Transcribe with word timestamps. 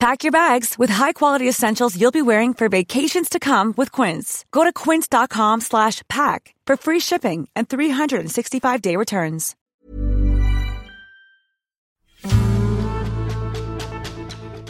Pack 0.00 0.24
your 0.24 0.32
bags 0.32 0.78
with 0.78 0.88
high-quality 0.88 1.46
essentials 1.46 2.00
you'll 2.00 2.10
be 2.10 2.22
wearing 2.22 2.54
for 2.54 2.70
vacations 2.70 3.28
to 3.28 3.38
come 3.38 3.74
with 3.76 3.92
Quince. 3.92 4.46
Go 4.50 4.64
to 4.64 4.72
quince.com 4.72 5.60
slash 5.60 6.00
pack 6.08 6.54
for 6.66 6.78
free 6.78 7.00
shipping 7.00 7.50
and 7.54 7.68
365-day 7.68 8.96
returns. 8.96 9.54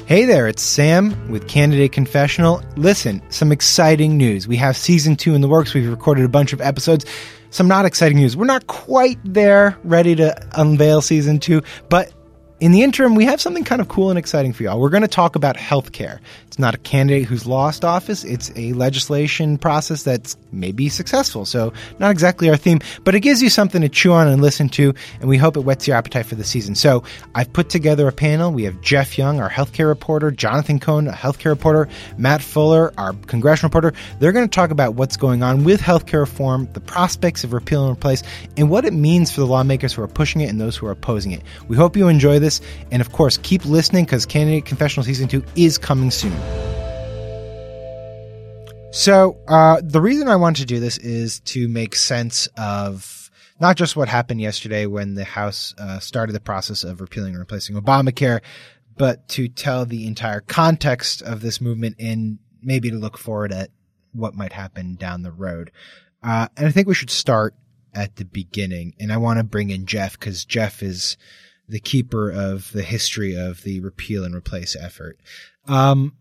Hey 0.06 0.24
there, 0.24 0.48
it's 0.48 0.64
Sam 0.64 1.30
with 1.30 1.46
Candidate 1.46 1.92
Confessional. 1.92 2.60
Listen, 2.76 3.22
some 3.28 3.52
exciting 3.52 4.16
news. 4.16 4.48
We 4.48 4.56
have 4.56 4.76
season 4.76 5.14
two 5.14 5.36
in 5.36 5.42
the 5.42 5.48
works. 5.48 5.72
We've 5.72 5.88
recorded 5.88 6.24
a 6.24 6.28
bunch 6.28 6.52
of 6.52 6.60
episodes. 6.60 7.06
Some 7.50 7.68
not 7.68 7.84
exciting 7.84 8.18
news. 8.18 8.36
We're 8.36 8.46
not 8.46 8.66
quite 8.66 9.20
there, 9.24 9.78
ready 9.84 10.16
to 10.16 10.36
unveil 10.60 11.00
season 11.02 11.38
two, 11.38 11.62
but 11.88 12.12
in 12.60 12.72
the 12.72 12.82
interim, 12.82 13.14
we 13.14 13.24
have 13.24 13.40
something 13.40 13.64
kind 13.64 13.80
of 13.80 13.88
cool 13.88 14.10
and 14.10 14.18
exciting 14.18 14.52
for 14.52 14.62
y'all. 14.62 14.78
We're 14.78 14.90
going 14.90 15.02
to 15.02 15.08
talk 15.08 15.34
about 15.34 15.56
healthcare. 15.56 16.20
It's 16.46 16.58
not 16.58 16.74
a 16.74 16.78
candidate 16.78 17.24
who's 17.24 17.46
lost 17.46 17.86
office, 17.86 18.22
it's 18.22 18.52
a 18.54 18.74
legislation 18.74 19.56
process 19.56 20.02
that's 20.02 20.36
maybe 20.52 20.90
successful. 20.90 21.46
So, 21.46 21.72
not 21.98 22.10
exactly 22.10 22.50
our 22.50 22.56
theme, 22.56 22.80
but 23.02 23.14
it 23.14 23.20
gives 23.20 23.42
you 23.42 23.48
something 23.48 23.80
to 23.80 23.88
chew 23.88 24.12
on 24.12 24.28
and 24.28 24.42
listen 24.42 24.68
to, 24.70 24.94
and 25.20 25.28
we 25.28 25.38
hope 25.38 25.56
it 25.56 25.60
whets 25.60 25.86
your 25.86 25.96
appetite 25.96 26.26
for 26.26 26.34
the 26.34 26.44
season. 26.44 26.74
So, 26.74 27.02
I've 27.34 27.50
put 27.50 27.70
together 27.70 28.06
a 28.08 28.12
panel. 28.12 28.52
We 28.52 28.64
have 28.64 28.80
Jeff 28.82 29.16
Young, 29.16 29.40
our 29.40 29.48
healthcare 29.48 29.88
reporter, 29.88 30.30
Jonathan 30.30 30.80
Cohn, 30.80 31.08
a 31.08 31.12
healthcare 31.12 31.50
reporter, 31.50 31.88
Matt 32.18 32.42
Fuller, 32.42 32.92
our 32.98 33.14
congressional 33.26 33.68
reporter. 33.68 33.94
They're 34.18 34.32
going 34.32 34.48
to 34.48 34.54
talk 34.54 34.70
about 34.70 34.96
what's 34.96 35.16
going 35.16 35.42
on 35.42 35.64
with 35.64 35.80
healthcare 35.80 36.20
reform, 36.20 36.68
the 36.74 36.80
prospects 36.80 37.42
of 37.42 37.54
repeal 37.54 37.86
and 37.86 37.96
replace, 37.96 38.22
and 38.58 38.68
what 38.68 38.84
it 38.84 38.92
means 38.92 39.32
for 39.32 39.40
the 39.40 39.46
lawmakers 39.46 39.94
who 39.94 40.02
are 40.02 40.08
pushing 40.08 40.42
it 40.42 40.50
and 40.50 40.60
those 40.60 40.76
who 40.76 40.86
are 40.86 40.92
opposing 40.92 41.32
it. 41.32 41.42
We 41.68 41.76
hope 41.76 41.96
you 41.96 42.08
enjoy 42.08 42.38
this. 42.38 42.49
And 42.90 43.00
of 43.00 43.12
course, 43.12 43.36
keep 43.36 43.64
listening 43.64 44.06
because 44.06 44.26
Candidate 44.26 44.64
Confessional 44.64 45.04
Season 45.04 45.28
2 45.28 45.44
is 45.54 45.78
coming 45.78 46.10
soon. 46.10 46.36
So, 48.92 49.38
uh, 49.46 49.80
the 49.84 50.00
reason 50.00 50.26
I 50.26 50.34
want 50.34 50.56
to 50.56 50.64
do 50.64 50.80
this 50.80 50.98
is 50.98 51.38
to 51.40 51.68
make 51.68 51.94
sense 51.94 52.48
of 52.56 53.30
not 53.60 53.76
just 53.76 53.94
what 53.94 54.08
happened 54.08 54.40
yesterday 54.40 54.86
when 54.86 55.14
the 55.14 55.24
House 55.24 55.74
uh, 55.78 56.00
started 56.00 56.32
the 56.32 56.40
process 56.40 56.82
of 56.82 57.00
repealing 57.00 57.34
and 57.34 57.38
replacing 57.38 57.76
Obamacare, 57.76 58.40
but 58.96 59.28
to 59.28 59.46
tell 59.48 59.86
the 59.86 60.06
entire 60.08 60.40
context 60.40 61.22
of 61.22 61.40
this 61.40 61.60
movement 61.60 61.96
and 62.00 62.38
maybe 62.62 62.90
to 62.90 62.96
look 62.96 63.16
forward 63.16 63.52
at 63.52 63.70
what 64.12 64.34
might 64.34 64.52
happen 64.52 64.96
down 64.96 65.22
the 65.22 65.30
road. 65.30 65.70
Uh, 66.22 66.48
and 66.56 66.66
I 66.66 66.70
think 66.70 66.88
we 66.88 66.94
should 66.94 67.10
start 67.10 67.54
at 67.94 68.16
the 68.16 68.24
beginning. 68.24 68.94
And 68.98 69.12
I 69.12 69.16
want 69.18 69.38
to 69.38 69.44
bring 69.44 69.70
in 69.70 69.86
Jeff 69.86 70.18
because 70.18 70.44
Jeff 70.44 70.82
is 70.82 71.16
the 71.70 71.80
keeper 71.80 72.30
of 72.30 72.70
the 72.72 72.82
history 72.82 73.36
of 73.36 73.62
the 73.62 73.80
repeal 73.80 74.24
and 74.24 74.34
replace 74.34 74.76
effort. 74.76 75.18
Um, 75.66 76.14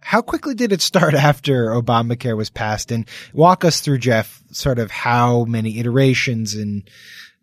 how 0.00 0.22
quickly 0.22 0.54
did 0.54 0.72
it 0.72 0.80
start 0.80 1.14
after 1.14 1.68
Obamacare 1.68 2.36
was 2.36 2.50
passed? 2.50 2.90
And 2.90 3.06
walk 3.32 3.64
us 3.64 3.80
through, 3.80 3.98
Jeff, 3.98 4.42
sort 4.50 4.78
of 4.78 4.90
how 4.90 5.44
many 5.44 5.78
iterations 5.78 6.54
and 6.54 6.88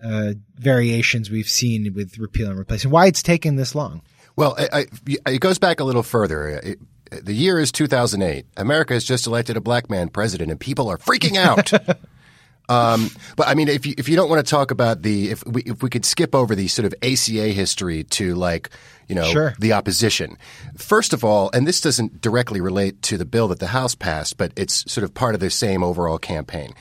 uh, 0.04 0.34
variations 0.56 1.30
we've 1.30 1.50
seen 1.50 1.94
with 1.94 2.18
repeal 2.18 2.50
and 2.50 2.60
replace, 2.60 2.84
and 2.84 2.92
why 2.92 3.08
it's 3.08 3.24
taken 3.24 3.56
this 3.56 3.74
long. 3.76 4.02
Well, 4.36 4.56
I, 4.58 4.86
I, 5.26 5.32
it 5.32 5.40
goes 5.40 5.60
back 5.60 5.80
a 5.80 5.84
little 5.84 6.04
further. 6.04 6.50
It, 6.50 6.80
the 7.22 7.34
year 7.34 7.60
is 7.60 7.72
2008. 7.72 8.46
America 8.58 8.94
has 8.94 9.04
just 9.04 9.28
elected 9.28 9.56
a 9.56 9.62
black 9.62 9.90
man 9.90 10.10
president, 10.10 10.52
and 10.52 10.60
people 10.60 10.90
are 10.90 10.98
freaking 10.98 11.38
out. 11.38 11.72
Um, 12.70 13.10
but 13.36 13.48
I 13.48 13.56
mean, 13.56 13.68
if 13.68 13.86
you 13.86 13.94
if 13.98 14.08
you 14.08 14.16
don't 14.16 14.30
want 14.30 14.46
to 14.46 14.50
talk 14.50 14.72
about 14.72 15.02
the 15.02 15.32
if 15.32 15.46
we 15.46 15.64
if 15.64 15.84
we 15.84 15.90
could 15.90 16.06
skip 16.06 16.34
over 16.34 16.56
the 16.56 16.68
sort 16.68 16.86
of 16.86 16.94
ACA 17.04 17.48
history 17.50 18.04
to 18.06 18.36
like 18.36 18.70
you 19.10 19.16
know 19.16 19.26
Sure. 19.26 19.54
the 19.60 19.74
opposition. 19.74 20.38
First 20.78 21.12
of 21.14 21.24
all, 21.24 21.50
and 21.54 21.68
this 21.68 21.82
doesn't 21.82 22.22
directly 22.22 22.62
relate 22.62 23.02
to 23.04 23.18
the 23.18 23.26
bill 23.26 23.50
that 23.50 23.60
the 23.60 23.68
House 23.68 23.96
passed, 23.96 24.38
but 24.38 24.54
it's 24.56 24.90
sort 24.92 25.04
of 25.04 25.14
part 25.14 25.36
of 25.36 25.42
the 25.42 25.50
same 25.50 25.84
overall 25.84 26.18
campaign. 26.18 26.74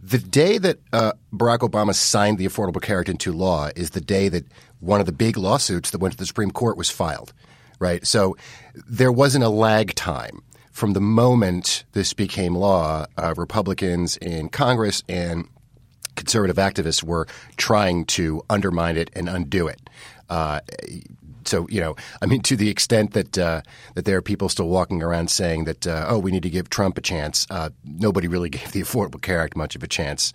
The 0.00 0.18
day 0.18 0.58
that 0.58 0.78
uh, 0.92 1.12
Barack 1.32 1.68
Obama 1.68 1.92
signed 1.92 2.38
the 2.38 2.46
Affordable 2.46 2.80
Care 2.80 3.00
Act 3.00 3.08
into 3.08 3.32
law 3.32 3.70
is 3.74 3.90
the 3.90 4.00
day 4.00 4.28
that 4.28 4.44
one 4.78 5.00
of 5.00 5.06
the 5.06 5.12
big 5.12 5.36
lawsuits 5.36 5.90
that 5.90 6.00
went 6.00 6.12
to 6.12 6.18
the 6.18 6.26
Supreme 6.26 6.52
Court 6.52 6.76
was 6.76 6.88
filed, 6.90 7.32
right? 7.80 8.06
So 8.06 8.36
there 8.88 9.10
wasn't 9.10 9.42
a 9.42 9.48
lag 9.48 9.94
time 9.96 10.42
from 10.76 10.92
the 10.92 11.00
moment 11.00 11.84
this 11.92 12.12
became 12.12 12.54
law. 12.54 13.06
Uh, 13.16 13.32
Republicans 13.34 14.18
in 14.18 14.50
Congress 14.50 15.02
and 15.08 15.48
conservative 16.16 16.56
activists 16.56 17.02
were 17.02 17.26
trying 17.56 18.04
to 18.04 18.42
undermine 18.50 18.98
it 18.98 19.10
and 19.16 19.26
undo 19.26 19.68
it. 19.68 19.88
Uh, 20.28 20.60
so 21.46 21.66
you 21.70 21.80
know, 21.80 21.96
I 22.20 22.26
mean, 22.26 22.42
to 22.42 22.56
the 22.56 22.68
extent 22.68 23.14
that 23.14 23.38
uh, 23.38 23.62
that 23.94 24.04
there 24.04 24.18
are 24.18 24.22
people 24.22 24.50
still 24.50 24.68
walking 24.68 25.02
around 25.02 25.30
saying 25.30 25.64
that 25.64 25.86
uh, 25.86 26.04
oh, 26.10 26.18
we 26.18 26.30
need 26.30 26.42
to 26.42 26.50
give 26.50 26.68
Trump 26.68 26.98
a 26.98 27.00
chance. 27.00 27.46
Uh, 27.48 27.70
nobody 27.82 28.28
really 28.28 28.50
gave 28.58 28.72
the 28.72 28.82
Affordable 28.82 29.22
Care 29.22 29.40
Act 29.40 29.56
much 29.56 29.76
of 29.76 29.82
a 29.82 29.88
chance 29.88 30.34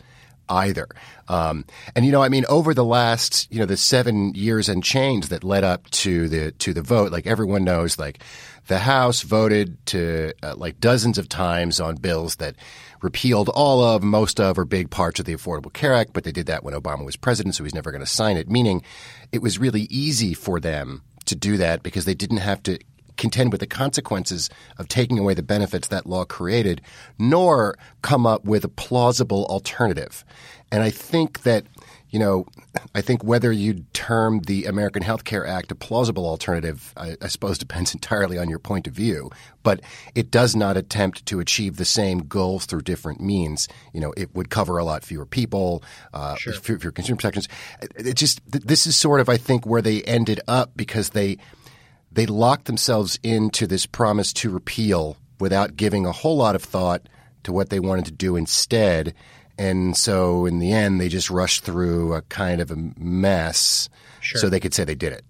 either. 0.49 0.87
Um, 1.27 1.65
and 1.95 2.05
you 2.05 2.11
know, 2.11 2.21
I 2.21 2.29
mean, 2.29 2.45
over 2.49 2.73
the 2.73 2.85
last 2.85 3.51
you 3.51 3.59
know 3.59 3.65
the 3.65 3.77
seven 3.77 4.33
years 4.33 4.69
and 4.69 4.83
change 4.83 5.29
that 5.29 5.43
led 5.43 5.63
up 5.63 5.89
to 5.91 6.27
the 6.27 6.51
to 6.53 6.73
the 6.73 6.81
vote, 6.81 7.11
like 7.11 7.27
everyone 7.27 7.63
knows, 7.63 7.97
like 7.97 8.23
the 8.67 8.79
House 8.79 9.21
voted 9.21 9.83
to 9.87 10.33
uh, 10.43 10.55
like 10.55 10.79
dozens 10.79 11.17
of 11.17 11.29
times 11.29 11.79
on 11.79 11.95
bills 11.95 12.37
that 12.37 12.55
repealed 13.01 13.49
all 13.49 13.83
of, 13.83 14.03
most 14.03 14.39
of, 14.39 14.57
or 14.59 14.65
big 14.65 14.89
parts 14.89 15.19
of 15.19 15.25
the 15.25 15.35
Affordable 15.35 15.73
Care 15.73 15.93
Act, 15.93 16.13
but 16.13 16.23
they 16.23 16.31
did 16.31 16.45
that 16.45 16.63
when 16.63 16.73
Obama 16.73 17.03
was 17.03 17.15
president, 17.15 17.55
so 17.55 17.63
he's 17.63 17.73
never 17.73 17.91
going 17.91 18.03
to 18.03 18.07
sign 18.07 18.37
it. 18.37 18.49
Meaning, 18.49 18.83
it 19.31 19.41
was 19.41 19.57
really 19.57 19.87
easy 19.89 20.33
for 20.33 20.59
them 20.59 21.01
to 21.25 21.35
do 21.35 21.57
that 21.57 21.83
because 21.83 22.05
they 22.05 22.13
didn't 22.13 22.37
have 22.37 22.61
to 22.63 22.77
contend 23.21 23.51
with 23.51 23.61
the 23.61 23.67
consequences 23.67 24.49
of 24.77 24.87
taking 24.89 25.17
away 25.19 25.33
the 25.33 25.43
benefits 25.43 25.87
that 25.87 26.05
law 26.05 26.25
created, 26.25 26.81
nor 27.17 27.77
come 28.01 28.25
up 28.25 28.43
with 28.43 28.65
a 28.65 28.69
plausible 28.69 29.45
alternative. 29.45 30.25
And 30.73 30.81
I 30.83 30.89
think 30.89 31.43
that, 31.43 31.65
you 32.09 32.17
know, 32.19 32.45
I 32.95 33.01
think 33.01 33.23
whether 33.23 33.51
you 33.51 33.83
term 33.93 34.39
the 34.47 34.65
American 34.65 35.03
Health 35.03 35.23
Care 35.25 35.45
Act 35.45 35.71
a 35.71 35.75
plausible 35.75 36.25
alternative, 36.25 36.93
I, 36.97 37.15
I 37.21 37.27
suppose 37.27 37.57
depends 37.67 37.93
entirely 37.93 38.37
on 38.37 38.49
your 38.49 38.59
point 38.59 38.87
of 38.87 38.93
view. 38.93 39.29
But 39.63 39.81
it 40.15 40.31
does 40.31 40.55
not 40.55 40.77
attempt 40.77 41.25
to 41.27 41.39
achieve 41.39 41.75
the 41.77 41.85
same 41.85 42.19
goals 42.19 42.65
through 42.65 42.81
different 42.81 43.19
means. 43.21 43.67
You 43.93 44.01
know, 44.01 44.13
it 44.17 44.33
would 44.33 44.49
cover 44.49 44.77
a 44.77 44.83
lot 44.85 45.03
fewer 45.03 45.25
people, 45.25 45.83
uh, 46.13 46.35
Sure. 46.35 46.53
fewer, 46.53 46.79
fewer 46.79 46.91
consumer 46.91 47.17
protections. 47.17 47.47
It, 47.81 48.07
it 48.07 48.15
just 48.15 48.39
th- 48.51 48.63
this 48.63 48.87
is 48.87 48.95
sort 48.95 49.19
of 49.19 49.29
I 49.29 49.37
think 49.37 49.65
where 49.65 49.81
they 49.81 50.01
ended 50.03 50.39
up 50.47 50.71
because 50.75 51.09
they 51.11 51.37
they 52.11 52.25
locked 52.25 52.65
themselves 52.65 53.19
into 53.23 53.67
this 53.67 53.85
promise 53.85 54.33
to 54.33 54.49
repeal 54.49 55.17
without 55.39 55.75
giving 55.75 56.05
a 56.05 56.11
whole 56.11 56.37
lot 56.37 56.55
of 56.55 56.63
thought 56.63 57.07
to 57.43 57.51
what 57.51 57.69
they 57.69 57.79
wanted 57.79 58.05
to 58.05 58.11
do 58.11 58.35
instead. 58.35 59.13
And 59.57 59.95
so 59.95 60.45
in 60.45 60.59
the 60.59 60.71
end, 60.73 60.99
they 60.99 61.09
just 61.09 61.29
rushed 61.29 61.63
through 61.63 62.13
a 62.13 62.21
kind 62.23 62.61
of 62.61 62.71
a 62.71 62.75
mess 62.97 63.89
so 64.21 64.49
they 64.49 64.59
could 64.59 64.73
say 64.73 64.83
they 64.83 64.95
did 64.95 65.13
it. 65.13 65.25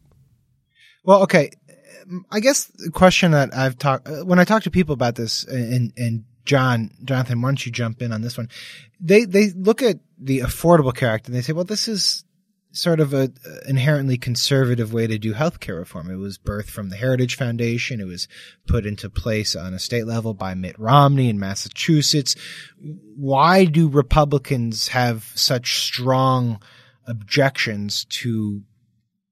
Well, 1.03 1.23
okay. 1.23 1.51
I 2.29 2.39
guess 2.39 2.65
the 2.65 2.91
question 2.91 3.31
that 3.31 3.55
I've 3.55 3.77
talked 3.77 4.07
uh, 4.07 4.25
when 4.25 4.39
I 4.39 4.43
talk 4.43 4.63
to 4.63 4.71
people 4.71 4.93
about 4.93 5.15
this, 5.15 5.47
uh, 5.47 5.55
and 5.55 5.93
and 5.95 6.25
John, 6.45 6.91
Jonathan, 7.03 7.41
why 7.41 7.49
don't 7.49 7.65
you 7.65 7.71
jump 7.71 8.01
in 8.01 8.11
on 8.11 8.21
this 8.21 8.37
one? 8.37 8.49
They 8.99 9.25
they 9.25 9.51
look 9.51 9.81
at 9.81 9.99
the 10.17 10.39
Affordable 10.39 10.93
Care 10.93 11.11
Act 11.11 11.27
and 11.27 11.35
they 11.35 11.41
say, 11.41 11.53
well, 11.53 11.63
this 11.63 11.87
is 11.87 12.25
sort 12.71 12.99
of 12.99 13.13
a 13.13 13.31
inherently 13.67 14.17
conservative 14.17 14.93
way 14.93 15.07
to 15.07 15.17
do 15.17 15.33
healthcare 15.33 15.79
reform. 15.79 16.09
It 16.09 16.15
was 16.15 16.37
birthed 16.37 16.69
from 16.69 16.89
the 16.89 16.95
Heritage 16.95 17.35
Foundation. 17.35 17.99
It 17.99 18.07
was 18.07 18.27
put 18.67 18.85
into 18.85 19.09
place 19.09 19.55
on 19.55 19.73
a 19.73 19.79
state 19.79 20.07
level 20.07 20.33
by 20.33 20.53
Mitt 20.53 20.79
Romney 20.79 21.29
in 21.29 21.39
Massachusetts. 21.39 22.35
Why 23.15 23.65
do 23.65 23.89
Republicans 23.89 24.89
have 24.89 25.31
such 25.35 25.79
strong 25.79 26.61
objections 27.05 28.05
to 28.05 28.61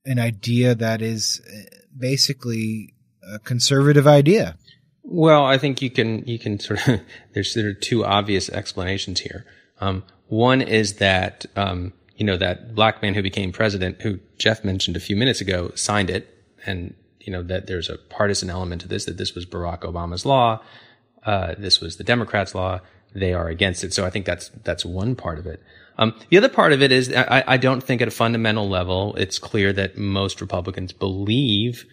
an 0.06 0.19
idea 0.19 0.75
that 0.75 1.01
is 1.01 1.41
uh, 1.47 1.75
basically 1.97 2.94
a 3.33 3.39
conservative 3.39 4.07
idea? 4.07 4.57
Well, 5.03 5.45
I 5.45 5.57
think 5.57 5.81
you 5.81 5.89
can 5.89 6.25
you 6.25 6.38
can 6.38 6.59
sort 6.59 6.88
of 6.88 7.01
there's 7.33 7.53
there 7.53 7.69
are 7.69 7.74
two 7.74 8.06
obvious 8.06 8.50
explanations 8.50 9.21
here. 9.21 9.45
Um, 9.80 10.03
one 10.27 10.62
is 10.62 10.95
that 10.95 11.45
um, 11.56 11.94
you 12.19 12.25
know, 12.25 12.36
that 12.36 12.75
black 12.75 13.01
man 13.01 13.13
who 13.13 13.24
became 13.24 13.54
president, 13.54 14.01
who 14.01 14.19
Jeff 14.38 14.66
mentioned 14.66 14.98
a 14.98 15.00
few 15.00 15.16
minutes 15.16 15.39
ago, 15.39 15.71
signed 15.74 16.10
it. 16.10 16.36
And, 16.66 16.94
you 17.21 17.31
know, 17.31 17.42
that 17.44 17.68
there's 17.68 17.89
a 17.89 17.98
partisan 17.98 18.50
element 18.50 18.81
to 18.81 18.89
this, 18.89 19.06
that 19.06 19.18
this 19.18 19.33
was 19.33 19.45
Barack 19.45 19.80
Obama's 19.80 20.25
law. 20.25 20.62
Uh, 21.25 21.56
this 21.57 21.80
was 21.80 21.95
the 21.95 22.04
Democrats' 22.04 22.54
law. 22.54 22.81
They 23.16 23.33
are 23.33 23.48
against 23.48 23.86
it. 23.86 23.94
So 23.94 24.06
I 24.06 24.10
think 24.10 24.25
that's, 24.25 24.50
that's 24.66 24.83
one 24.83 25.16
part 25.16 25.39
of 25.39 25.48
it. 25.48 25.63
Um, 25.98 26.13
the 26.27 26.38
other 26.38 26.50
part 26.50 26.74
of 26.74 26.81
it 26.81 26.92
is 26.92 27.13
I, 27.13 27.44
I 27.48 27.57
don't 27.57 27.81
think 27.81 28.01
at 28.01 28.10
a 28.10 28.12
fundamental 28.12 28.68
level, 28.68 29.15
it's 29.15 29.39
clear 29.39 29.72
that 29.74 29.98
most 29.98 30.42
Republicans 30.42 30.92
believe 30.92 31.86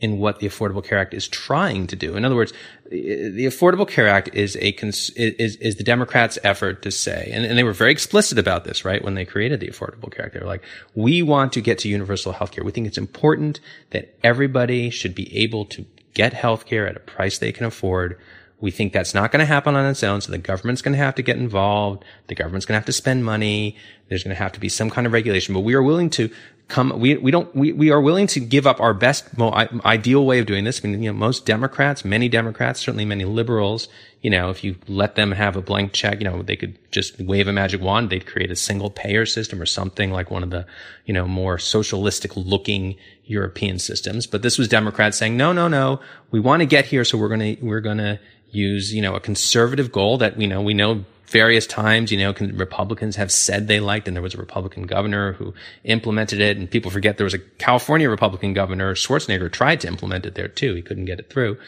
in 0.00 0.18
what 0.18 0.38
the 0.38 0.46
Affordable 0.46 0.84
Care 0.84 0.98
Act 0.98 1.12
is 1.12 1.26
trying 1.26 1.86
to 1.88 1.96
do. 1.96 2.14
In 2.14 2.24
other 2.24 2.36
words, 2.36 2.52
the 2.88 3.46
Affordable 3.46 3.88
Care 3.88 4.08
Act 4.08 4.30
is 4.32 4.56
a 4.56 4.68
is 4.70 5.10
is 5.56 5.76
the 5.76 5.82
Democrats' 5.82 6.38
effort 6.44 6.82
to 6.82 6.90
say, 6.90 7.30
and, 7.32 7.44
and, 7.44 7.58
they 7.58 7.64
were 7.64 7.72
very 7.72 7.90
explicit 7.90 8.38
about 8.38 8.64
this, 8.64 8.84
right? 8.84 9.02
When 9.02 9.14
they 9.14 9.24
created 9.24 9.60
the 9.60 9.68
Affordable 9.68 10.12
Care 10.14 10.26
Act, 10.26 10.34
they 10.34 10.40
were 10.40 10.46
like, 10.46 10.62
"We 10.94 11.22
want 11.22 11.52
to 11.54 11.60
get 11.60 11.78
to 11.80 11.88
universal 11.88 12.32
health 12.32 12.52
care. 12.52 12.62
We 12.62 12.70
think 12.70 12.86
it's 12.86 12.98
important 12.98 13.58
that 13.90 14.14
everybody 14.22 14.90
should 14.90 15.14
be 15.14 15.36
able 15.36 15.64
to 15.66 15.84
get 16.14 16.32
health 16.32 16.64
care 16.64 16.86
at 16.86 16.96
a 16.96 17.00
price 17.00 17.38
they 17.38 17.52
can 17.52 17.66
afford." 17.66 18.18
We 18.60 18.72
think 18.72 18.92
that's 18.92 19.14
not 19.14 19.30
going 19.30 19.38
to 19.38 19.46
happen 19.46 19.76
on 19.76 19.86
its 19.86 20.02
own. 20.02 20.20
So 20.20 20.32
the 20.32 20.38
government's 20.38 20.82
going 20.82 20.96
to 20.96 20.98
have 20.98 21.14
to 21.14 21.22
get 21.22 21.36
involved. 21.36 22.04
The 22.26 22.34
government's 22.34 22.66
going 22.66 22.74
to 22.74 22.80
have 22.80 22.86
to 22.86 22.92
spend 22.92 23.24
money. 23.24 23.76
There's 24.08 24.24
going 24.24 24.34
to 24.34 24.42
have 24.42 24.50
to 24.52 24.60
be 24.60 24.68
some 24.68 24.90
kind 24.90 25.06
of 25.06 25.12
regulation, 25.12 25.54
but 25.54 25.60
we 25.60 25.74
are 25.74 25.82
willing 25.82 26.10
to 26.10 26.28
come, 26.68 26.92
we, 27.00 27.16
we 27.16 27.30
don't, 27.30 27.54
we, 27.56 27.72
we 27.72 27.90
are 27.90 28.00
willing 28.00 28.26
to 28.28 28.40
give 28.40 28.66
up 28.66 28.78
our 28.80 28.92
best, 28.92 29.26
ideal 29.40 30.24
way 30.24 30.38
of 30.38 30.46
doing 30.46 30.64
this. 30.64 30.84
I 30.84 30.88
mean, 30.88 31.02
you 31.02 31.10
know, 31.10 31.18
most 31.18 31.46
Democrats, 31.46 32.04
many 32.04 32.28
Democrats, 32.28 32.80
certainly 32.80 33.06
many 33.06 33.24
liberals, 33.24 33.88
you 34.20 34.30
know, 34.30 34.50
if 34.50 34.62
you 34.62 34.76
let 34.86 35.14
them 35.14 35.32
have 35.32 35.56
a 35.56 35.62
blank 35.62 35.92
check, 35.92 36.20
you 36.20 36.24
know, 36.24 36.42
they 36.42 36.56
could 36.56 36.78
just 36.90 37.18
wave 37.20 37.48
a 37.48 37.52
magic 37.52 37.80
wand. 37.80 38.10
They'd 38.10 38.26
create 38.26 38.50
a 38.50 38.56
single 38.56 38.90
payer 38.90 39.24
system 39.24 39.62
or 39.62 39.66
something 39.66 40.10
like 40.10 40.30
one 40.30 40.42
of 40.42 40.50
the, 40.50 40.66
you 41.06 41.14
know, 41.14 41.26
more 41.26 41.58
socialistic 41.58 42.36
looking 42.36 42.96
European 43.24 43.78
systems. 43.78 44.26
But 44.26 44.42
this 44.42 44.58
was 44.58 44.68
Democrats 44.68 45.16
saying, 45.16 45.36
no, 45.36 45.52
no, 45.52 45.68
no, 45.68 46.00
we 46.30 46.40
want 46.40 46.60
to 46.60 46.66
get 46.66 46.86
here. 46.86 47.04
So 47.04 47.16
we're 47.16 47.28
going 47.28 47.56
to, 47.56 47.64
we're 47.64 47.80
going 47.80 47.98
to 47.98 48.20
use, 48.50 48.92
you 48.92 49.00
know, 49.00 49.14
a 49.14 49.20
conservative 49.20 49.90
goal 49.90 50.18
that, 50.18 50.36
we 50.36 50.46
know, 50.46 50.60
we 50.60 50.74
know 50.74 51.04
various 51.28 51.66
times, 51.66 52.10
you 52.10 52.18
know, 52.18 52.34
Republicans 52.54 53.16
have 53.16 53.30
said 53.30 53.68
they 53.68 53.80
liked, 53.80 54.08
and 54.08 54.16
there 54.16 54.22
was 54.22 54.34
a 54.34 54.38
Republican 54.38 54.84
governor 54.84 55.34
who 55.34 55.54
implemented 55.84 56.40
it, 56.40 56.56
and 56.56 56.70
people 56.70 56.90
forget 56.90 57.18
there 57.18 57.24
was 57.24 57.34
a 57.34 57.38
California 57.38 58.08
Republican 58.08 58.54
governor, 58.54 58.94
Schwarzenegger, 58.94 59.52
tried 59.52 59.80
to 59.80 59.88
implement 59.88 60.26
it 60.26 60.34
there 60.34 60.48
too. 60.48 60.74
He 60.74 60.82
couldn't 60.82 61.04
get 61.04 61.20
it 61.20 61.30
through. 61.30 61.58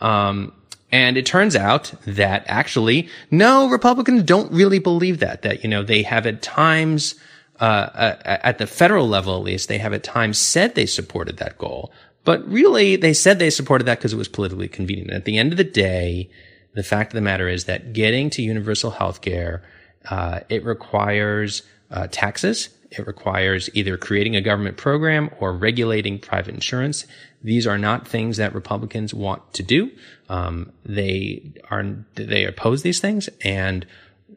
Um, 0.00 0.52
and 0.90 1.16
it 1.16 1.26
turns 1.26 1.56
out 1.56 1.92
that 2.06 2.44
actually, 2.46 3.08
no, 3.30 3.68
Republicans 3.68 4.22
don't 4.24 4.52
really 4.52 4.78
believe 4.78 5.20
that, 5.20 5.42
that, 5.42 5.62
you 5.62 5.68
know, 5.68 5.82
they 5.82 6.02
have 6.02 6.26
at 6.26 6.42
times, 6.42 7.14
uh, 7.60 7.64
uh, 7.64 8.38
at 8.42 8.58
the 8.58 8.66
federal 8.66 9.08
level 9.08 9.36
at 9.36 9.42
least, 9.42 9.68
they 9.68 9.78
have 9.78 9.92
at 9.92 10.02
times 10.02 10.38
said 10.38 10.74
they 10.74 10.86
supported 10.86 11.36
that 11.38 11.56
goal. 11.58 11.92
But 12.24 12.46
really, 12.48 12.96
they 12.96 13.14
said 13.14 13.38
they 13.38 13.50
supported 13.50 13.84
that 13.84 13.98
because 13.98 14.12
it 14.12 14.18
was 14.18 14.28
politically 14.28 14.68
convenient. 14.68 15.10
At 15.10 15.24
the 15.24 15.38
end 15.38 15.52
of 15.52 15.56
the 15.56 15.64
day, 15.64 16.30
the 16.74 16.82
fact 16.82 17.12
of 17.12 17.14
the 17.14 17.20
matter 17.20 17.48
is 17.48 17.64
that 17.64 17.92
getting 17.92 18.30
to 18.30 18.42
universal 18.42 18.90
health 18.92 19.20
care, 19.20 19.62
uh, 20.08 20.40
it 20.48 20.64
requires 20.64 21.62
uh, 21.90 22.08
taxes. 22.10 22.70
It 22.90 23.06
requires 23.06 23.70
either 23.74 23.96
creating 23.96 24.36
a 24.36 24.40
government 24.40 24.76
program 24.76 25.30
or 25.40 25.52
regulating 25.52 26.18
private 26.18 26.54
insurance. 26.54 27.06
These 27.42 27.66
are 27.66 27.78
not 27.78 28.06
things 28.06 28.36
that 28.36 28.54
Republicans 28.54 29.14
want 29.14 29.52
to 29.54 29.62
do. 29.62 29.90
Um, 30.28 30.72
they 30.84 31.52
are 31.70 31.84
they 32.14 32.44
oppose 32.44 32.82
these 32.82 33.00
things, 33.00 33.28
and 33.42 33.86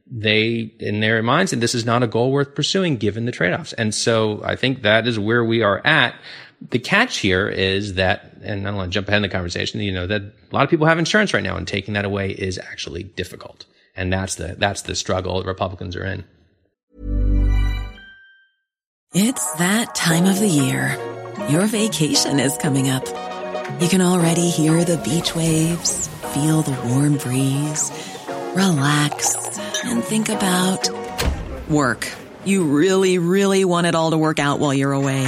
they 0.09 0.71
in 0.79 0.99
their 0.99 1.21
minds, 1.23 1.53
and 1.53 1.61
this 1.61 1.75
is 1.75 1.85
not 1.85 2.03
a 2.03 2.07
goal 2.07 2.31
worth 2.31 2.55
pursuing 2.55 2.97
given 2.97 3.25
the 3.25 3.31
trade-offs. 3.31 3.73
And 3.73 3.93
so 3.93 4.41
I 4.43 4.55
think 4.55 4.81
that 4.81 5.07
is 5.07 5.19
where 5.19 5.43
we 5.43 5.61
are 5.61 5.85
at 5.85 6.15
the 6.69 6.80
catch 6.80 7.18
here 7.18 7.48
is 7.48 7.96
that, 7.96 8.34
and 8.42 8.62
I 8.62 8.72
don't 8.72 8.75
want 8.75 8.92
to 8.92 8.94
jump 8.94 9.07
ahead 9.07 9.18
in 9.18 9.22
the 9.24 9.30
conversation, 9.30 9.80
you 9.81 9.92
know, 9.92 10.07
that 10.07 10.22
a 10.22 10.56
lot 10.56 10.63
of 10.63 10.69
people 10.69 10.88
have 10.88 11.00
insurance 11.00 11.34
right 11.34 11.44
now 11.44 11.57
and 11.57 11.68
taking 11.68 11.94
that 11.94 12.06
away 12.06 12.31
is 12.31 12.57
actually 12.57 13.04
difficult. 13.04 13.66
And 13.96 14.12
that's 14.12 14.36
the, 14.36 14.56
that's 14.57 14.84
the 14.84 14.96
struggle 14.96 15.44
Republicans 15.44 15.96
are 15.96 16.06
in. 16.06 16.25
It's 19.13 19.54
that 19.54 19.96
time 19.96 20.25
of 20.25 20.40
the 20.40 20.48
year. 20.48 20.98
Your 21.50 21.68
vacation 21.68 22.40
is 22.40 22.57
coming 22.57 22.90
up. 22.90 23.06
You 23.81 23.88
can 23.88 24.02
already 24.02 24.50
hear 24.50 24.84
the 24.84 24.98
beach 24.98 25.36
waves, 25.36 26.07
feel 26.34 26.62
the 26.62 26.78
warm 26.90 27.18
breeze, 27.18 27.92
relax 28.56 29.60
and 29.86 30.04
think 30.04 30.30
about 30.30 30.90
work. 31.69 32.10
You 32.46 32.66
really, 32.66 33.18
really 33.18 33.66
want 33.66 33.88
it 33.88 33.96
all 33.96 34.12
to 34.12 34.18
work 34.18 34.40
out 34.40 34.60
while 34.60 34.74
you're 34.74 34.92
away. 34.92 35.28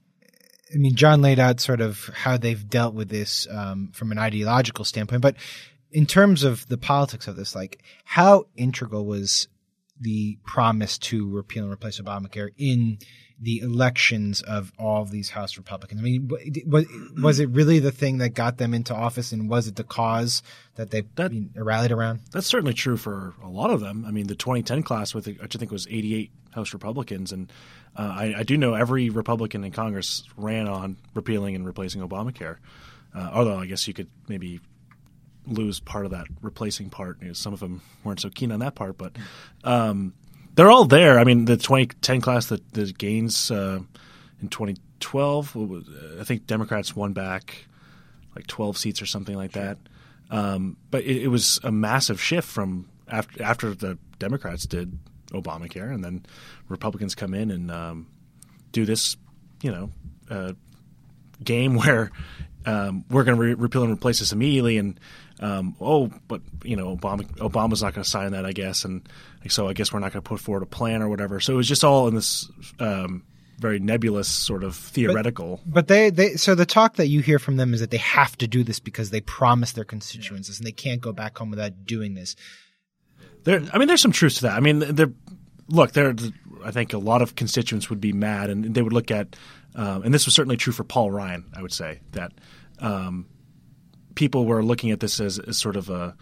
I 0.73 0.77
mean, 0.77 0.95
John 0.95 1.21
laid 1.21 1.39
out 1.39 1.59
sort 1.59 1.81
of 1.81 2.09
how 2.13 2.37
they've 2.37 2.69
dealt 2.69 2.93
with 2.93 3.09
this 3.09 3.47
um, 3.49 3.89
from 3.93 4.11
an 4.11 4.17
ideological 4.17 4.85
standpoint, 4.85 5.21
but 5.21 5.35
in 5.91 6.05
terms 6.05 6.43
of 6.43 6.67
the 6.67 6.77
politics 6.77 7.27
of 7.27 7.35
this, 7.35 7.55
like 7.55 7.83
how 8.05 8.45
integral 8.55 9.05
was 9.05 9.47
the 9.99 10.37
promise 10.45 10.97
to 10.97 11.29
repeal 11.29 11.63
and 11.63 11.73
replace 11.73 11.99
Obamacare 11.99 12.49
in 12.57 12.97
the 13.41 13.59
elections 13.59 14.41
of 14.43 14.71
all 14.77 15.01
of 15.01 15.11
these 15.11 15.31
House 15.31 15.57
Republicans? 15.57 15.99
I 15.99 16.03
mean, 16.03 16.29
was, 16.67 16.85
was 17.21 17.39
it 17.39 17.49
really 17.49 17.79
the 17.79 17.91
thing 17.91 18.19
that 18.19 18.29
got 18.29 18.57
them 18.57 18.73
into 18.73 18.93
office, 18.93 19.31
and 19.31 19.49
was 19.49 19.67
it 19.67 19.75
the 19.75 19.83
cause 19.83 20.43
that 20.75 20.91
they 20.91 21.01
that, 21.15 21.31
rallied 21.55 21.91
around? 21.91 22.21
That's 22.31 22.47
certainly 22.47 22.73
true 22.73 22.97
for 22.97 23.33
a 23.43 23.49
lot 23.49 23.71
of 23.71 23.79
them. 23.79 24.05
I 24.07 24.11
mean, 24.11 24.27
the 24.27 24.35
2010 24.35 24.83
class, 24.83 25.13
with 25.13 25.25
which 25.25 25.55
I 25.55 25.59
think 25.59 25.71
was 25.71 25.87
88 25.87 26.31
House 26.51 26.73
Republicans, 26.73 27.31
and 27.31 27.51
uh, 27.97 28.13
I, 28.15 28.33
I, 28.37 28.43
do 28.43 28.57
know 28.57 28.73
every 28.73 29.09
Republican 29.09 29.63
in 29.63 29.71
Congress 29.71 30.23
ran 30.37 30.67
on 30.67 30.97
repealing 31.13 31.55
and 31.55 31.65
replacing 31.65 32.01
Obamacare. 32.01 32.57
Uh, 33.13 33.29
although 33.33 33.57
I 33.57 33.65
guess 33.65 33.87
you 33.87 33.93
could 33.93 34.07
maybe 34.29 34.61
lose 35.45 35.79
part 35.79 36.05
of 36.05 36.11
that 36.11 36.27
replacing 36.41 36.89
part. 36.89 37.21
You 37.21 37.27
know, 37.27 37.33
some 37.33 37.53
of 37.53 37.59
them 37.59 37.81
weren't 38.03 38.19
so 38.19 38.29
keen 38.29 38.51
on 38.51 38.59
that 38.59 38.75
part, 38.75 38.97
but 38.97 39.15
um, 39.63 40.13
they're 40.55 40.71
all 40.71 40.85
there. 40.85 41.19
I 41.19 41.23
mean, 41.23 41.45
the 41.45 41.57
2010 41.57 42.21
class, 42.21 42.47
the, 42.47 42.61
the 42.73 42.91
gains 42.91 43.51
uh, 43.51 43.79
in 44.41 44.49
2012, 44.49 45.57
I 46.19 46.23
think 46.23 46.47
Democrats 46.47 46.95
won 46.95 47.13
back 47.13 47.65
like 48.35 48.47
12 48.47 48.77
seats 48.77 49.01
or 49.01 49.05
something 49.05 49.35
like 49.35 49.53
that. 49.53 49.77
Um, 50.29 50.77
but 50.89 51.03
it, 51.03 51.23
it, 51.23 51.27
was 51.27 51.59
a 51.63 51.71
massive 51.71 52.21
shift 52.21 52.47
from 52.47 52.87
after 53.07 53.43
after 53.43 53.73
the 53.73 53.97
Democrats 54.17 54.65
did 54.65 54.97
Obamacare, 55.31 55.93
and 55.93 56.03
then 56.03 56.25
Republicans 56.69 57.15
come 57.15 57.33
in 57.33 57.51
and 57.51 57.69
um, 57.69 58.07
do 58.71 58.85
this, 58.85 59.17
you 59.61 59.71
know, 59.71 59.91
uh, 60.29 60.53
game 61.43 61.75
where 61.83 62.11
um, 62.65 63.03
we're 63.09 63.25
going 63.25 63.37
to 63.37 63.43
re- 63.43 63.53
repeal 63.55 63.83
and 63.83 63.91
replace 63.91 64.19
this 64.19 64.31
immediately. 64.31 64.77
And 64.77 64.97
um, 65.41 65.75
oh, 65.81 66.11
but 66.27 66.41
you 66.63 66.75
know, 66.75 66.95
Obama 66.95 67.25
Obama's 67.37 67.81
not 67.81 67.93
going 67.93 68.03
to 68.03 68.09
sign 68.09 68.31
that, 68.31 68.45
I 68.45 68.51
guess, 68.53 68.85
and 68.85 69.07
so 69.47 69.67
I 69.67 69.73
guess 69.73 69.91
we're 69.91 69.99
not 69.99 70.13
going 70.13 70.23
to 70.23 70.29
put 70.29 70.39
forward 70.39 70.63
a 70.63 70.67
plan 70.67 71.01
or 71.01 71.09
whatever. 71.09 71.39
So 71.39 71.53
it 71.53 71.57
was 71.57 71.67
just 71.67 71.83
all 71.83 72.07
in 72.07 72.15
this 72.15 72.49
um, 72.79 73.23
very 73.61 73.79
nebulous 73.79 74.27
sort 74.27 74.63
of 74.63 74.75
theoretical. 74.75 75.61
But, 75.65 75.73
but, 75.73 75.87
they, 75.87 76.09
they, 76.09 76.35
so 76.35 76.55
the 76.55 76.65
talk 76.65 76.95
that 76.95 77.07
you 77.07 77.21
hear 77.21 77.39
from 77.39 77.57
them 77.57 77.73
is 77.73 77.79
that 77.79 77.91
they 77.91 77.97
have 77.97 78.37
to 78.39 78.47
do 78.47 78.63
this 78.63 78.79
because 78.79 79.11
they 79.11 79.21
promised 79.21 79.75
their 79.75 79.85
constituents 79.85 80.47
this 80.47 80.57
and 80.57 80.65
they 80.65 80.71
can't 80.71 80.99
go 80.99 81.13
back 81.13 81.37
home 81.37 81.51
without 81.51 81.85
doing 81.85 82.15
this. 82.15 82.35
There, 83.43 83.61
I 83.71 83.77
mean, 83.77 83.87
there's 83.87 84.01
some 84.01 84.11
truth 84.11 84.35
to 84.35 84.41
that. 84.43 84.53
I 84.53 84.59
mean, 84.59 84.79
there, 84.79 85.11
look, 85.69 85.93
there, 85.93 86.15
I 86.65 86.71
think 86.71 86.93
a 86.93 86.97
lot 86.97 87.21
of 87.21 87.35
constituents 87.35 87.89
would 87.89 88.01
be 88.01 88.13
mad 88.13 88.49
and 88.49 88.73
they 88.73 88.81
would 88.81 88.93
look 88.93 89.11
at, 89.11 89.35
um, 89.75 90.03
and 90.03 90.13
this 90.13 90.25
was 90.25 90.33
certainly 90.35 90.57
true 90.57 90.73
for 90.73 90.83
Paul 90.83 91.11
Ryan, 91.11 91.45
I 91.55 91.61
would 91.61 91.73
say 91.73 92.01
that, 92.13 92.33
um, 92.79 93.27
people 94.15 94.45
were 94.45 94.63
looking 94.63 94.91
at 94.91 94.99
this 94.99 95.19
as, 95.19 95.39
as 95.39 95.57
sort 95.57 95.75
of 95.75 95.89
a, 95.89 96.15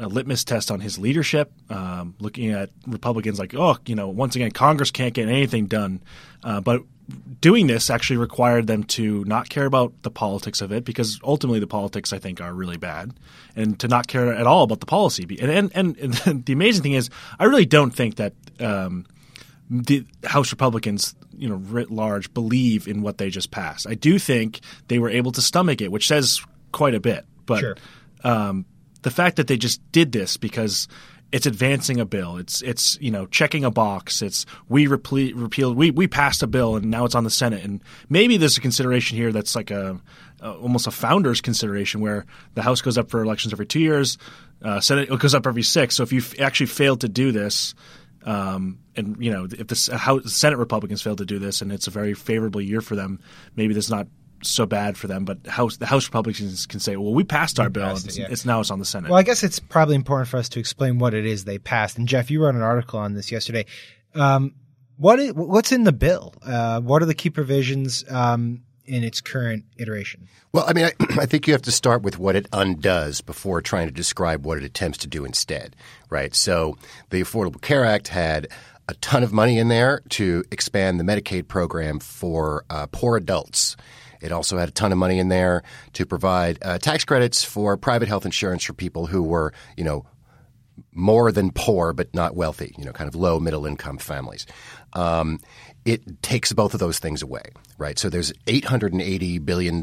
a, 0.00 0.08
litmus 0.08 0.44
test 0.44 0.70
on 0.70 0.80
his 0.80 0.98
leadership, 0.98 1.52
um, 1.70 2.14
looking 2.20 2.50
at 2.50 2.70
Republicans 2.86 3.38
like, 3.38 3.54
oh, 3.54 3.76
you 3.86 3.94
know, 3.94 4.08
once 4.08 4.36
again, 4.36 4.50
Congress 4.50 4.90
can't 4.90 5.14
get 5.14 5.28
anything 5.28 5.66
done. 5.66 6.00
Uh, 6.42 6.60
but 6.60 6.82
doing 7.40 7.66
this 7.66 7.90
actually 7.90 8.16
required 8.16 8.66
them 8.66 8.84
to 8.84 9.24
not 9.24 9.48
care 9.48 9.66
about 9.66 10.02
the 10.02 10.10
politics 10.10 10.60
of 10.60 10.72
it 10.72 10.84
because 10.84 11.18
ultimately 11.24 11.60
the 11.60 11.66
politics, 11.66 12.12
I 12.12 12.18
think, 12.18 12.40
are 12.40 12.52
really 12.52 12.76
bad, 12.76 13.12
and 13.56 13.78
to 13.80 13.88
not 13.88 14.06
care 14.06 14.32
at 14.32 14.46
all 14.46 14.64
about 14.64 14.80
the 14.80 14.86
policy. 14.86 15.26
And, 15.40 15.70
and, 15.74 15.96
and 16.26 16.44
the 16.44 16.52
amazing 16.52 16.82
thing 16.82 16.92
is, 16.92 17.10
I 17.38 17.44
really 17.44 17.66
don't 17.66 17.90
think 17.90 18.16
that. 18.16 18.34
Um, 18.60 19.06
the 19.70 20.06
House 20.24 20.50
Republicans, 20.50 21.14
you 21.36 21.46
know, 21.46 21.56
writ 21.56 21.90
large, 21.90 22.32
believe 22.32 22.88
in 22.88 23.02
what 23.02 23.18
they 23.18 23.28
just 23.28 23.50
passed. 23.50 23.86
I 23.86 23.94
do 23.94 24.18
think 24.18 24.60
they 24.88 24.98
were 24.98 25.10
able 25.10 25.30
to 25.32 25.42
stomach 25.42 25.82
it, 25.82 25.92
which 25.92 26.06
says 26.06 26.40
quite 26.72 26.94
a 26.94 27.00
bit. 27.00 27.24
But 27.46 27.60
sure. 27.60 27.76
um, 28.24 28.66
the 29.02 29.10
fact 29.10 29.36
that 29.36 29.46
they 29.46 29.56
just 29.56 29.80
did 29.92 30.12
this 30.12 30.36
because 30.36 30.88
it's 31.30 31.46
advancing 31.46 32.00
a 32.00 32.06
bill. 32.06 32.38
It's 32.38 32.62
it's 32.62 32.98
you 33.00 33.10
know 33.10 33.26
checking 33.26 33.64
a 33.64 33.70
box. 33.70 34.22
It's 34.22 34.46
we 34.68 34.86
reple- 34.86 35.32
repealed 35.34 35.76
we 35.76 35.90
we 35.90 36.06
passed 36.06 36.42
a 36.42 36.46
bill 36.46 36.76
and 36.76 36.86
now 36.86 37.04
it's 37.04 37.14
on 37.14 37.24
the 37.24 37.30
Senate. 37.30 37.64
And 37.64 37.82
maybe 38.08 38.36
there's 38.36 38.56
a 38.56 38.60
consideration 38.60 39.16
here 39.16 39.32
that's 39.32 39.54
like 39.54 39.70
a, 39.70 40.00
a 40.40 40.52
almost 40.52 40.86
a 40.86 40.90
founder's 40.90 41.40
consideration 41.40 42.00
where 42.00 42.24
the 42.54 42.62
House 42.62 42.80
goes 42.80 42.96
up 42.96 43.10
for 43.10 43.22
elections 43.22 43.52
every 43.52 43.66
two 43.66 43.80
years, 43.80 44.16
uh, 44.62 44.80
Senate 44.80 45.08
goes 45.18 45.34
up 45.34 45.46
every 45.46 45.62
six. 45.62 45.96
So 45.96 46.02
if 46.02 46.12
you 46.12 46.22
actually 46.40 46.66
failed 46.66 47.02
to 47.02 47.08
do 47.08 47.32
this. 47.32 47.74
Um, 48.24 48.80
and 48.96 49.16
you 49.20 49.30
know, 49.30 49.44
if 49.44 49.68
the 49.68 49.96
House, 49.96 50.34
Senate 50.34 50.58
Republicans 50.58 51.00
failed 51.00 51.18
to 51.18 51.24
do 51.24 51.38
this, 51.38 51.62
and 51.62 51.72
it's 51.72 51.86
a 51.86 51.90
very 51.90 52.14
favorable 52.14 52.60
year 52.60 52.80
for 52.80 52.96
them, 52.96 53.20
maybe 53.54 53.72
there's 53.72 53.90
not 53.90 54.08
so 54.42 54.66
bad 54.66 54.96
for 54.96 55.06
them. 55.06 55.24
But 55.24 55.46
House 55.46 55.76
the 55.76 55.86
House 55.86 56.06
Republicans 56.06 56.66
can 56.66 56.80
say, 56.80 56.96
"Well, 56.96 57.14
we 57.14 57.24
passed 57.24 57.58
our 57.58 57.66
we 57.66 57.72
bill. 57.72 57.88
Passed 57.88 58.08
it, 58.08 58.18
yeah. 58.18 58.28
It's 58.30 58.44
now 58.44 58.60
it's 58.60 58.70
on 58.70 58.78
the 58.78 58.84
Senate." 58.84 59.10
Well, 59.10 59.18
I 59.18 59.22
guess 59.22 59.42
it's 59.42 59.58
probably 59.58 59.94
important 59.94 60.28
for 60.28 60.36
us 60.36 60.48
to 60.50 60.60
explain 60.60 60.98
what 60.98 61.14
it 61.14 61.26
is 61.26 61.44
they 61.44 61.58
passed. 61.58 61.98
And 61.98 62.08
Jeff, 62.08 62.30
you 62.30 62.42
wrote 62.42 62.54
an 62.54 62.62
article 62.62 62.98
on 62.98 63.14
this 63.14 63.32
yesterday. 63.32 63.66
Um, 64.14 64.54
what 64.96 65.20
is, 65.20 65.32
what's 65.32 65.72
in 65.72 65.84
the 65.84 65.92
bill? 65.92 66.34
Uh, 66.44 66.80
what 66.80 67.02
are 67.02 67.06
the 67.06 67.14
key 67.14 67.30
provisions 67.30 68.04
um, 68.10 68.62
in 68.84 69.04
its 69.04 69.20
current 69.20 69.64
iteration? 69.76 70.28
Well, 70.52 70.64
I 70.66 70.72
mean, 70.72 70.86
I, 70.86 70.92
I, 71.20 71.26
think 71.26 71.46
you 71.46 71.52
have 71.52 71.62
to 71.62 71.72
start 71.72 72.02
with 72.02 72.18
what 72.18 72.34
it 72.34 72.48
undoes 72.52 73.20
before 73.20 73.60
trying 73.60 73.86
to 73.86 73.92
describe 73.92 74.44
what 74.44 74.58
it 74.58 74.64
attempts 74.64 74.98
to 74.98 75.06
do 75.06 75.24
instead, 75.24 75.76
right? 76.10 76.34
So 76.34 76.76
the 77.10 77.20
Affordable 77.20 77.60
Care 77.60 77.84
Act 77.84 78.08
had 78.08 78.48
a 78.88 78.94
ton 78.94 79.22
of 79.22 79.32
money 79.32 79.58
in 79.58 79.68
there 79.68 80.02
to 80.08 80.42
expand 80.50 80.98
the 80.98 81.04
Medicaid 81.04 81.46
program 81.46 82.00
for 82.00 82.64
uh, 82.70 82.86
poor 82.90 83.16
adults. 83.16 83.76
It 84.20 84.32
also 84.32 84.58
had 84.58 84.68
a 84.68 84.72
ton 84.72 84.92
of 84.92 84.98
money 84.98 85.18
in 85.18 85.28
there 85.28 85.62
to 85.94 86.06
provide 86.06 86.58
uh, 86.62 86.78
tax 86.78 87.04
credits 87.04 87.44
for 87.44 87.76
private 87.76 88.08
health 88.08 88.24
insurance 88.24 88.64
for 88.64 88.72
people 88.72 89.06
who 89.06 89.22
were, 89.22 89.52
you 89.76 89.84
know, 89.84 90.06
more 90.92 91.32
than 91.32 91.50
poor 91.50 91.92
but 91.92 92.12
not 92.14 92.34
wealthy, 92.36 92.74
you 92.78 92.84
know, 92.84 92.92
kind 92.92 93.08
of 93.08 93.14
low 93.14 93.40
middle 93.40 93.66
income 93.66 93.98
families. 93.98 94.46
Um, 94.92 95.40
it 95.84 96.22
takes 96.22 96.52
both 96.52 96.74
of 96.74 96.80
those 96.80 96.98
things 96.98 97.22
away, 97.22 97.42
right? 97.78 97.98
So 97.98 98.08
there's 98.08 98.32
$880 98.46 99.44
billion 99.44 99.82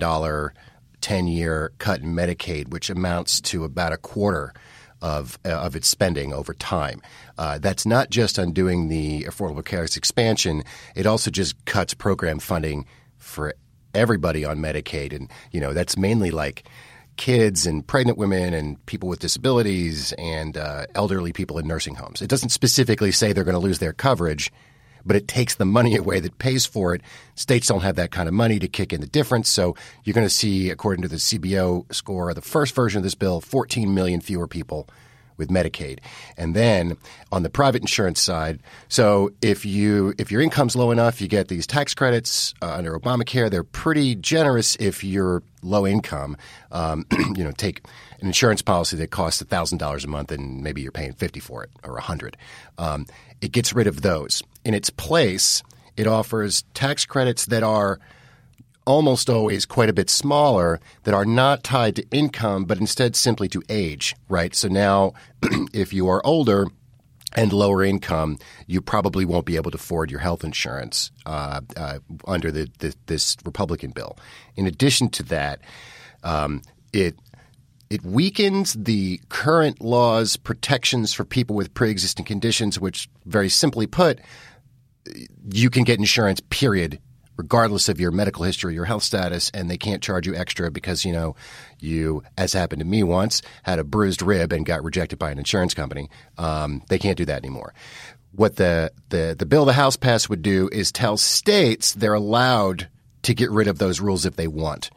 10 1.02 1.28
year 1.28 1.72
cut 1.78 2.02
in 2.02 2.14
Medicaid, 2.16 2.70
which 2.70 2.90
amounts 2.90 3.42
to 3.42 3.64
about 3.64 3.94
a 3.94 3.98
quarter 3.98 4.54
of, 5.02 5.38
uh, 5.46 5.50
of 5.50 5.76
its 5.76 5.88
spending 5.88 6.34
over 6.34 6.54
time. 6.54 7.02
Uh, 7.38 7.58
that's 7.60 7.86
not 7.86 8.10
just 8.10 8.38
undoing 8.38 8.88
the 8.88 9.24
Affordable 9.24 9.64
Care 9.64 9.84
Act's 9.84 9.98
expansion, 9.98 10.64
it 10.96 11.06
also 11.06 11.30
just 11.30 11.64
cuts 11.66 11.94
program 11.94 12.40
funding 12.40 12.86
for 13.18 13.54
everybody 13.96 14.46
on 14.46 14.60
Medicaid, 14.60 15.14
and 15.14 15.30
you 15.52 15.60
know 15.60 15.74
that's 15.74 15.98
mainly 15.98 16.32
like 16.32 16.68
kids 17.18 17.66
and 17.66 17.86
pregnant 17.88 18.18
women 18.18 18.54
and 18.54 18.84
people 18.86 19.08
with 19.08 19.20
disabilities 19.20 20.14
and 20.18 20.58
uh, 20.58 20.86
elderly 20.96 21.32
people 21.32 21.58
in 21.58 21.68
nursing 21.68 21.96
homes. 21.96 22.22
It 22.22 22.30
doesn't 22.30 22.50
specifically 22.50 23.12
say 23.12 23.32
they're 23.32 23.44
going 23.44 23.54
to 23.54 23.60
lose 23.60 23.80
their 23.80 23.94
coverage, 23.94 24.52
but 25.06 25.16
it 25.16 25.28
takes 25.28 25.56
the 25.56 25.66
money 25.66 25.96
away 25.96 26.20
that 26.20 26.38
pays 26.40 26.66
for 26.66 26.94
it. 26.94 27.02
States 27.36 27.68
don't 27.68 27.82
have 27.82 27.96
that 27.96 28.12
kind 28.12 28.28
of 28.28 28.34
money 28.34 28.60
to 28.60 28.68
kick 28.68 28.92
in 28.92 29.02
the 29.02 29.08
difference. 29.08 29.50
So 29.50 29.76
you're 30.04 30.14
going 30.14 30.28
to 30.28 30.34
see, 30.34 30.70
according 30.70 31.04
to 31.04 31.08
the 31.08 31.16
CBO 31.16 31.94
score, 31.94 32.34
the 32.34 32.42
first 32.42 32.76
version 32.76 33.00
of 33.00 33.04
this 33.04 33.16
bill, 33.16 33.40
14 33.40 33.94
million 33.94 34.20
fewer 34.20 34.48
people 34.48 34.90
with 35.38 35.50
Medicaid. 35.50 36.00
And 36.38 36.56
then 36.56 36.98
on 37.32 37.44
the 37.44 37.50
private 37.50 37.82
insurance 37.82 38.22
side, 38.22 38.60
so 38.88 39.32
if 39.42 39.66
you 39.66 40.14
if 40.18 40.32
your 40.32 40.42
income's 40.42 40.76
low 40.76 40.92
enough, 40.92 41.22
you 41.22 41.28
get 41.28 41.48
these 41.48 41.68
tax 41.68 41.94
credits 41.94 42.54
uh, 42.62 42.74
under 42.74 42.98
Obamacare. 42.98 43.50
They're 43.50 43.64
pretty 43.64 44.16
generous 44.16 44.76
if 44.80 45.04
you're 45.04 45.44
low 45.62 45.86
income. 45.86 46.38
Um, 46.72 47.06
you 47.36 47.44
know, 47.44 47.52
take 47.52 47.86
an 48.20 48.28
insurance 48.28 48.62
policy 48.62 48.98
that 48.98 49.12
costs 49.12 49.42
thousand 49.44 49.78
dollars 49.78 50.06
a 50.06 50.08
month, 50.08 50.32
and 50.32 50.64
maybe 50.64 50.82
you're 50.82 50.92
paying 50.92 51.14
fifty 51.14 51.40
for 51.40 51.64
it 51.64 51.70
or 51.84 51.98
a 51.98 52.02
hundred. 52.02 52.38
Um, 52.78 53.06
it 53.42 53.52
gets 53.52 53.74
rid 53.74 53.88
of 53.88 54.02
those. 54.02 54.42
In 54.64 54.74
its 54.74 54.90
place, 54.90 55.62
it 55.98 56.08
offers 56.08 56.64
tax 56.74 57.06
credits 57.06 57.46
that 57.48 57.64
are 57.64 58.00
almost 58.86 59.30
always 59.30 59.66
quite 59.66 59.90
a 59.90 59.94
bit 59.94 60.10
smaller 60.10 60.80
that 61.04 61.14
are 61.14 61.26
not 61.26 61.64
tied 61.64 61.96
to 61.96 62.08
income, 62.12 62.66
but 62.66 62.80
instead 62.80 63.16
simply 63.16 63.48
to 63.50 63.62
age, 63.70 64.16
right? 64.30 64.54
So 64.56 64.68
now, 64.68 65.14
if 65.74 65.94
you 65.94 66.08
are 66.08 66.26
older, 66.26 66.68
and 67.36 67.52
lower 67.52 67.84
income, 67.84 68.38
you 68.66 68.82
probably 68.82 69.26
won't 69.26 69.46
be 69.46 69.58
able 69.58 69.72
to 69.72 69.76
afford 69.76 70.10
your 70.10 70.22
health 70.22 70.44
insurance 70.44 71.12
uh, 71.26 71.62
uh, 71.76 72.00
under 72.26 72.52
the, 72.52 72.70
the, 72.80 72.96
this 73.08 73.36
Republican 73.44 73.92
bill. 73.92 74.18
In 74.56 74.66
addition 74.66 75.10
to 75.10 75.24
that, 75.24 75.60
um, 76.24 76.62
it 76.94 77.20
it 77.90 78.04
weakens 78.04 78.74
the 78.74 79.20
current 79.30 79.80
law's 79.80 80.38
protections 80.38 81.14
for 81.14 81.24
people 81.24 81.56
with 81.56 81.74
pre-existing 81.76 82.26
conditions, 82.26 82.80
which, 82.80 83.08
very 83.26 83.48
simply 83.48 83.86
put, 83.86 84.20
you 85.52 85.70
can 85.70 85.84
get 85.84 86.00
insurance. 86.00 86.42
Period 86.50 87.00
regardless 87.38 87.90
of 87.90 88.00
your 88.00 88.12
medical 88.12 88.44
history, 88.44 88.74
your 88.74 88.86
health 88.86 89.04
status, 89.04 89.52
and 89.54 89.70
they 89.70 89.78
can't 89.78 90.02
charge 90.02 90.26
you 90.26 90.36
extra 90.36 90.72
because, 90.72 91.06
you 91.06 91.12
know, 91.12 91.36
you, 91.80 92.24
as 92.38 92.54
happened 92.54 92.80
to 92.80 92.86
me 92.86 93.04
once, 93.04 93.42
had 93.64 93.80
a 93.80 93.84
bruised 93.84 94.22
rib 94.22 94.54
and 94.54 94.66
got 94.66 94.84
rejected 94.84 95.20
by 95.20 95.32
an 95.32 95.38
insurance 95.38 95.74
company. 95.74 96.10
Um, 96.38 96.82
they 96.88 97.00
can't 97.00 97.18
do 97.18 97.26
that 97.26 97.44
anymore. 97.44 97.74
What 98.32 98.56
the, 98.58 98.92
the, 99.10 99.36
the 99.38 99.46
bill 99.46 99.66
the 99.66 99.74
House 99.74 99.96
passed 99.96 100.30
would 100.30 100.42
do 100.42 100.70
is 100.72 100.92
tell 100.92 101.18
states 101.18 101.94
they're 101.94 102.14
allowed 102.14 102.90
to 103.24 103.34
get 103.34 103.50
rid 103.50 103.68
of 103.68 103.80
those 103.80 104.00
rules 104.00 104.26
if 104.26 104.36
they 104.36 104.48
want. 104.48 104.90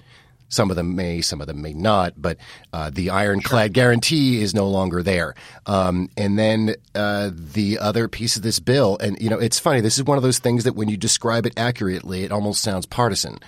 Some 0.49 0.71
of 0.71 0.77
them 0.77 0.97
may, 0.97 1.21
some 1.21 1.41
of 1.41 1.47
them 1.47 1.61
may 1.61 1.75
not, 1.75 2.15
but 2.17 2.39
uh, 2.73 2.91
the 2.91 3.11
ironclad 3.11 3.69
sure. 3.69 3.73
guarantee 3.73 4.41
is 4.41 4.55
no 4.55 4.69
longer 4.69 5.03
there. 5.03 5.35
Um, 5.67 6.09
and 6.17 6.39
then 6.39 6.75
uh, 6.95 7.31
the 7.33 7.79
other 7.79 8.09
piece 8.09 8.37
of 8.37 8.43
this 8.43 8.59
bill, 8.59 8.97
and 8.99 9.21
you 9.21 9.29
know, 9.29 9.39
it's 9.39 9.59
funny. 9.59 9.81
This 9.83 9.99
is 9.99 10.05
one 10.05 10.17
of 10.17 10.23
those 10.23 10.39
things 10.39 10.65
that 10.65 10.75
when 10.75 10.89
you 10.89 10.97
describe 10.97 11.45
it 11.45 11.53
accurately, 11.59 12.25
it 12.25 12.33
almost 12.33 12.63
sounds 12.63 12.87
partisan, 12.87 13.39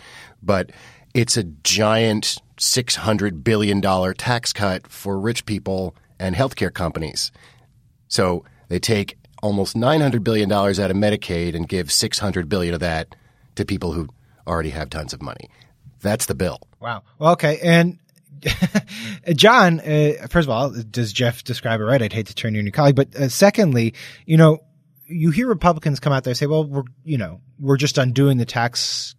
but 0.43 0.71
it's 1.15 1.37
a 1.37 1.45
giant 1.45 2.39
six 2.59 2.97
hundred 2.97 3.43
billion 3.43 3.81
dollar 3.81 4.13
tax 4.13 4.53
cut 4.53 4.87
for 4.87 5.19
rich 5.19 5.47
people 5.47 5.95
and 6.19 6.37
healthcare 6.37 6.73
companies. 6.73 7.33
So 8.09 8.45
they 8.69 8.79
take 8.79 9.17
almost 9.43 9.75
nine 9.75 10.03
hundred 10.03 10.23
billion 10.23 10.51
dollars 10.51 10.79
out 10.79 10.91
of 10.91 10.97
Medicaid 10.99 11.57
and 11.57 11.67
give 11.67 11.91
six 11.91 12.19
hundred 12.19 12.51
billion 12.51 12.75
of 12.75 12.81
that 12.81 13.17
to 13.55 13.65
people 13.65 13.93
who 13.93 14.09
already 14.47 14.71
have 14.71 14.91
tons 14.91 15.15
of 15.15 15.23
money. 15.23 15.49
That's 16.03 16.27
the 16.27 16.35
bill. 16.35 16.61
Wow. 16.81 17.03
Well, 17.19 17.33
okay. 17.33 17.59
And 17.63 17.99
John, 19.35 19.81
uh, 19.81 20.27
first 20.29 20.47
of 20.47 20.51
all, 20.51 20.71
does 20.71 21.13
Jeff 21.13 21.45
describe 21.45 21.81
it 21.81 21.85
right? 21.85 22.01
I'd 22.01 22.13
hate 22.13 22.27
to 22.29 22.35
turn 22.35 22.55
you 22.55 22.61
into 22.61 22.73
colleague, 22.73 22.97
but 22.97 23.15
uh, 23.15 23.29
secondly, 23.29 23.95
you 24.27 24.37
know, 24.37 24.61
you 25.07 25.31
hear 25.31 25.47
Republicans 25.47 26.01
come 26.01 26.13
out 26.13 26.25
there 26.25 26.31
and 26.31 26.39
say, 26.39 26.47
"Well, 26.47 26.65
we're 26.65 26.85
you 27.05 27.19
know 27.19 27.41
we're 27.59 27.77
just 27.77 27.99
undoing 27.99 28.39
the 28.39 28.47
tax 28.47 29.15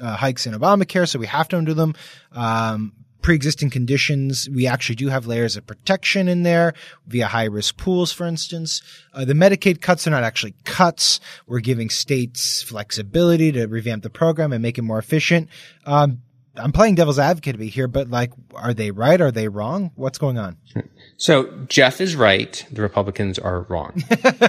uh, 0.00 0.16
hikes 0.16 0.46
in 0.46 0.54
Obamacare, 0.54 1.08
so 1.08 1.18
we 1.18 1.26
have 1.26 1.48
to 1.48 1.58
undo 1.58 1.74
them." 1.74 1.94
Um, 2.32 2.92
pre-existing 3.20 3.70
conditions, 3.70 4.50
we 4.50 4.66
actually 4.66 4.96
do 4.96 5.08
have 5.08 5.26
layers 5.26 5.56
of 5.56 5.66
protection 5.66 6.28
in 6.28 6.42
there 6.42 6.74
via 7.06 7.26
high-risk 7.26 7.78
pools, 7.78 8.12
for 8.12 8.26
instance. 8.26 8.82
Uh, 9.14 9.24
the 9.24 9.32
Medicaid 9.32 9.80
cuts 9.80 10.06
are 10.06 10.10
not 10.10 10.22
actually 10.22 10.54
cuts. 10.64 11.20
We're 11.46 11.60
giving 11.60 11.88
states 11.88 12.62
flexibility 12.62 13.50
to 13.52 13.64
revamp 13.64 14.02
the 14.02 14.10
program 14.10 14.52
and 14.52 14.60
make 14.60 14.76
it 14.76 14.82
more 14.82 14.98
efficient. 14.98 15.48
Um, 15.86 16.20
I'm 16.56 16.72
playing 16.72 16.94
devil's 16.94 17.18
advocate 17.18 17.54
to 17.54 17.58
be 17.58 17.68
here, 17.68 17.88
but 17.88 18.10
like, 18.10 18.32
are 18.54 18.72
they 18.72 18.90
right? 18.90 19.20
Are 19.20 19.32
they 19.32 19.48
wrong? 19.48 19.90
What's 19.96 20.18
going 20.18 20.38
on? 20.38 20.56
So 21.16 21.50
Jeff 21.68 22.00
is 22.00 22.16
right. 22.16 22.64
The 22.70 22.82
Republicans 22.82 23.38
are 23.38 23.62
wrong. 23.62 24.02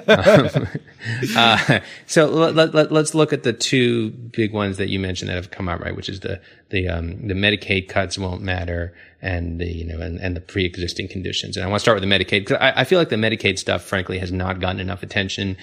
um, 0.08 0.50
uh, 1.38 1.80
so 2.06 2.26
let, 2.28 2.76
us 2.76 2.92
let, 2.92 3.16
look 3.16 3.34
at 3.34 3.44
the 3.44 3.54
two 3.54 4.12
big 4.12 4.54
ones 4.54 4.78
that 4.78 4.90
you 4.90 5.00
mentioned 5.00 5.30
that 5.30 5.36
have 5.36 5.52
come 5.52 5.70
out 5.70 5.82
right, 5.82 5.96
which 5.96 6.10
is 6.10 6.22
the 6.22 6.42
the 6.70 6.88
um, 6.88 7.28
the 7.28 7.34
Medicaid 7.34 7.88
cuts 7.88 8.18
won't 8.18 8.42
matter, 8.42 8.96
and 9.22 9.60
the 9.60 9.68
you 9.68 9.86
know 9.86 10.00
and, 10.00 10.20
and 10.20 10.36
the 10.36 10.42
pre-existing 10.42 11.08
conditions. 11.08 11.56
And 11.58 11.66
I 11.66 11.70
want 11.70 11.80
to 11.80 11.82
start 11.82 12.00
with 12.00 12.08
the 12.08 12.16
Medicaid 12.16 12.42
because 12.42 12.58
I, 12.58 12.82
I, 12.82 12.84
feel 12.84 13.00
like 13.00 13.10
the 13.10 13.16
Medicaid 13.16 13.60
stuff, 13.60 13.84
frankly, 13.84 14.20
has 14.20 14.32
not 14.32 14.60
gotten 14.60 14.80
enough 14.80 15.04
attention. 15.04 15.58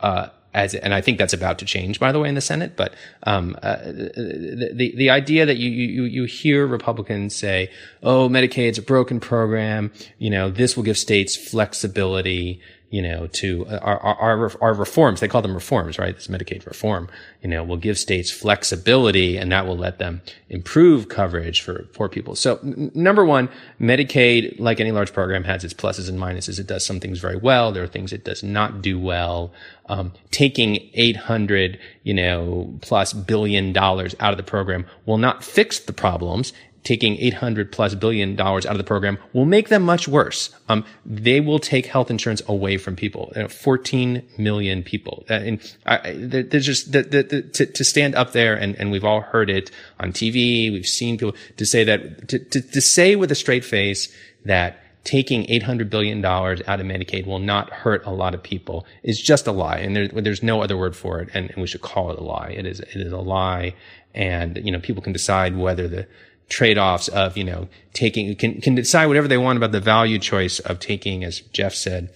Uh, 0.00 0.28
as, 0.54 0.74
and 0.74 0.94
I 0.94 1.00
think 1.00 1.18
that's 1.18 1.32
about 1.32 1.58
to 1.58 1.64
change, 1.64 1.98
by 1.98 2.12
the 2.12 2.20
way, 2.20 2.28
in 2.28 2.36
the 2.36 2.40
Senate. 2.40 2.76
But 2.76 2.94
um, 3.24 3.56
uh, 3.62 3.76
the, 3.84 4.70
the, 4.72 4.94
the 4.96 5.10
idea 5.10 5.44
that 5.44 5.56
you 5.56 5.68
you 5.68 6.04
you 6.04 6.24
hear 6.24 6.66
Republicans 6.66 7.34
say, 7.34 7.70
"Oh, 8.02 8.28
Medicaid's 8.28 8.78
a 8.78 8.82
broken 8.82 9.20
program," 9.20 9.92
you 10.18 10.30
know, 10.30 10.50
this 10.50 10.76
will 10.76 10.84
give 10.84 10.96
states 10.96 11.36
flexibility 11.36 12.60
you 12.94 13.02
know, 13.02 13.26
to 13.26 13.66
uh, 13.66 13.78
our, 13.82 13.98
our, 13.98 14.62
our 14.62 14.72
reforms, 14.72 15.18
they 15.18 15.26
call 15.26 15.42
them 15.42 15.52
reforms, 15.52 15.98
right? 15.98 16.14
This 16.14 16.28
Medicaid 16.28 16.64
reform, 16.64 17.08
you 17.42 17.48
know, 17.48 17.64
will 17.64 17.76
give 17.76 17.98
states 17.98 18.30
flexibility 18.30 19.36
and 19.36 19.50
that 19.50 19.66
will 19.66 19.76
let 19.76 19.98
them 19.98 20.22
improve 20.48 21.08
coverage 21.08 21.60
for 21.60 21.82
poor 21.92 22.08
people. 22.08 22.36
So 22.36 22.58
n- 22.58 22.92
number 22.94 23.24
one, 23.24 23.48
Medicaid, 23.80 24.60
like 24.60 24.78
any 24.78 24.92
large 24.92 25.12
program, 25.12 25.42
has 25.42 25.64
its 25.64 25.74
pluses 25.74 26.08
and 26.08 26.20
minuses. 26.20 26.60
It 26.60 26.68
does 26.68 26.86
some 26.86 27.00
things 27.00 27.18
very 27.18 27.36
well. 27.36 27.72
There 27.72 27.82
are 27.82 27.88
things 27.88 28.12
it 28.12 28.24
does 28.24 28.44
not 28.44 28.80
do 28.80 28.96
well. 28.96 29.52
Um, 29.86 30.12
taking 30.30 30.88
800, 30.94 31.80
you 32.04 32.14
know, 32.14 32.78
plus 32.80 33.12
billion 33.12 33.72
dollars 33.72 34.14
out 34.20 34.32
of 34.32 34.36
the 34.36 34.44
program 34.44 34.86
will 35.04 35.18
not 35.18 35.42
fix 35.42 35.80
the 35.80 35.92
problems 35.92 36.52
taking 36.84 37.16
800 37.16 37.72
plus 37.72 37.94
billion 37.94 38.36
dollars 38.36 38.66
out 38.66 38.72
of 38.72 38.78
the 38.78 38.84
program 38.84 39.18
will 39.32 39.46
make 39.46 39.68
them 39.68 39.82
much 39.82 40.06
worse. 40.06 40.54
Um, 40.68 40.84
they 41.04 41.40
will 41.40 41.58
take 41.58 41.86
health 41.86 42.10
insurance 42.10 42.42
away 42.46 42.76
from 42.76 42.94
people. 42.94 43.32
You 43.34 43.42
know, 43.42 43.48
14 43.48 44.22
million 44.38 44.82
people. 44.82 45.24
Uh, 45.28 45.34
and 45.34 45.76
I, 45.86 46.12
there's 46.14 46.66
just 46.66 46.92
the, 46.92 47.02
the, 47.02 47.22
the, 47.22 47.42
to, 47.42 47.66
to, 47.66 47.84
stand 47.84 48.14
up 48.14 48.32
there 48.32 48.54
and, 48.54 48.76
and 48.76 48.92
we've 48.92 49.04
all 49.04 49.22
heard 49.22 49.48
it 49.50 49.70
on 49.98 50.12
TV. 50.12 50.70
We've 50.70 50.86
seen 50.86 51.16
people 51.16 51.34
to 51.56 51.66
say 51.66 51.84
that, 51.84 52.28
to, 52.28 52.38
to, 52.38 52.60
to 52.60 52.80
say 52.80 53.16
with 53.16 53.32
a 53.32 53.34
straight 53.34 53.64
face 53.64 54.14
that 54.44 54.80
taking 55.04 55.44
$800 55.46 55.90
billion 55.90 56.24
out 56.24 56.60
of 56.60 56.86
Medicaid 56.86 57.26
will 57.26 57.38
not 57.38 57.70
hurt 57.70 58.04
a 58.06 58.10
lot 58.10 58.34
of 58.34 58.42
people 58.42 58.86
is 59.02 59.20
just 59.20 59.46
a 59.46 59.52
lie. 59.52 59.78
And 59.78 59.94
there, 59.94 60.08
there's 60.08 60.42
no 60.42 60.62
other 60.62 60.76
word 60.76 60.96
for 60.96 61.20
it. 61.20 61.28
And, 61.34 61.50
and 61.50 61.60
we 61.60 61.66
should 61.66 61.82
call 61.82 62.10
it 62.10 62.18
a 62.18 62.22
lie. 62.22 62.54
It 62.56 62.66
is, 62.66 62.80
it 62.80 62.96
is 62.96 63.12
a 63.12 63.18
lie. 63.18 63.74
And, 64.14 64.60
you 64.64 64.72
know, 64.72 64.80
people 64.80 65.02
can 65.02 65.12
decide 65.12 65.56
whether 65.56 65.88
the, 65.88 66.06
trade-offs 66.48 67.08
of, 67.08 67.36
you 67.36 67.44
know, 67.44 67.68
taking, 67.92 68.34
can, 68.36 68.60
can 68.60 68.74
decide 68.74 69.06
whatever 69.06 69.28
they 69.28 69.38
want 69.38 69.56
about 69.56 69.72
the 69.72 69.80
value 69.80 70.18
choice 70.18 70.58
of 70.60 70.78
taking, 70.78 71.24
as 71.24 71.40
Jeff 71.40 71.74
said, 71.74 72.10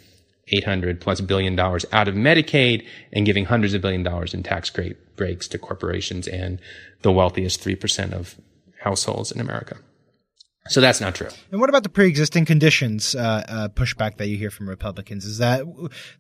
800 0.51 1.01
plus 1.01 1.21
billion 1.21 1.57
dollars 1.57 1.85
out 1.93 2.09
of 2.09 2.15
Medicaid 2.15 2.87
and 3.13 3.27
giving 3.27 3.47
hundreds 3.47 3.75
of 3.75 3.83
billion 3.83 4.03
dollars 4.03 4.35
in 4.35 4.43
tax 4.43 4.71
breaks 5.17 5.49
to 5.49 5.59
corporations 5.59 6.27
and 6.27 6.59
the 7.03 7.13
wealthiest 7.13 7.63
3% 7.63 8.13
of 8.13 8.37
households 8.81 9.31
in 9.31 9.41
America. 9.41 9.77
So 10.69 10.81
that's 10.81 11.01
not 11.01 11.15
true. 11.15 11.29
And 11.51 11.61
what 11.61 11.69
about 11.69 11.83
the 11.83 11.89
pre-existing 11.89 12.45
conditions 12.45 13.15
uh, 13.15 13.45
uh, 13.49 13.69
pushback 13.69 14.17
that 14.17 14.29
you 14.29 14.37
hear 14.37 14.51
from 14.51 14.69
Republicans? 14.69 15.25
Is 15.25 15.39
that 15.39 15.65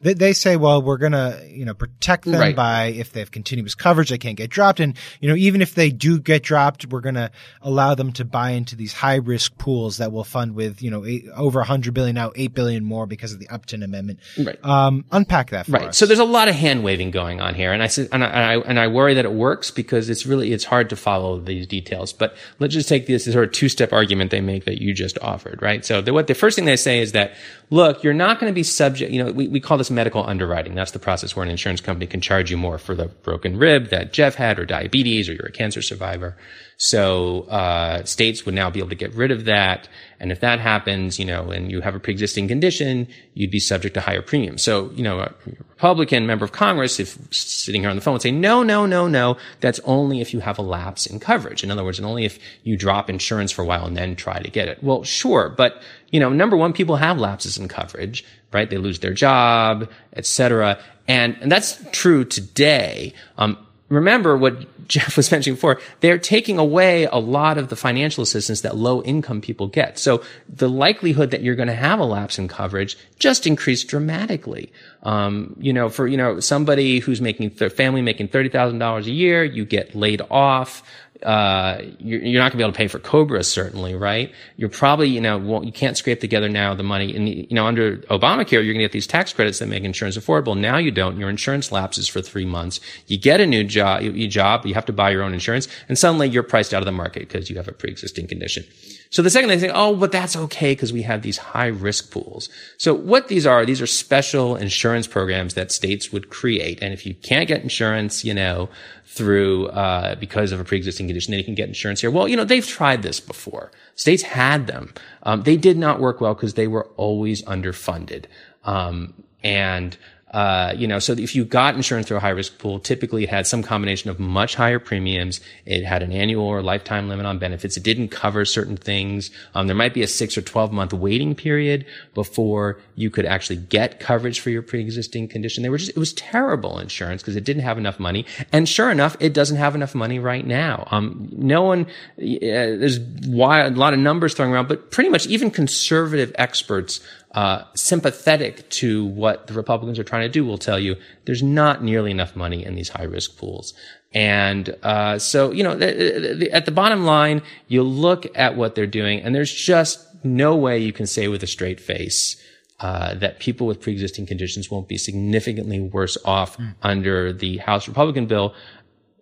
they, 0.00 0.14
they 0.14 0.32
say, 0.32 0.56
well, 0.56 0.82
we're 0.82 0.98
going 0.98 1.12
to 1.12 1.40
you 1.48 1.64
know 1.64 1.74
protect 1.74 2.24
them 2.24 2.40
right. 2.40 2.56
by 2.56 2.86
if 2.86 3.12
they 3.12 3.20
have 3.20 3.30
continuous 3.30 3.74
coverage, 3.74 4.10
they 4.10 4.18
can't 4.18 4.36
get 4.36 4.50
dropped, 4.50 4.80
and 4.80 4.96
you 5.20 5.28
know 5.28 5.34
even 5.34 5.62
if 5.62 5.74
they 5.74 5.90
do 5.90 6.18
get 6.18 6.42
dropped, 6.42 6.86
we're 6.86 7.00
going 7.00 7.14
to 7.14 7.30
allow 7.62 7.94
them 7.94 8.12
to 8.12 8.24
buy 8.24 8.50
into 8.50 8.76
these 8.76 8.92
high 8.92 9.16
risk 9.16 9.56
pools 9.58 9.98
that 9.98 10.12
will 10.12 10.24
fund 10.24 10.54
with 10.54 10.82
you 10.82 10.90
know 10.90 11.04
eight, 11.04 11.26
over 11.34 11.60
100 11.60 11.94
billion 11.94 12.14
now, 12.14 12.32
eight 12.36 12.54
billion 12.54 12.84
more 12.84 13.06
because 13.06 13.32
of 13.32 13.38
the 13.38 13.48
Upton 13.48 13.82
Amendment. 13.82 14.20
Right. 14.38 14.62
Um, 14.64 15.04
unpack 15.10 15.50
that. 15.50 15.68
right. 15.68 15.82
Us. 15.82 15.84
Right. 15.86 15.94
So 15.94 16.06
there's 16.06 16.18
a 16.18 16.24
lot 16.24 16.48
of 16.48 16.54
hand 16.54 16.84
waving 16.84 17.10
going 17.10 17.40
on 17.40 17.54
here, 17.54 17.72
and 17.72 17.82
I 17.82 17.88
and 18.12 18.24
I, 18.24 18.56
and 18.56 18.78
I 18.78 18.88
worry 18.88 19.14
that 19.14 19.24
it 19.24 19.32
works 19.32 19.70
because 19.70 20.08
it's 20.08 20.26
really 20.26 20.52
it's 20.52 20.64
hard 20.64 20.90
to 20.90 20.96
follow 20.96 21.38
these 21.38 21.66
details. 21.66 22.12
But 22.12 22.36
let's 22.58 22.74
just 22.74 22.88
take 22.88 23.06
this 23.06 23.24
sort 23.24 23.44
of 23.44 23.52
two 23.52 23.68
step 23.68 23.92
argument 23.92 24.30
they 24.38 24.52
make 24.52 24.64
that 24.64 24.80
you 24.80 24.94
just 24.94 25.18
offered, 25.20 25.60
right? 25.60 25.84
So 25.84 26.00
the, 26.00 26.12
what 26.12 26.26
the 26.26 26.34
first 26.34 26.56
thing 26.56 26.64
they 26.64 26.76
say 26.76 27.00
is 27.00 27.12
that, 27.12 27.34
look, 27.70 28.02
you're 28.02 28.14
not 28.14 28.38
going 28.40 28.50
to 28.50 28.54
be 28.54 28.62
subject, 28.62 29.10
you 29.12 29.22
know, 29.22 29.32
we, 29.32 29.48
we 29.48 29.60
call 29.60 29.78
this 29.78 29.90
medical 29.90 30.24
underwriting. 30.24 30.74
That's 30.74 30.92
the 30.92 30.98
process 30.98 31.34
where 31.34 31.44
an 31.44 31.50
insurance 31.50 31.80
company 31.80 32.06
can 32.06 32.20
charge 32.20 32.50
you 32.50 32.56
more 32.56 32.78
for 32.78 32.94
the 32.94 33.06
broken 33.06 33.58
rib 33.58 33.90
that 33.90 34.12
Jeff 34.12 34.36
had 34.36 34.58
or 34.58 34.64
diabetes 34.64 35.28
or 35.28 35.32
you're 35.32 35.46
a 35.46 35.52
cancer 35.52 35.82
survivor. 35.82 36.36
So, 36.76 37.42
uh, 37.42 38.04
states 38.04 38.46
would 38.46 38.54
now 38.54 38.70
be 38.70 38.78
able 38.78 38.90
to 38.90 38.94
get 38.94 39.12
rid 39.14 39.30
of 39.32 39.46
that. 39.46 39.88
And 40.20 40.32
if 40.32 40.40
that 40.40 40.58
happens, 40.58 41.18
you 41.18 41.24
know, 41.24 41.50
and 41.50 41.70
you 41.70 41.80
have 41.80 41.94
a 41.94 42.00
pre-existing 42.00 42.48
condition, 42.48 43.06
you'd 43.34 43.52
be 43.52 43.60
subject 43.60 43.94
to 43.94 44.00
higher 44.00 44.20
premiums. 44.20 44.62
So, 44.64 44.90
you 44.94 45.02
know, 45.04 45.20
a 45.20 45.32
Republican 45.70 46.26
member 46.26 46.44
of 46.44 46.50
Congress, 46.50 46.98
if 46.98 47.16
sitting 47.30 47.82
here 47.82 47.90
on 47.90 47.94
the 47.94 48.02
phone 48.02 48.14
would 48.14 48.22
say, 48.22 48.32
no, 48.32 48.64
no, 48.64 48.84
no, 48.84 49.06
no, 49.06 49.36
that's 49.60 49.78
only 49.84 50.20
if 50.20 50.34
you 50.34 50.40
have 50.40 50.58
a 50.58 50.62
lapse 50.62 51.06
in 51.06 51.20
coverage. 51.20 51.62
In 51.62 51.70
other 51.70 51.84
words, 51.84 52.00
and 52.00 52.06
only 52.06 52.24
if 52.24 52.40
you 52.64 52.76
drop 52.76 53.08
insurance 53.08 53.52
for 53.52 53.62
a 53.62 53.64
while 53.64 53.86
and 53.86 53.96
then 53.96 54.16
try 54.16 54.40
to 54.40 54.50
get 54.50 54.66
it. 54.66 54.82
Well, 54.82 55.04
sure. 55.04 55.54
But, 55.56 55.80
you 56.10 56.18
know, 56.18 56.30
number 56.30 56.56
one, 56.56 56.72
people 56.72 56.96
have 56.96 57.18
lapses 57.18 57.56
in 57.56 57.68
coverage, 57.68 58.24
right? 58.52 58.68
They 58.68 58.78
lose 58.78 58.98
their 58.98 59.14
job, 59.14 59.88
et 60.14 60.26
cetera. 60.26 60.80
And, 61.06 61.36
and 61.40 61.52
that's 61.52 61.80
true 61.92 62.24
today. 62.24 63.14
Um, 63.36 63.56
remember 63.88 64.36
what 64.36 64.88
Jeff 64.88 65.16
was 65.16 65.30
mentioning 65.30 65.54
before, 65.56 65.80
they're 66.00 66.18
taking 66.18 66.58
away 66.58 67.04
a 67.04 67.16
lot 67.16 67.58
of 67.58 67.68
the 67.68 67.76
financial 67.76 68.22
assistance 68.22 68.62
that 68.62 68.76
low 68.76 69.02
income 69.02 69.40
people 69.40 69.66
get. 69.66 69.98
So 69.98 70.22
the 70.48 70.68
likelihood 70.68 71.30
that 71.30 71.42
you're 71.42 71.54
going 71.54 71.68
to 71.68 71.74
have 71.74 72.00
a 72.00 72.04
lapse 72.04 72.38
in 72.38 72.48
coverage 72.48 72.96
just 73.18 73.46
increased 73.46 73.88
dramatically. 73.88 74.72
Um, 75.02 75.56
you 75.58 75.72
know, 75.72 75.88
for, 75.88 76.06
you 76.06 76.16
know, 76.16 76.40
somebody 76.40 76.98
who's 76.98 77.20
making, 77.20 77.50
th- 77.50 77.72
family 77.72 78.02
making 78.02 78.28
$30,000 78.28 79.06
a 79.06 79.10
year, 79.10 79.44
you 79.44 79.64
get 79.64 79.94
laid 79.94 80.22
off 80.30 80.82
uh, 81.22 81.82
you're, 81.98 82.22
you're, 82.22 82.42
not 82.42 82.52
going 82.52 82.52
to 82.52 82.56
be 82.58 82.62
able 82.62 82.72
to 82.72 82.76
pay 82.76 82.88
for 82.88 82.98
Cobra, 82.98 83.42
certainly, 83.42 83.94
right? 83.94 84.32
You're 84.56 84.68
probably, 84.68 85.08
you 85.08 85.20
know, 85.20 85.62
you 85.62 85.72
can't 85.72 85.96
scrape 85.96 86.20
together 86.20 86.48
now 86.48 86.74
the 86.74 86.82
money. 86.82 87.14
And, 87.14 87.28
you 87.28 87.46
know, 87.50 87.66
under 87.66 87.98
Obamacare, 88.08 88.52
you're 88.52 88.74
going 88.74 88.78
to 88.78 88.84
get 88.84 88.92
these 88.92 89.06
tax 89.06 89.32
credits 89.32 89.58
that 89.58 89.66
make 89.66 89.82
insurance 89.84 90.16
affordable. 90.16 90.58
Now 90.58 90.76
you 90.76 90.90
don't. 90.90 91.18
Your 91.18 91.28
insurance 91.28 91.72
lapses 91.72 92.08
for 92.08 92.22
three 92.22 92.44
months. 92.44 92.80
You 93.06 93.18
get 93.18 93.40
a 93.40 93.46
new 93.46 93.64
job, 93.64 94.02
you, 94.02 94.28
job, 94.28 94.64
you 94.64 94.74
have 94.74 94.86
to 94.86 94.92
buy 94.92 95.10
your 95.10 95.22
own 95.22 95.34
insurance, 95.34 95.66
and 95.88 95.98
suddenly 95.98 96.28
you're 96.28 96.42
priced 96.42 96.72
out 96.72 96.82
of 96.82 96.86
the 96.86 96.92
market 96.92 97.20
because 97.20 97.50
you 97.50 97.56
have 97.56 97.68
a 97.68 97.72
pre-existing 97.72 98.28
condition. 98.28 98.64
So 99.10 99.22
the 99.22 99.30
second 99.30 99.48
they 99.48 99.58
say, 99.58 99.70
oh, 99.72 99.96
but 99.96 100.12
that's 100.12 100.36
okay 100.36 100.72
because 100.72 100.92
we 100.92 101.02
have 101.02 101.22
these 101.22 101.38
high 101.38 101.66
risk 101.66 102.10
pools. 102.10 102.48
So 102.76 102.94
what 102.94 103.28
these 103.28 103.46
are, 103.46 103.64
these 103.64 103.80
are 103.80 103.86
special 103.86 104.56
insurance 104.56 105.06
programs 105.06 105.54
that 105.54 105.72
states 105.72 106.12
would 106.12 106.28
create. 106.28 106.82
And 106.82 106.92
if 106.92 107.06
you 107.06 107.14
can't 107.14 107.48
get 107.48 107.62
insurance, 107.62 108.24
you 108.24 108.34
know, 108.34 108.68
through 109.06 109.68
uh, 109.68 110.14
because 110.16 110.52
of 110.52 110.60
a 110.60 110.64
pre-existing 110.64 111.06
condition, 111.06 111.32
then 111.32 111.38
you 111.38 111.44
can 111.44 111.54
get 111.54 111.68
insurance 111.68 112.00
here. 112.02 112.10
Well, 112.10 112.28
you 112.28 112.36
know 112.36 112.44
they've 112.44 112.66
tried 112.66 113.02
this 113.02 113.20
before. 113.20 113.72
States 113.94 114.22
had 114.22 114.66
them. 114.66 114.92
Um, 115.22 115.42
they 115.42 115.56
did 115.56 115.78
not 115.78 115.98
work 115.98 116.20
well 116.20 116.34
because 116.34 116.54
they 116.54 116.68
were 116.68 116.86
always 116.96 117.42
underfunded. 117.44 118.26
Um, 118.64 119.14
and 119.42 119.96
uh, 120.30 120.74
you 120.76 120.86
know, 120.86 120.98
so 120.98 121.14
if 121.14 121.34
you 121.34 121.44
got 121.44 121.74
insurance 121.74 122.08
through 122.08 122.18
a 122.18 122.20
high 122.20 122.28
risk 122.30 122.58
pool, 122.58 122.78
typically 122.78 123.24
it 123.24 123.30
had 123.30 123.46
some 123.46 123.62
combination 123.62 124.10
of 124.10 124.20
much 124.20 124.54
higher 124.54 124.78
premiums. 124.78 125.40
It 125.64 125.84
had 125.84 126.02
an 126.02 126.12
annual 126.12 126.44
or 126.44 126.62
lifetime 126.62 127.08
limit 127.08 127.24
on 127.24 127.38
benefits. 127.38 127.76
It 127.76 127.82
didn't 127.82 128.08
cover 128.08 128.44
certain 128.44 128.76
things. 128.76 129.30
Um, 129.54 129.66
there 129.66 129.76
might 129.76 129.94
be 129.94 130.02
a 130.02 130.06
six 130.06 130.36
or 130.36 130.42
12 130.42 130.72
month 130.72 130.92
waiting 130.92 131.34
period 131.34 131.86
before 132.14 132.78
you 132.94 133.10
could 133.10 133.24
actually 133.24 133.56
get 133.56 134.00
coverage 134.00 134.40
for 134.40 134.50
your 134.50 134.62
pre-existing 134.62 135.28
condition. 135.28 135.62
They 135.62 135.70
were 135.70 135.78
just, 135.78 135.90
it 135.90 135.98
was 135.98 136.12
terrible 136.12 136.78
insurance 136.78 137.22
because 137.22 137.36
it 137.36 137.44
didn't 137.44 137.62
have 137.62 137.78
enough 137.78 137.98
money. 137.98 138.26
And 138.52 138.68
sure 138.68 138.90
enough, 138.90 139.16
it 139.20 139.32
doesn't 139.32 139.56
have 139.56 139.74
enough 139.74 139.94
money 139.94 140.18
right 140.18 140.46
now. 140.46 140.86
Um, 140.90 141.28
no 141.32 141.62
one, 141.62 141.86
uh, 141.86 141.86
there's 142.18 142.98
a 142.98 143.70
lot 143.70 143.94
of 143.94 143.98
numbers 143.98 144.34
thrown 144.34 144.52
around, 144.52 144.68
but 144.68 144.90
pretty 144.90 145.08
much 145.08 145.26
even 145.26 145.50
conservative 145.50 146.32
experts 146.34 147.00
uh, 147.38 147.62
sympathetic 147.76 148.68
to 148.68 149.04
what 149.04 149.46
the 149.46 149.54
Republicans 149.54 149.96
are 149.96 150.02
trying 150.02 150.22
to 150.22 150.28
do 150.28 150.44
will 150.44 150.58
tell 150.58 150.76
you 150.76 150.96
there's 151.24 151.40
not 151.40 151.84
nearly 151.84 152.10
enough 152.10 152.34
money 152.34 152.64
in 152.64 152.74
these 152.74 152.88
high 152.88 153.04
risk 153.04 153.38
pools. 153.38 153.74
And 154.12 154.74
uh, 154.82 155.20
so, 155.20 155.52
you 155.52 155.62
know, 155.62 155.70
at 155.70 156.64
the 156.64 156.72
bottom 156.72 157.04
line, 157.04 157.42
you 157.68 157.84
look 157.84 158.26
at 158.36 158.56
what 158.56 158.74
they're 158.74 158.88
doing, 158.88 159.20
and 159.20 159.36
there's 159.36 159.52
just 159.52 160.04
no 160.24 160.56
way 160.56 160.80
you 160.80 160.92
can 160.92 161.06
say 161.06 161.28
with 161.28 161.44
a 161.44 161.46
straight 161.46 161.78
face 161.78 162.42
uh, 162.80 163.14
that 163.14 163.38
people 163.38 163.68
with 163.68 163.80
pre-existing 163.80 164.26
conditions 164.26 164.68
won't 164.68 164.88
be 164.88 164.98
significantly 164.98 165.78
worse 165.78 166.18
off 166.24 166.58
mm. 166.58 166.74
under 166.82 167.32
the 167.32 167.58
House 167.58 167.86
Republican 167.86 168.26
bill 168.26 168.52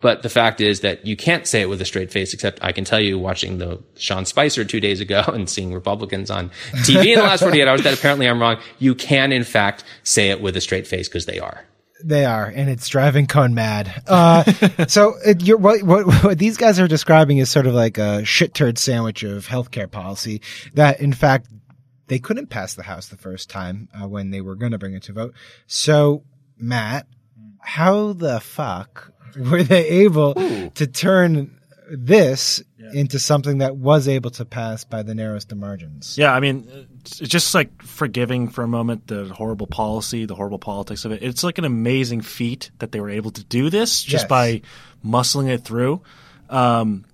but 0.01 0.23
the 0.23 0.29
fact 0.29 0.61
is 0.61 0.81
that 0.81 1.07
you 1.07 1.17
can't 1.17 1.47
say 1.47 1.63
it 1.63 1.69
with 1.69 1.81
a 1.81 1.85
straight 1.85 2.13
face, 2.13 2.35
except 2.35 2.63
I 2.63 2.73
can 2.73 2.85
tell 2.85 3.01
you 3.01 3.19
watching 3.19 3.59
the 3.59 3.83
Sean 3.97 4.25
Spicer 4.27 4.65
two 4.65 4.81
days 4.81 5.01
ago 5.01 5.23
and 5.29 5.49
seeing 5.49 5.73
Republicans 5.73 6.31
on 6.31 6.51
TV 6.85 7.13
in 7.13 7.19
the 7.19 7.25
last 7.25 7.43
48 7.43 7.67
hours 7.67 7.83
that 7.83 7.95
apparently 7.95 8.29
I'm 8.29 8.41
wrong. 8.41 8.59
You 8.79 8.95
can 8.95 9.33
in 9.33 9.45
fact 9.45 9.85
say 10.03 10.31
it 10.31 10.41
with 10.41 10.57
a 10.57 10.61
straight 10.61 10.87
face 10.87 11.09
because 11.09 11.27
they 11.27 11.39
are. 11.39 11.65
They 12.05 12.27
are, 12.27 12.45
and 12.45 12.69
it's 12.69 12.89
driving 12.89 13.27
Cohn 13.27 13.55
mad. 13.55 14.03
Uh, 14.07 14.45
so 14.87 15.15
it, 15.25 15.43
you're, 15.43 15.57
what, 15.57 15.83
what, 15.83 16.07
what 16.25 16.39
these 16.39 16.59
guys 16.59 16.79
are 16.79 16.87
describing 16.87 17.39
is 17.39 17.49
sort 17.49 17.67
of 17.67 17.75
like 17.75 17.97
a 17.97 18.23
shit 18.23 18.53
turd 18.53 18.77
sandwich 18.77 19.23
of 19.23 19.47
healthcare 19.47 19.91
policy 19.91 20.43
that, 20.75 21.01
in 21.01 21.15
fact, 21.15 21.49
they 22.09 22.19
couldn't 22.19 22.49
pass 22.49 22.75
the 22.75 22.83
House 22.83 23.09
the 23.09 23.17
first 23.17 23.49
time 23.49 23.89
uh, 23.95 24.07
when 24.07 24.31
they 24.31 24.43
were 24.43 24.57
going 24.57 24.73
to 24.73 24.79
bring 24.79 24.93
it 24.93 25.05
to 25.05 25.15
vote. 25.15 25.35
So, 25.67 26.23
Matt, 26.59 27.07
how 27.61 28.13
the 28.13 28.41
fuck 28.41 29.13
were 29.51 29.63
they 29.63 29.87
able 29.89 30.35
to 30.35 30.87
turn 30.87 31.59
this 31.91 32.63
into 32.93 33.19
something 33.19 33.59
that 33.59 33.77
was 33.77 34.07
able 34.09 34.31
to 34.31 34.45
pass 34.45 34.85
by 34.85 35.03
the 35.03 35.15
narrowest 35.15 35.53
of 35.53 35.59
margins? 35.59 36.17
Yeah, 36.19 36.33
I 36.35 36.41
mean, 36.41 36.69
it's 37.01 37.19
just 37.19 37.55
like 37.55 37.83
forgiving 37.83 38.49
for 38.49 38.63
a 38.65 38.69
moment 38.69 39.07
the 39.09 39.27
horrible 39.27 39.67
policy, 39.67 40.25
the 40.25 40.35
horrible 40.35 40.59
politics 40.59 41.05
of 41.05 41.13
it. 41.13 41.23
It's 41.23 41.43
like 41.45 41.59
an 41.59 41.65
amazing 41.65 42.21
feat 42.23 42.71
that 42.79 42.93
they 42.93 43.01
were 43.01 43.11
able 43.11 43.31
to 43.33 43.45
do 43.45 43.71
this 43.71 44.03
just 44.03 44.25
Yes. 44.25 44.29
by 44.29 44.63
muscling 45.05 45.49
it 45.49 45.65
through. 45.65 46.03
Um, 46.51 47.05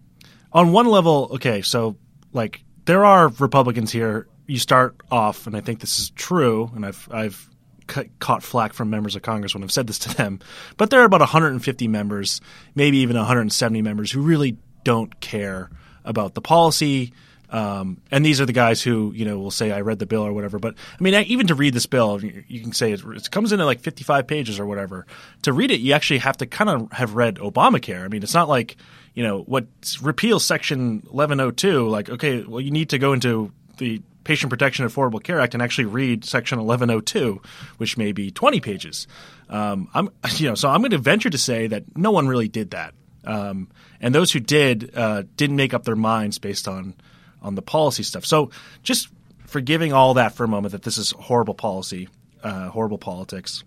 on 0.52 0.72
one 0.72 0.86
level, 0.86 1.30
okay, 1.34 1.62
so 1.62 1.96
like 2.32 2.62
there 2.84 3.04
are 3.04 3.28
Republicans 3.28 3.90
here. 3.92 4.26
You 4.46 4.58
start 4.58 4.96
off, 5.10 5.46
and 5.46 5.56
I 5.56 5.60
think 5.60 5.80
this 5.80 5.98
is 5.98 6.10
true, 6.10 6.70
and 6.74 6.84
I've 6.84 7.08
I've 7.10 7.48
ca- 7.92 8.04
caught 8.18 8.42
flack 8.42 8.72
from 8.72 8.90
members 8.90 9.14
of 9.14 9.22
Congress 9.22 9.54
when 9.54 9.62
I've 9.62 9.72
said 9.72 9.86
this 9.86 9.98
to 10.00 10.14
them, 10.14 10.40
but 10.76 10.90
there 10.90 11.00
are 11.00 11.04
about 11.04 11.20
150 11.20 11.88
members, 11.88 12.40
maybe 12.74 12.98
even 12.98 13.16
170 13.16 13.82
members, 13.82 14.10
who 14.10 14.22
really 14.22 14.56
don't 14.84 15.20
care 15.20 15.70
about 16.04 16.34
the 16.34 16.40
policy. 16.40 17.12
Um, 17.50 18.00
and 18.10 18.24
these 18.24 18.40
are 18.40 18.46
the 18.46 18.54
guys 18.54 18.82
who 18.82 19.12
you 19.14 19.26
know 19.26 19.38
will 19.38 19.50
say 19.50 19.70
I 19.70 19.82
read 19.82 19.98
the 19.98 20.06
bill 20.06 20.22
or 20.22 20.32
whatever. 20.32 20.58
But 20.58 20.74
I 20.98 21.02
mean, 21.02 21.14
even 21.26 21.48
to 21.48 21.54
read 21.54 21.74
this 21.74 21.84
bill, 21.84 22.18
you 22.22 22.60
can 22.62 22.72
say 22.72 22.92
it, 22.92 23.02
it 23.04 23.30
comes 23.30 23.52
in 23.52 23.60
at 23.60 23.64
like 23.64 23.80
55 23.80 24.26
pages 24.26 24.58
or 24.58 24.64
whatever. 24.64 25.06
To 25.42 25.52
read 25.52 25.70
it, 25.70 25.80
you 25.80 25.92
actually 25.92 26.20
have 26.20 26.38
to 26.38 26.46
kind 26.46 26.70
of 26.70 26.90
have 26.92 27.14
read 27.14 27.36
Obamacare. 27.36 28.04
I 28.04 28.08
mean, 28.08 28.22
it's 28.22 28.32
not 28.32 28.48
like 28.48 28.76
you 29.12 29.22
know 29.22 29.42
what 29.42 29.66
repeal 30.00 30.40
section 30.40 31.02
1102. 31.10 31.88
Like, 31.88 32.08
okay, 32.08 32.42
well, 32.42 32.60
you 32.60 32.70
need 32.70 32.88
to 32.88 32.98
go 32.98 33.12
into 33.12 33.52
the 33.76 34.00
Patient 34.24 34.50
Protection 34.50 34.84
and 34.84 34.92
Affordable 34.92 35.22
Care 35.22 35.40
Act 35.40 35.54
and 35.54 35.62
actually 35.62 35.86
read 35.86 36.24
Section 36.24 36.58
1102, 36.58 37.40
which 37.78 37.96
may 37.96 38.12
be 38.12 38.30
20 38.30 38.60
pages. 38.60 39.06
Um, 39.48 39.88
I'm, 39.94 40.10
you 40.36 40.48
know, 40.48 40.54
so 40.54 40.68
I'm 40.68 40.80
going 40.80 40.90
to 40.92 40.98
venture 40.98 41.30
to 41.30 41.38
say 41.38 41.66
that 41.68 41.96
no 41.96 42.10
one 42.10 42.28
really 42.28 42.48
did 42.48 42.70
that, 42.72 42.94
um, 43.24 43.68
and 44.00 44.14
those 44.14 44.32
who 44.32 44.40
did 44.40 44.92
uh, 44.96 45.24
didn't 45.36 45.56
make 45.56 45.74
up 45.74 45.84
their 45.84 45.96
minds 45.96 46.38
based 46.38 46.68
on 46.68 46.94
on 47.40 47.54
the 47.54 47.62
policy 47.62 48.02
stuff. 48.02 48.24
So 48.24 48.50
just 48.82 49.08
forgiving 49.46 49.92
all 49.92 50.14
that 50.14 50.34
for 50.34 50.44
a 50.44 50.48
moment, 50.48 50.72
that 50.72 50.82
this 50.82 50.96
is 50.96 51.10
horrible 51.12 51.54
policy, 51.54 52.08
uh, 52.42 52.68
horrible 52.68 52.98
politics. 52.98 53.64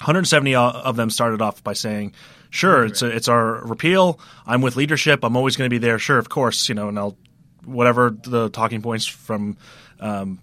170 0.00 0.54
of 0.54 0.94
them 0.94 1.10
started 1.10 1.42
off 1.42 1.64
by 1.64 1.72
saying, 1.72 2.12
"Sure, 2.50 2.84
it's 2.84 3.02
a, 3.02 3.06
it's 3.06 3.26
our 3.26 3.66
repeal. 3.66 4.20
I'm 4.46 4.62
with 4.62 4.76
leadership. 4.76 5.24
I'm 5.24 5.36
always 5.36 5.56
going 5.56 5.68
to 5.68 5.74
be 5.74 5.78
there. 5.78 5.98
Sure, 5.98 6.18
of 6.18 6.28
course, 6.28 6.68
you 6.68 6.74
know, 6.76 6.88
and 6.88 6.98
I'll 6.98 7.16
whatever 7.68 8.10
the 8.22 8.48
talking 8.50 8.82
points 8.82 9.06
from 9.06 9.56
um, 10.00 10.38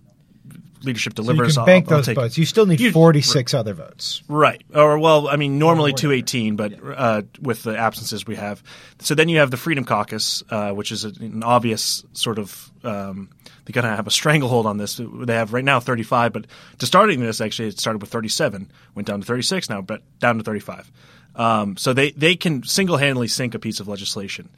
leadership 0.83 1.13
So 1.17 1.23
you 1.31 1.35
can 1.35 1.65
bank 1.65 1.87
I'll, 1.87 1.93
I'll 1.93 1.97
those 1.99 2.05
take. 2.05 2.15
votes. 2.15 2.37
You 2.37 2.45
still 2.45 2.65
need 2.65 2.79
You- 2.79 2.91
46 2.91 3.53
other 3.53 3.73
votes. 3.73 4.21
Right. 4.27 4.61
Or 4.73 4.99
well, 4.99 5.27
I 5.27 5.35
mean, 5.35 5.57
normally 5.59 5.93
two 5.93 6.11
eighteen, 6.11 6.55
but 6.55 6.73
uh, 6.83 7.23
with 7.41 7.63
the 7.63 7.77
absences 7.77 8.25
we 8.27 8.35
have, 8.35 8.61
so 8.99 9.15
then 9.15 9.29
you 9.29 9.39
have 9.39 9.51
the 9.51 9.57
Freedom 9.57 9.83
Caucus, 9.83 10.43
uh, 10.49 10.71
which 10.71 10.91
is 10.91 11.03
an 11.03 11.43
obvious 11.43 12.05
sort 12.13 12.37
of 12.39 12.71
um, 12.83 13.29
they 13.65 13.73
kind 13.73 13.87
of 13.87 13.95
have 13.95 14.05
a 14.07 14.11
stranglehold 14.11 14.65
on 14.67 14.77
this. 14.77 14.99
They 15.01 15.33
have 15.33 15.53
right 15.53 15.63
now 15.65 15.79
thirty 15.79 16.03
five, 16.03 16.33
but 16.33 16.45
to 16.79 16.85
starting 16.85 17.19
this, 17.19 17.41
actually, 17.41 17.69
it 17.69 17.79
started 17.79 18.01
with 18.01 18.11
thirty 18.11 18.29
seven, 18.29 18.71
went 18.93 19.07
down 19.07 19.21
to 19.21 19.25
thirty 19.25 19.41
six 19.43 19.69
now, 19.69 19.81
but 19.81 20.01
down 20.19 20.37
to 20.37 20.43
thirty 20.43 20.59
five. 20.59 20.91
Um, 21.35 21.75
so 21.77 21.91
they 21.93 22.11
they 22.11 22.35
can 22.35 22.63
single 22.63 22.97
handedly 22.97 23.27
sink 23.27 23.55
a 23.55 23.59
piece 23.59 23.79
of 23.79 23.87
legislation. 23.87 24.49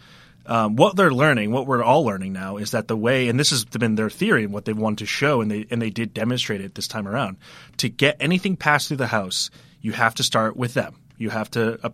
Um, 0.48 0.78
what 0.78 0.96
they're 0.96 1.12
learning, 1.12 1.52
what 1.52 1.68
we're 1.68 1.84
all 1.84 2.06
learning 2.06 2.32
now, 2.32 2.56
is 2.56 2.72
that 2.72 2.88
the 2.88 2.96
way, 2.96 3.28
and 3.28 3.38
this 3.38 3.50
has 3.50 3.66
been 3.66 3.96
their 3.96 4.10
theory 4.10 4.46
and 4.46 4.54
what 4.54 4.64
they 4.64 4.74
wanted 4.74 5.00
to 5.00 5.06
show, 5.06 5.42
and 5.42 5.52
they 5.52 5.66
and 5.70 5.82
they 5.82 5.90
did 5.90 6.14
demonstrate 6.14 6.62
it 6.62 6.74
this 6.74 6.88
time 6.88 7.08
around. 7.08 7.38
To 7.78 7.90
get 7.90 8.16
anything 8.22 8.56
passed 8.56 8.88
through 8.88 8.98
the 8.98 9.08
House, 9.08 9.50
you 9.82 9.92
have 9.92 10.16
to 10.16 10.24
start 10.24 10.56
with 10.56 10.74
them. 10.74 10.96
You 11.18 11.30
have 11.32 11.52
to 11.52 11.86
uh, 11.86 11.90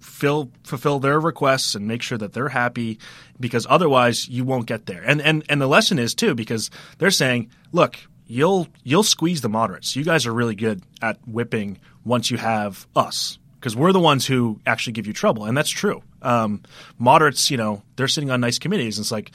fill 0.00 0.50
fulfill 0.64 0.98
their 0.98 1.20
requests 1.20 1.76
and 1.76 1.86
make 1.86 2.02
sure 2.02 2.18
that 2.18 2.32
they're 2.32 2.48
happy, 2.48 2.98
because 3.38 3.66
otherwise 3.70 4.28
you 4.28 4.44
won't 4.44 4.66
get 4.66 4.86
there. 4.86 5.02
And 5.06 5.22
and 5.22 5.44
and 5.48 5.60
the 5.60 5.68
lesson 5.68 6.00
is 6.00 6.14
too, 6.14 6.34
because 6.34 6.70
they're 6.98 7.12
saying, 7.12 7.50
look, 7.70 7.98
you'll 8.26 8.66
you'll 8.82 9.04
squeeze 9.04 9.42
the 9.42 9.48
moderates. 9.48 9.94
You 9.94 10.04
guys 10.04 10.26
are 10.26 10.34
really 10.34 10.56
good 10.56 10.82
at 11.00 11.18
whipping 11.26 11.78
once 12.04 12.32
you 12.32 12.36
have 12.38 12.86
us 12.96 13.38
because 13.60 13.76
we're 13.76 13.92
the 13.92 14.00
ones 14.00 14.26
who 14.26 14.60
actually 14.66 14.94
give 14.94 15.06
you 15.06 15.12
trouble, 15.12 15.44
and 15.44 15.56
that's 15.56 15.70
true. 15.70 16.02
Um, 16.22 16.62
moderates, 16.98 17.50
you 17.50 17.56
know, 17.56 17.82
they're 17.96 18.08
sitting 18.08 18.30
on 18.30 18.40
nice 18.40 18.58
committees, 18.58 18.98
and 18.98 19.04
it's 19.04 19.12
like, 19.12 19.32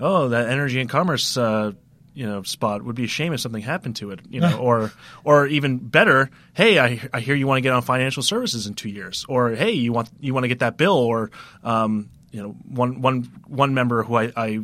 oh, 0.00 0.28
that 0.28 0.48
energy 0.48 0.80
and 0.80 0.88
commerce, 0.88 1.36
uh, 1.36 1.72
you 2.14 2.26
know, 2.26 2.42
spot 2.42 2.82
would 2.82 2.96
be 2.96 3.04
a 3.04 3.08
shame 3.08 3.32
if 3.32 3.40
something 3.40 3.62
happened 3.62 3.96
to 3.96 4.10
it, 4.10 4.20
you 4.28 4.40
know, 4.40 4.58
or 4.60 4.92
or 5.24 5.46
even 5.46 5.78
better, 5.78 6.30
hey, 6.54 6.78
I, 6.78 7.00
I 7.12 7.20
hear 7.20 7.34
you 7.34 7.46
want 7.46 7.58
to 7.58 7.62
get 7.62 7.72
on 7.72 7.82
financial 7.82 8.22
services 8.22 8.66
in 8.66 8.74
two 8.74 8.88
years, 8.88 9.24
or 9.28 9.50
hey, 9.50 9.72
you 9.72 9.92
want 9.92 10.10
you 10.20 10.34
want 10.34 10.44
to 10.44 10.48
get 10.48 10.60
that 10.60 10.76
bill, 10.76 10.96
or 10.96 11.30
um, 11.62 12.10
you 12.30 12.42
know, 12.42 12.50
one 12.68 13.00
one 13.00 13.22
one 13.46 13.74
member 13.74 14.02
who 14.02 14.16
I, 14.16 14.32
I 14.36 14.60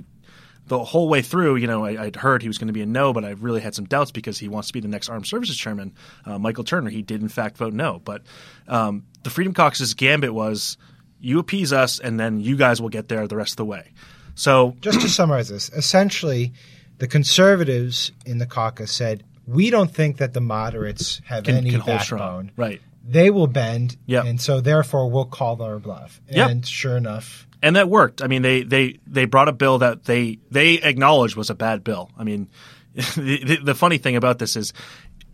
the 0.67 0.83
whole 0.83 1.09
way 1.09 1.21
through, 1.23 1.57
you 1.57 1.67
know, 1.67 1.85
I, 1.85 2.05
I'd 2.05 2.17
heard 2.17 2.41
he 2.41 2.49
was 2.49 2.59
going 2.59 2.69
to 2.69 2.73
be 2.73 2.81
a 2.81 2.87
no, 2.87 3.13
but 3.13 3.25
I 3.25 3.31
really 3.31 3.61
had 3.61 3.75
some 3.75 3.85
doubts 3.85 4.11
because 4.11 4.39
he 4.39 4.49
wants 4.49 4.69
to 4.69 4.73
be 4.73 4.81
the 4.81 4.89
next 4.89 5.09
armed 5.09 5.27
services 5.27 5.57
chairman, 5.57 5.95
uh, 6.25 6.39
Michael 6.39 6.65
Turner. 6.65 6.91
He 6.91 7.03
did 7.03 7.21
in 7.21 7.29
fact 7.29 7.59
vote 7.59 7.75
no, 7.75 8.01
but 8.03 8.23
um, 8.67 9.05
the 9.23 9.31
Freedom 9.31 9.53
Caucus's 9.53 9.95
gambit 9.95 10.33
was 10.33 10.79
you 11.25 11.39
appease 11.39 11.73
us, 11.73 11.99
and 11.99 12.19
then 12.21 12.41
you 12.41 12.57
guys 12.57 12.81
will 12.81 12.89
get 12.91 13.09
there 13.09 13.27
the 13.27 13.37
rest 13.37 13.53
of 13.55 13.57
the 13.59 13.65
way. 13.65 13.93
So 14.35 14.77
Just 14.81 15.01
to 15.01 15.09
summarize 15.09 15.49
this, 15.49 15.71
essentially, 15.71 16.53
the 16.99 17.07
conservatives 17.09 18.13
in 18.27 18.39
the 18.39 18.47
caucus 18.47 18.91
said, 18.93 19.25
we 19.47 19.71
don't 19.71 19.93
think 19.93 20.17
that 20.19 20.33
the 20.33 20.41
moderates 20.41 21.21
have 21.27 21.45
Can- 21.45 21.57
any 21.57 21.71
can 21.71 21.81
backbone. 21.81 22.01
strong. 22.01 22.51
Right. 22.57 22.81
They 23.07 23.31
will 23.31 23.47
bend, 23.47 23.97
Yep. 24.07 24.25
and 24.25 24.41
so 24.41 24.61
therefore 24.61 25.11
we'll 25.11 25.27
call 25.27 25.57
their 25.57 25.79
bluff. 25.79 26.21
Yep. 26.31 26.51
And 26.51 26.67
sure 26.67 26.97
enough, 26.97 27.47
and 27.63 27.77
that 27.77 27.89
worked. 27.91 28.23
I 28.23 28.27
mean, 28.29 28.41
they 28.43 28.63
they 28.63 28.99
they 29.07 29.27
brought 29.27 29.49
a 29.49 29.53
bill 29.53 29.79
that 29.79 30.05
they 30.05 30.39
they 30.51 30.75
acknowledged 30.81 31.37
was 31.37 31.51
a 31.51 31.55
bad 31.55 31.85
bill. 31.85 32.11
I 32.19 32.25
mean, 32.25 32.49
the, 32.95 33.45
the, 33.45 33.57
the 33.63 33.75
funny 33.75 33.99
thing 33.99 34.17
about 34.17 34.39
this 34.39 34.57
is 34.57 34.73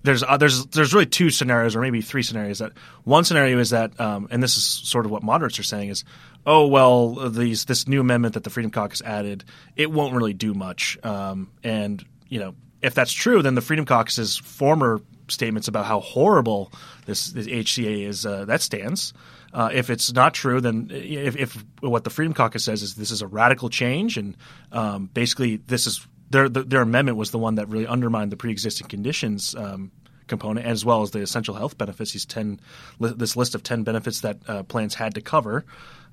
there's 0.02 0.22
uh, 0.22 0.36
there's 0.36 0.66
there's 0.66 0.94
really 0.94 1.06
two 1.06 1.30
scenarios 1.30 1.76
or 1.76 1.80
maybe 1.80 2.00
three 2.00 2.22
scenarios. 2.22 2.58
That 2.58 2.72
one 3.04 3.24
scenario 3.24 3.58
is 3.58 3.70
that, 3.70 3.98
um, 4.00 4.28
and 4.30 4.42
this 4.42 4.56
is 4.56 4.64
sort 4.64 5.04
of 5.04 5.10
what 5.10 5.22
moderates 5.22 5.58
are 5.58 5.64
saying 5.64 5.90
is, 5.90 6.04
oh 6.46 6.66
well, 6.66 7.30
these 7.30 7.66
this 7.66 7.86
new 7.86 8.00
amendment 8.00 8.34
that 8.34 8.44
the 8.44 8.50
Freedom 8.50 8.70
Caucus 8.70 9.02
added, 9.02 9.44
it 9.76 9.90
won't 9.90 10.14
really 10.14 10.34
do 10.34 10.54
much. 10.54 10.98
Um, 11.02 11.50
and 11.62 12.04
you 12.28 12.40
know, 12.40 12.54
if 12.82 12.94
that's 12.94 13.12
true, 13.12 13.42
then 13.42 13.54
the 13.54 13.60
Freedom 13.60 13.84
Caucus's 13.84 14.38
former 14.38 15.00
statements 15.28 15.68
about 15.68 15.86
how 15.86 16.00
horrible 16.00 16.72
this, 17.06 17.28
this 17.28 17.46
HCA 17.46 18.06
is 18.06 18.26
uh, 18.26 18.44
that 18.46 18.62
stands. 18.62 19.12
Uh, 19.52 19.68
if 19.72 19.90
it's 19.90 20.12
not 20.12 20.32
true, 20.32 20.60
then 20.60 20.88
if, 20.92 21.36
if 21.36 21.64
what 21.80 22.04
the 22.04 22.10
Freedom 22.10 22.32
Caucus 22.32 22.64
says 22.64 22.82
is 22.82 22.94
this 22.94 23.10
is 23.10 23.20
a 23.20 23.26
radical 23.26 23.68
change, 23.68 24.16
and 24.16 24.36
um, 24.70 25.10
basically 25.12 25.56
this 25.56 25.86
is 25.86 26.06
their 26.30 26.48
their 26.48 26.82
amendment 26.82 27.18
was 27.18 27.30
the 27.30 27.38
one 27.38 27.56
that 27.56 27.68
really 27.68 27.86
undermined 27.86 28.32
the 28.32 28.36
pre-existing 28.36 28.88
conditions 28.88 29.54
um, 29.54 29.90
component, 30.26 30.64
as 30.64 30.84
well 30.84 31.02
as 31.02 31.10
the 31.10 31.20
essential 31.20 31.54
health 31.54 31.76
benefits. 31.76 32.12
These 32.12 32.26
ten 32.26 32.60
this 32.98 33.36
list 33.36 33.54
of 33.54 33.62
ten 33.62 33.82
benefits 33.82 34.20
that 34.20 34.38
uh, 34.48 34.62
plans 34.62 34.94
had 34.94 35.14
to 35.14 35.20
cover, 35.20 35.64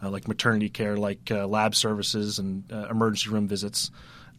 uh, 0.04 0.10
like 0.10 0.28
maternity 0.28 0.70
care, 0.70 0.98
like 0.98 1.32
uh, 1.32 1.48
lab 1.48 1.76
services, 1.76 2.40
and 2.40 2.72
uh, 2.72 2.88
emergency 2.90 3.30
room 3.30 3.48
visits. 3.48 3.92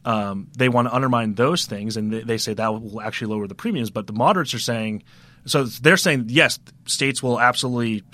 Um, 0.04 0.48
they 0.56 0.68
want 0.68 0.88
to 0.88 0.94
undermine 0.94 1.34
those 1.34 1.66
things, 1.66 1.96
and 1.96 2.12
they, 2.12 2.22
they 2.22 2.38
say 2.38 2.54
that 2.54 2.68
will 2.68 3.00
actually 3.00 3.34
lower 3.34 3.46
the 3.46 3.54
premiums. 3.54 3.90
But 3.90 4.06
the 4.06 4.12
moderates 4.12 4.54
are 4.54 4.58
saying, 4.58 5.02
so 5.44 5.64
they're 5.64 5.96
saying 5.96 6.26
yes, 6.28 6.58
states 6.86 7.22
will 7.22 7.40
absolutely. 7.40 8.04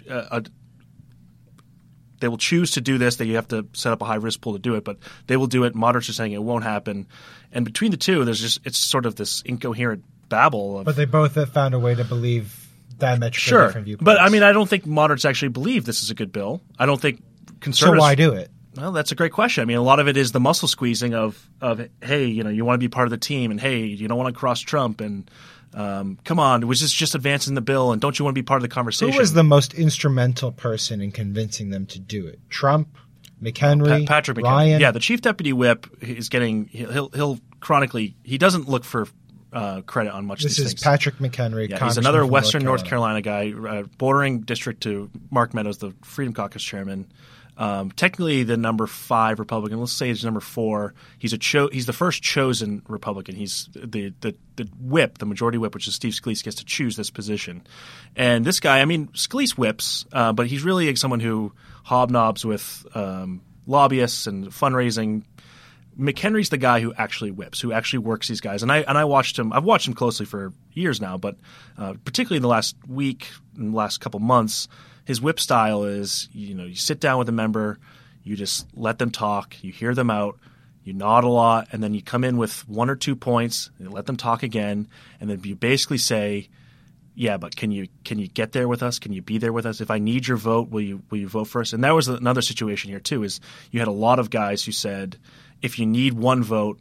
They 2.20 2.28
will 2.28 2.38
choose 2.38 2.72
to 2.72 2.80
do 2.80 2.98
this. 2.98 3.16
They 3.16 3.28
have 3.30 3.48
to 3.48 3.66
set 3.72 3.92
up 3.92 4.02
a 4.02 4.04
high 4.04 4.14
risk 4.16 4.40
pool 4.40 4.54
to 4.54 4.58
do 4.58 4.74
it, 4.74 4.84
but 4.84 4.98
they 5.26 5.36
will 5.36 5.46
do 5.46 5.64
it. 5.64 5.74
Moderates 5.74 6.08
are 6.08 6.12
saying 6.12 6.32
it 6.32 6.42
won't 6.42 6.64
happen, 6.64 7.06
and 7.52 7.64
between 7.64 7.90
the 7.90 7.96
two, 7.96 8.24
there's 8.24 8.40
just 8.40 8.60
it's 8.64 8.78
sort 8.78 9.06
of 9.06 9.16
this 9.16 9.42
incoherent 9.42 10.04
babble 10.28 10.78
of 10.78 10.84
but 10.86 10.96
they 10.96 11.04
both 11.04 11.34
have 11.34 11.50
found 11.50 11.74
a 11.74 11.78
way 11.78 11.94
to 11.94 12.04
believe 12.04 12.66
diametrically 12.98 13.40
sure. 13.40 13.66
different 13.66 13.84
viewpoints. 13.84 14.04
But 14.04 14.20
I 14.20 14.28
mean, 14.28 14.42
I 14.42 14.52
don't 14.52 14.68
think 14.68 14.86
moderates 14.86 15.24
actually 15.24 15.48
believe 15.48 15.84
this 15.84 16.02
is 16.02 16.10
a 16.10 16.14
good 16.14 16.32
bill. 16.32 16.60
I 16.78 16.86
don't 16.86 17.00
think 17.00 17.22
conservatives. 17.60 17.98
so 17.98 18.00
why 18.00 18.14
do 18.14 18.32
it? 18.32 18.50
Well, 18.76 18.90
that's 18.90 19.12
a 19.12 19.14
great 19.14 19.32
question. 19.32 19.62
I 19.62 19.64
mean, 19.66 19.76
a 19.76 19.82
lot 19.82 20.00
of 20.00 20.08
it 20.08 20.16
is 20.16 20.32
the 20.32 20.40
muscle 20.40 20.68
squeezing 20.68 21.14
of 21.14 21.48
of 21.60 21.86
hey, 22.02 22.26
you 22.26 22.42
know, 22.42 22.50
you 22.50 22.64
want 22.64 22.74
to 22.74 22.84
be 22.84 22.88
part 22.88 23.06
of 23.06 23.10
the 23.10 23.18
team, 23.18 23.50
and 23.50 23.60
hey, 23.60 23.84
you 23.84 24.08
don't 24.08 24.18
want 24.18 24.34
to 24.34 24.38
cross 24.38 24.60
Trump, 24.60 25.00
and 25.00 25.30
um, 25.74 26.18
come 26.24 26.38
on, 26.38 26.66
was 26.66 26.80
this 26.80 26.92
just 26.92 27.14
advancing 27.14 27.54
the 27.54 27.60
bill, 27.60 27.92
and 27.92 28.00
don't 28.00 28.18
you 28.18 28.24
want 28.24 28.34
to 28.34 28.40
be 28.40 28.44
part 28.44 28.58
of 28.58 28.62
the 28.62 28.72
conversation? 28.72 29.12
Who 29.12 29.18
was 29.18 29.32
the 29.32 29.42
most 29.44 29.74
instrumental 29.74 30.52
person 30.52 31.00
in 31.00 31.10
convincing 31.10 31.70
them 31.70 31.86
to 31.86 31.98
do 31.98 32.26
it? 32.26 32.38
Trump, 32.48 32.96
McHenry, 33.42 34.06
Pa- 34.06 34.14
Patrick 34.14 34.38
McHenry. 34.38 34.42
Ryan. 34.44 34.80
Yeah, 34.80 34.92
the 34.92 35.00
chief 35.00 35.20
deputy 35.20 35.52
whip 35.52 35.86
is 36.00 36.28
getting 36.28 36.66
he'll 36.66 37.10
he'll 37.10 37.40
chronically 37.60 38.16
he 38.22 38.38
doesn't 38.38 38.68
look 38.68 38.84
for 38.84 39.08
uh, 39.52 39.80
credit 39.82 40.12
on 40.12 40.26
much. 40.26 40.42
This 40.42 40.58
is 40.58 40.68
things. 40.68 40.82
Patrick 40.82 41.16
McHenry. 41.16 41.68
Yeah, 41.68 41.84
he's 41.84 41.98
another 41.98 42.24
Western 42.24 42.64
North 42.64 42.84
Carolina, 42.84 43.20
guy, 43.22 43.52
uh, 43.52 43.82
bordering 43.98 44.40
district 44.40 44.82
to 44.82 45.10
Mark 45.30 45.54
Meadows, 45.54 45.78
the 45.78 45.92
Freedom 46.02 46.34
Caucus 46.34 46.62
chairman. 46.62 47.10
Um, 47.56 47.92
technically, 47.92 48.42
the 48.42 48.56
number 48.56 48.86
five 48.86 49.38
Republican. 49.38 49.78
Let's 49.78 49.92
say 49.92 50.08
he's 50.08 50.24
number 50.24 50.40
four. 50.40 50.94
He's 51.18 51.32
a 51.32 51.38
cho- 51.38 51.68
He's 51.68 51.86
the 51.86 51.92
first 51.92 52.22
chosen 52.22 52.82
Republican. 52.88 53.36
He's 53.36 53.68
the, 53.74 54.12
the 54.20 54.34
the 54.56 54.68
whip, 54.80 55.18
the 55.18 55.26
majority 55.26 55.58
whip, 55.58 55.74
which 55.74 55.86
is 55.86 55.94
Steve 55.94 56.12
Scalise, 56.12 56.42
gets 56.42 56.56
to 56.56 56.64
choose 56.64 56.96
this 56.96 57.10
position. 57.10 57.66
And 58.16 58.44
this 58.44 58.60
guy, 58.60 58.80
I 58.80 58.84
mean, 58.84 59.08
Scalise 59.08 59.56
whips, 59.56 60.04
uh, 60.12 60.32
but 60.32 60.46
he's 60.46 60.62
really 60.64 60.94
someone 60.96 61.20
who 61.20 61.52
hobnobs 61.86 62.44
with 62.44 62.86
um, 62.94 63.40
lobbyists 63.66 64.26
and 64.26 64.46
fundraising 64.48 65.22
McHenry's 65.98 66.48
the 66.48 66.56
guy 66.56 66.80
who 66.80 66.92
actually 66.94 67.30
whips, 67.30 67.60
who 67.60 67.72
actually 67.72 68.00
works 68.00 68.28
these 68.28 68.40
guys. 68.40 68.62
And 68.62 68.72
I 68.72 68.78
and 68.78 68.98
I 68.98 69.04
watched 69.04 69.38
him. 69.38 69.52
I've 69.52 69.64
watched 69.64 69.86
him 69.86 69.94
closely 69.94 70.26
for 70.26 70.52
years 70.72 71.00
now, 71.00 71.18
but 71.18 71.36
uh, 71.78 71.94
particularly 72.04 72.38
in 72.38 72.42
the 72.42 72.48
last 72.48 72.76
week, 72.88 73.28
in 73.56 73.70
the 73.70 73.76
last 73.76 74.00
couple 74.00 74.20
months, 74.20 74.68
his 75.04 75.20
whip 75.20 75.40
style 75.40 75.84
is 75.84 76.28
you 76.32 76.54
know 76.54 76.64
you 76.64 76.74
sit 76.74 77.00
down 77.00 77.18
with 77.18 77.28
a 77.28 77.32
member, 77.32 77.78
you 78.22 78.36
just 78.36 78.66
let 78.74 78.98
them 78.98 79.10
talk, 79.10 79.62
you 79.62 79.72
hear 79.72 79.94
them 79.94 80.10
out, 80.10 80.38
you 80.82 80.92
nod 80.92 81.24
a 81.24 81.28
lot, 81.28 81.68
and 81.72 81.82
then 81.82 81.94
you 81.94 82.02
come 82.02 82.24
in 82.24 82.36
with 82.36 82.68
one 82.68 82.90
or 82.90 82.96
two 82.96 83.16
points, 83.16 83.70
and 83.78 83.92
let 83.92 84.06
them 84.06 84.16
talk 84.16 84.42
again, 84.42 84.88
and 85.20 85.30
then 85.30 85.40
you 85.44 85.56
basically 85.56 85.98
say. 85.98 86.48
Yeah, 87.16 87.36
but 87.36 87.54
can 87.54 87.70
you 87.70 87.86
can 88.02 88.18
you 88.18 88.26
get 88.26 88.50
there 88.50 88.66
with 88.66 88.82
us? 88.82 88.98
Can 88.98 89.12
you 89.12 89.22
be 89.22 89.38
there 89.38 89.52
with 89.52 89.66
us? 89.66 89.80
If 89.80 89.88
I 89.88 90.00
need 90.00 90.26
your 90.26 90.36
vote, 90.36 90.70
will 90.70 90.80
you 90.80 91.00
will 91.10 91.18
you 91.18 91.28
vote 91.28 91.44
for 91.44 91.60
us? 91.60 91.72
And 91.72 91.84
that 91.84 91.92
was 91.92 92.08
another 92.08 92.42
situation 92.42 92.90
here 92.90 92.98
too. 92.98 93.22
Is 93.22 93.38
you 93.70 93.78
had 93.78 93.86
a 93.86 93.92
lot 93.92 94.18
of 94.18 94.30
guys 94.30 94.64
who 94.64 94.72
said, 94.72 95.16
if 95.62 95.78
you 95.78 95.86
need 95.86 96.14
one 96.14 96.42
vote, 96.42 96.80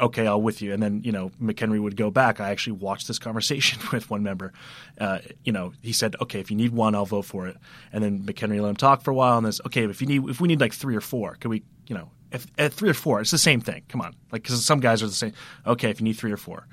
okay, 0.00 0.26
I'll 0.26 0.40
with 0.40 0.62
you. 0.62 0.72
And 0.72 0.82
then, 0.82 1.02
you 1.04 1.12
know, 1.12 1.30
McHenry 1.40 1.80
would 1.80 1.96
go 1.96 2.10
back. 2.10 2.40
I 2.40 2.50
actually 2.50 2.74
watched 2.74 3.08
this 3.08 3.18
conversation 3.18 3.80
with 3.92 4.10
one 4.10 4.22
member. 4.22 4.52
Uh, 4.98 5.18
you 5.44 5.52
know, 5.52 5.72
he 5.82 5.92
said, 5.92 6.16
okay, 6.20 6.40
if 6.40 6.50
you 6.50 6.56
need 6.56 6.72
one, 6.72 6.94
I'll 6.94 7.06
vote 7.06 7.26
for 7.26 7.46
it. 7.46 7.56
And 7.92 8.02
then 8.02 8.20
McHenry 8.20 8.60
let 8.60 8.70
him 8.70 8.76
talk 8.76 9.02
for 9.02 9.10
a 9.10 9.14
while. 9.14 9.36
And 9.36 9.46
then, 9.46 9.52
okay, 9.66 9.84
if 9.84 10.00
you 10.00 10.06
need, 10.06 10.28
if 10.28 10.40
we 10.40 10.48
need 10.48 10.60
like 10.60 10.72
three 10.72 10.96
or 10.96 11.00
four, 11.00 11.36
can 11.36 11.50
we, 11.50 11.62
you 11.86 11.94
know, 11.94 12.10
if 12.32 12.46
at 12.58 12.72
three 12.72 12.90
or 12.90 12.94
four, 12.94 13.20
it's 13.20 13.30
the 13.30 13.38
same 13.38 13.60
thing. 13.60 13.82
Come 13.88 14.00
on. 14.00 14.14
Like, 14.30 14.44
cause 14.44 14.64
some 14.64 14.80
guys 14.80 15.02
are 15.02 15.06
the 15.06 15.12
same. 15.12 15.32
Okay, 15.66 15.90
if 15.90 16.00
you 16.00 16.04
need 16.04 16.14
three 16.14 16.32
or 16.32 16.36
four. 16.36 16.66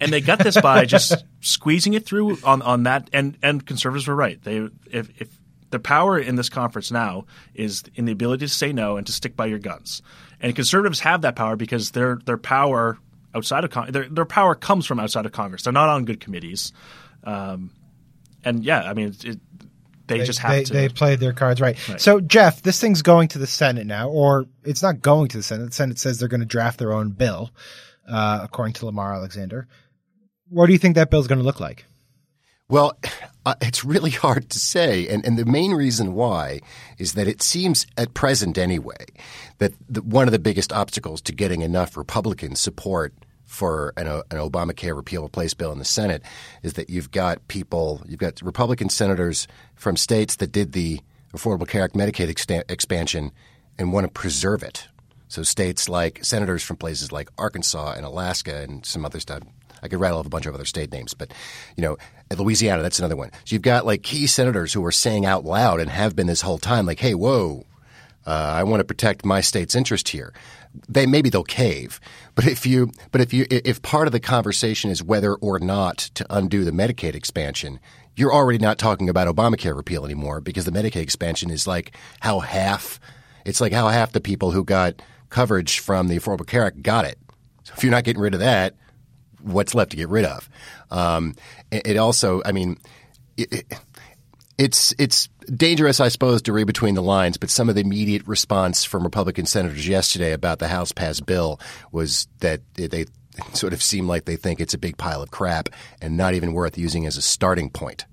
And 0.00 0.12
they 0.12 0.20
got 0.20 0.38
this 0.38 0.58
by 0.60 0.84
just 0.86 1.24
squeezing 1.40 1.94
it 1.94 2.06
through 2.06 2.38
on, 2.44 2.62
on 2.62 2.84
that. 2.84 3.10
And, 3.12 3.36
and 3.42 3.64
conservatives 3.64 4.06
were 4.08 4.14
right. 4.14 4.42
They, 4.42 4.68
if, 4.90 5.20
if 5.20 5.39
the 5.70 5.78
power 5.78 6.18
in 6.18 6.36
this 6.36 6.48
conference 6.48 6.90
now 6.90 7.24
is 7.54 7.82
in 7.94 8.04
the 8.04 8.12
ability 8.12 8.46
to 8.46 8.52
say 8.52 8.72
no 8.72 8.96
and 8.96 9.06
to 9.06 9.12
stick 9.12 9.36
by 9.36 9.46
your 9.46 9.58
guns. 9.58 10.02
And 10.40 10.54
conservatives 10.54 11.00
have 11.00 11.22
that 11.22 11.36
power 11.36 11.56
because 11.56 11.90
their 11.92 12.18
their 12.24 12.38
power 12.38 12.98
outside 13.34 13.64
of 13.64 13.70
Con- 13.70 13.92
their 13.92 14.08
their 14.08 14.24
power 14.24 14.54
comes 14.54 14.86
from 14.86 14.98
outside 15.00 15.26
of 15.26 15.32
Congress. 15.32 15.62
They're 15.62 15.72
not 15.72 15.88
on 15.88 16.04
good 16.04 16.20
committees, 16.20 16.72
um, 17.24 17.70
and 18.44 18.64
yeah, 18.64 18.82
I 18.82 18.94
mean, 18.94 19.08
it, 19.08 19.24
it, 19.24 19.40
they, 20.06 20.18
They, 20.18 20.24
just 20.24 20.40
have 20.40 20.50
they, 20.50 20.64
to. 20.64 20.72
they 20.72 20.88
played 20.88 21.20
their 21.20 21.32
cards 21.32 21.60
right. 21.60 21.88
Right. 21.88 22.00
So, 22.00 22.20
Jeff, 22.20 22.62
this 22.62 22.80
thing's 22.80 23.02
going 23.02 23.28
to 23.28 23.38
the 23.38 23.46
Senate 23.46 23.86
now, 23.86 24.08
or 24.08 24.46
it's 24.64 24.82
not 24.82 25.00
going 25.00 25.28
to 25.28 25.36
the 25.36 25.42
Senate. 25.42 25.66
The 25.66 25.72
Senate 25.72 25.98
says 25.98 26.18
they're 26.18 26.28
going 26.28 26.40
to 26.40 26.46
draft 26.46 26.78
their 26.80 26.92
own 26.92 27.10
bill, 27.10 27.50
uh, 28.08 28.40
according 28.42 28.72
to 28.74 28.86
Lamar 28.86 29.14
Alexander. 29.14 29.68
What 30.48 30.66
do 30.66 30.72
you 30.72 30.80
think 30.80 30.96
that 30.96 31.10
bill's 31.10 31.28
going 31.28 31.38
to 31.38 31.44
look 31.44 31.60
like? 31.60 31.84
Well, 32.70 32.96
uh, 33.46 33.54
it's 33.60 33.84
really 33.84 34.10
hard 34.10 34.48
to 34.50 34.58
say. 34.58 35.08
And, 35.08 35.24
and 35.26 35.38
the 35.38 35.44
main 35.44 35.72
reason 35.72 36.14
why 36.14 36.60
is 36.98 37.14
that 37.14 37.28
it 37.28 37.42
seems 37.42 37.86
at 37.98 38.14
present 38.14 38.56
anyway 38.56 39.06
that 39.58 39.72
the, 39.88 40.02
one 40.02 40.28
of 40.28 40.32
the 40.32 40.38
biggest 40.38 40.72
obstacles 40.72 41.20
to 41.22 41.32
getting 41.32 41.62
enough 41.62 41.96
Republican 41.96 42.54
support 42.54 43.12
for 43.44 43.92
an, 43.96 44.06
an 44.06 44.22
Obamacare 44.38 44.94
repeal 44.94 45.24
replace 45.24 45.54
bill 45.54 45.72
in 45.72 45.78
the 45.78 45.84
Senate 45.84 46.22
is 46.62 46.74
that 46.74 46.88
you've 46.88 47.10
got 47.10 47.46
people, 47.48 48.00
you've 48.06 48.20
got 48.20 48.40
Republican 48.42 48.88
senators 48.88 49.48
from 49.74 49.96
states 49.96 50.36
that 50.36 50.52
did 50.52 50.72
the 50.72 51.00
Affordable 51.34 51.66
Care 51.66 51.82
Act 51.82 51.94
Medicaid 51.94 52.28
exta- 52.28 52.70
expansion 52.70 53.32
and 53.78 53.92
want 53.92 54.04
to 54.04 54.12
preserve 54.12 54.62
it. 54.62 54.86
So 55.28 55.42
states 55.42 55.88
like 55.88 56.24
senators 56.24 56.62
from 56.62 56.76
places 56.76 57.10
like 57.10 57.28
Arkansas 57.38 57.94
and 57.96 58.04
Alaska 58.04 58.62
and 58.62 58.84
some 58.84 59.04
other 59.04 59.18
stuff. 59.18 59.42
I 59.82 59.88
could 59.88 60.00
rattle 60.00 60.18
off 60.18 60.26
a 60.26 60.30
bunch 60.30 60.46
of 60.46 60.54
other 60.54 60.64
state 60.64 60.92
names, 60.92 61.14
but 61.14 61.32
you 61.76 61.82
know, 61.82 61.96
Louisiana, 62.36 62.82
that's 62.82 62.98
another 62.98 63.16
one. 63.16 63.30
So 63.44 63.54
you've 63.54 63.62
got 63.62 63.86
like 63.86 64.02
key 64.02 64.26
senators 64.26 64.72
who 64.72 64.84
are 64.84 64.92
saying 64.92 65.26
out 65.26 65.44
loud 65.44 65.80
and 65.80 65.90
have 65.90 66.14
been 66.14 66.26
this 66.26 66.42
whole 66.42 66.58
time, 66.58 66.86
like, 66.86 67.00
"Hey, 67.00 67.14
whoa, 67.14 67.64
uh, 68.26 68.52
I 68.54 68.62
want 68.64 68.80
to 68.80 68.84
protect 68.84 69.24
my 69.24 69.40
state's 69.40 69.74
interest 69.74 70.08
here." 70.08 70.32
They 70.88 71.04
maybe 71.06 71.30
they'll 71.30 71.42
cave, 71.42 72.00
but 72.36 72.46
if 72.46 72.64
you, 72.64 72.92
but 73.10 73.20
if 73.20 73.32
you, 73.32 73.46
if 73.50 73.82
part 73.82 74.06
of 74.06 74.12
the 74.12 74.20
conversation 74.20 74.90
is 74.90 75.02
whether 75.02 75.34
or 75.34 75.58
not 75.58 75.98
to 76.14 76.24
undo 76.30 76.64
the 76.64 76.70
Medicaid 76.70 77.16
expansion, 77.16 77.80
you're 78.14 78.32
already 78.32 78.58
not 78.58 78.78
talking 78.78 79.08
about 79.08 79.34
Obamacare 79.34 79.74
repeal 79.74 80.04
anymore 80.04 80.40
because 80.40 80.66
the 80.66 80.70
Medicaid 80.70 81.02
expansion 81.02 81.50
is 81.50 81.66
like 81.66 81.96
how 82.20 82.40
half, 82.40 83.00
it's 83.44 83.60
like 83.60 83.72
how 83.72 83.88
half 83.88 84.12
the 84.12 84.20
people 84.20 84.52
who 84.52 84.62
got 84.62 85.02
coverage 85.30 85.78
from 85.78 86.08
the 86.08 86.18
Affordable 86.18 86.46
Care 86.46 86.66
Act 86.66 86.82
got 86.82 87.04
it. 87.04 87.18
So 87.64 87.74
if 87.76 87.82
you're 87.82 87.92
not 87.92 88.04
getting 88.04 88.22
rid 88.22 88.34
of 88.34 88.40
that, 88.40 88.74
what's 89.42 89.74
left 89.74 89.90
to 89.90 89.96
get 89.96 90.08
rid 90.08 90.24
of. 90.24 90.48
Um, 90.90 91.34
it, 91.70 91.96
also, 91.96 92.42
I 92.44 92.52
mean, 92.52 92.78
it, 93.36 93.64
it's 94.58 94.94
it's 94.98 95.28
dangerous, 95.54 96.00
I 96.00 96.08
suppose, 96.08 96.42
to 96.42 96.52
read 96.52 96.66
between 96.66 96.94
the 96.94 97.02
lines. 97.02 97.36
But 97.36 97.50
some 97.50 97.68
of 97.68 97.74
the 97.74 97.80
immediate 97.80 98.26
response 98.26 98.84
from 98.84 99.02
Republican 99.04 99.46
senators 99.46 99.88
yesterday 99.88 100.32
about 100.32 100.58
the 100.58 100.68
House 100.68 100.92
passed 100.92 101.26
bill 101.26 101.60
was 101.92 102.28
that 102.40 102.60
they 102.74 103.06
sort 103.54 103.72
of 103.72 103.82
seem 103.82 104.06
like 104.06 104.24
they 104.24 104.36
think 104.36 104.60
it's 104.60 104.74
a 104.74 104.78
big 104.78 104.96
pile 104.96 105.22
of 105.22 105.30
crap 105.30 105.68
and 106.02 106.16
not 106.16 106.34
even 106.34 106.52
worth 106.52 106.76
using 106.76 107.06
as 107.06 107.16
a 107.16 107.22
starting 107.22 107.70
point. 107.70 108.04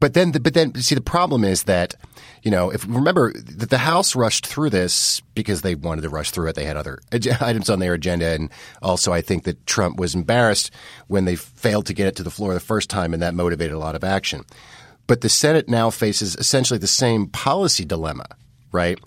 But 0.00 0.14
then, 0.14 0.30
but 0.30 0.54
then, 0.54 0.74
see, 0.76 0.94
the 0.94 1.00
problem 1.00 1.44
is 1.44 1.64
that, 1.64 1.94
you 2.42 2.50
know, 2.50 2.70
if 2.70 2.86
remember 2.86 3.32
that 3.32 3.70
the 3.70 3.78
House 3.78 4.14
rushed 4.14 4.46
through 4.46 4.70
this 4.70 5.20
because 5.34 5.62
they 5.62 5.74
wanted 5.74 6.02
to 6.02 6.08
rush 6.08 6.30
through 6.30 6.48
it. 6.48 6.54
They 6.54 6.64
had 6.64 6.76
other 6.76 7.00
items 7.40 7.70
on 7.70 7.78
their 7.78 7.94
agenda, 7.94 8.26
and 8.26 8.50
also 8.82 9.12
I 9.12 9.20
think 9.20 9.44
that 9.44 9.66
Trump 9.66 9.98
was 9.98 10.14
embarrassed 10.14 10.70
when 11.06 11.24
they 11.24 11.36
failed 11.36 11.86
to 11.86 11.94
get 11.94 12.06
it 12.06 12.16
to 12.16 12.22
the 12.22 12.30
floor 12.30 12.54
the 12.54 12.60
first 12.60 12.90
time, 12.90 13.12
and 13.12 13.22
that 13.22 13.34
motivated 13.34 13.74
a 13.74 13.78
lot 13.78 13.94
of 13.94 14.04
action. 14.04 14.44
But 15.06 15.22
the 15.22 15.28
Senate 15.28 15.68
now 15.68 15.90
faces 15.90 16.36
essentially 16.36 16.78
the 16.78 16.86
same 16.86 17.28
policy 17.28 17.84
dilemma, 17.84 18.26
right? 18.72 18.98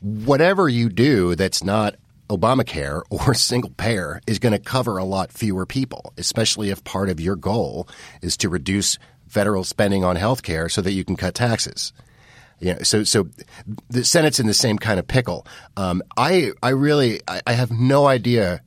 Whatever 0.00 0.68
you 0.68 0.88
do 0.88 1.34
that's 1.34 1.64
not 1.64 1.96
Obamacare 2.30 3.02
or 3.10 3.34
single 3.34 3.70
payer 3.70 4.20
is 4.26 4.38
going 4.38 4.52
to 4.52 4.58
cover 4.58 4.96
a 4.96 5.04
lot 5.04 5.32
fewer 5.32 5.66
people, 5.66 6.12
especially 6.16 6.70
if 6.70 6.84
part 6.84 7.10
of 7.10 7.20
your 7.20 7.36
goal 7.36 7.88
is 8.22 8.36
to 8.38 8.48
reduce 8.48 8.98
federal 9.28 9.64
spending 9.64 10.04
on 10.04 10.16
health 10.16 10.42
care 10.42 10.68
so 10.68 10.80
that 10.80 10.92
you 10.92 11.04
can 11.04 11.16
cut 11.16 11.34
taxes. 11.34 11.92
Know, 12.60 12.78
so 12.82 13.04
so 13.04 13.28
the 13.90 14.04
Senate's 14.04 14.40
in 14.40 14.46
the 14.46 14.54
same 14.54 14.78
kind 14.78 14.98
of 14.98 15.06
pickle. 15.06 15.46
Um, 15.76 16.02
I 16.16 16.52
I 16.62 16.70
really 16.70 17.20
I, 17.28 17.42
I 17.46 17.52
have 17.52 17.70
no 17.70 18.06
idea 18.06 18.62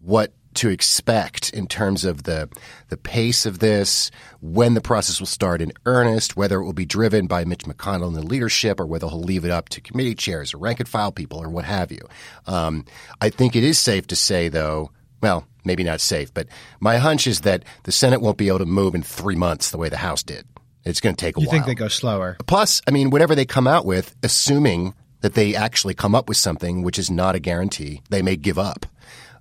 what 0.00 0.32
to 0.54 0.70
expect 0.70 1.50
in 1.50 1.66
terms 1.66 2.04
of 2.04 2.22
the 2.22 2.48
the 2.88 2.96
pace 2.96 3.46
of 3.46 3.58
this, 3.58 4.10
when 4.40 4.74
the 4.74 4.80
process 4.80 5.20
will 5.20 5.26
start 5.26 5.60
in 5.60 5.72
earnest, 5.84 6.36
whether 6.36 6.60
it 6.60 6.64
will 6.64 6.72
be 6.72 6.86
driven 6.86 7.26
by 7.26 7.44
Mitch 7.44 7.64
McConnell 7.64 8.08
and 8.08 8.16
the 8.16 8.26
leadership, 8.26 8.80
or 8.80 8.86
whether 8.86 9.06
he'll 9.08 9.20
leave 9.20 9.44
it 9.44 9.50
up 9.50 9.68
to 9.70 9.80
committee 9.80 10.14
chairs 10.14 10.54
or 10.54 10.58
rank 10.58 10.80
and 10.80 10.88
file 10.88 11.12
people 11.12 11.42
or 11.42 11.48
what 11.48 11.64
have 11.64 11.92
you. 11.92 12.00
Um, 12.46 12.84
I 13.20 13.30
think 13.30 13.54
it 13.54 13.64
is 13.64 13.78
safe 13.78 14.06
to 14.08 14.16
say, 14.16 14.48
though, 14.48 14.90
well, 15.20 15.46
maybe 15.64 15.84
not 15.84 16.00
safe, 16.00 16.32
but 16.32 16.46
my 16.80 16.96
hunch 16.98 17.26
is 17.26 17.40
that 17.42 17.64
the 17.82 17.92
Senate 17.92 18.20
won't 18.20 18.38
be 18.38 18.48
able 18.48 18.58
to 18.60 18.66
move 18.66 18.94
in 18.94 19.02
three 19.02 19.36
months 19.36 19.70
the 19.70 19.78
way 19.78 19.88
the 19.88 19.96
House 19.96 20.22
did. 20.22 20.46
It's 20.86 21.00
going 21.00 21.16
to 21.16 21.20
take 21.20 21.36
a 21.36 21.40
you 21.40 21.46
while. 21.46 21.56
You 21.56 21.64
think 21.64 21.66
they 21.66 21.74
go 21.74 21.88
slower? 21.88 22.36
Plus, 22.46 22.80
I 22.86 22.92
mean, 22.92 23.10
whatever 23.10 23.34
they 23.34 23.44
come 23.44 23.66
out 23.66 23.84
with, 23.84 24.14
assuming 24.22 24.94
that 25.20 25.34
they 25.34 25.54
actually 25.54 25.94
come 25.94 26.14
up 26.14 26.28
with 26.28 26.36
something, 26.36 26.82
which 26.82 26.98
is 26.98 27.10
not 27.10 27.34
a 27.34 27.40
guarantee, 27.40 28.02
they 28.10 28.22
may 28.22 28.36
give 28.36 28.58
up. 28.58 28.86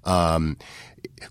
Um, 0.03 0.58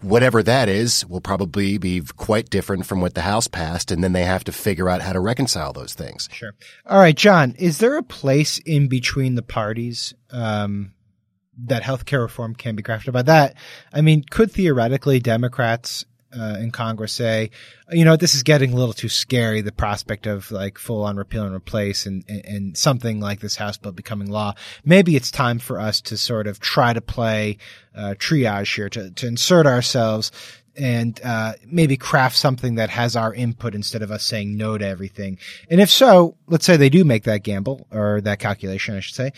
whatever 0.00 0.42
that 0.42 0.68
is 0.68 1.04
will 1.06 1.20
probably 1.20 1.78
be 1.78 2.00
quite 2.16 2.50
different 2.50 2.86
from 2.86 3.00
what 3.00 3.14
the 3.14 3.22
House 3.22 3.48
passed, 3.48 3.90
and 3.90 4.02
then 4.02 4.12
they 4.12 4.24
have 4.24 4.44
to 4.44 4.52
figure 4.52 4.88
out 4.88 5.02
how 5.02 5.12
to 5.12 5.20
reconcile 5.20 5.72
those 5.72 5.94
things. 5.94 6.28
Sure. 6.32 6.52
All 6.86 6.98
right, 6.98 7.16
John, 7.16 7.54
is 7.58 7.78
there 7.78 7.96
a 7.96 8.02
place 8.02 8.58
in 8.58 8.88
between 8.88 9.34
the 9.34 9.42
parties 9.42 10.14
um, 10.30 10.92
that 11.64 11.82
healthcare 11.82 12.22
reform 12.22 12.54
can 12.54 12.76
be 12.76 12.82
crafted? 12.82 13.12
By 13.12 13.22
that, 13.22 13.56
I 13.92 14.00
mean, 14.00 14.24
could 14.30 14.52
theoretically 14.52 15.20
Democrats 15.20 16.04
uh, 16.38 16.56
in 16.58 16.70
Congress 16.70 17.12
say, 17.12 17.50
you 17.90 18.04
know, 18.04 18.16
this 18.16 18.34
is 18.34 18.42
getting 18.42 18.72
a 18.72 18.76
little 18.76 18.92
too 18.92 19.08
scary, 19.08 19.60
the 19.60 19.72
prospect 19.72 20.26
of 20.26 20.50
like 20.50 20.78
full 20.78 21.02
on 21.02 21.16
repeal 21.16 21.44
and 21.44 21.54
replace 21.54 22.06
and, 22.06 22.24
and, 22.28 22.44
and, 22.44 22.76
something 22.76 23.20
like 23.20 23.40
this 23.40 23.56
House 23.56 23.76
bill 23.76 23.92
becoming 23.92 24.30
law. 24.30 24.54
Maybe 24.84 25.16
it's 25.16 25.30
time 25.30 25.58
for 25.58 25.78
us 25.78 26.00
to 26.02 26.16
sort 26.16 26.46
of 26.46 26.60
try 26.60 26.92
to 26.92 27.00
play 27.00 27.58
uh, 27.94 28.14
triage 28.18 28.74
here, 28.74 28.88
to, 28.88 29.10
to 29.10 29.26
insert 29.26 29.66
ourselves 29.66 30.32
and 30.76 31.20
uh, 31.22 31.52
maybe 31.66 31.96
craft 31.96 32.36
something 32.36 32.76
that 32.76 32.90
has 32.90 33.16
our 33.16 33.32
input 33.32 33.74
instead 33.74 34.02
of 34.02 34.10
us 34.10 34.24
saying 34.24 34.56
no 34.56 34.76
to 34.76 34.86
everything. 34.86 35.38
And 35.70 35.80
if 35.80 35.90
so, 35.90 36.36
let's 36.48 36.66
say 36.66 36.76
they 36.76 36.88
do 36.88 37.04
make 37.04 37.24
that 37.24 37.42
gamble 37.44 37.86
or 37.92 38.20
that 38.22 38.38
calculation, 38.38 38.96
I 38.96 39.00
should 39.00 39.14
say. 39.14 39.32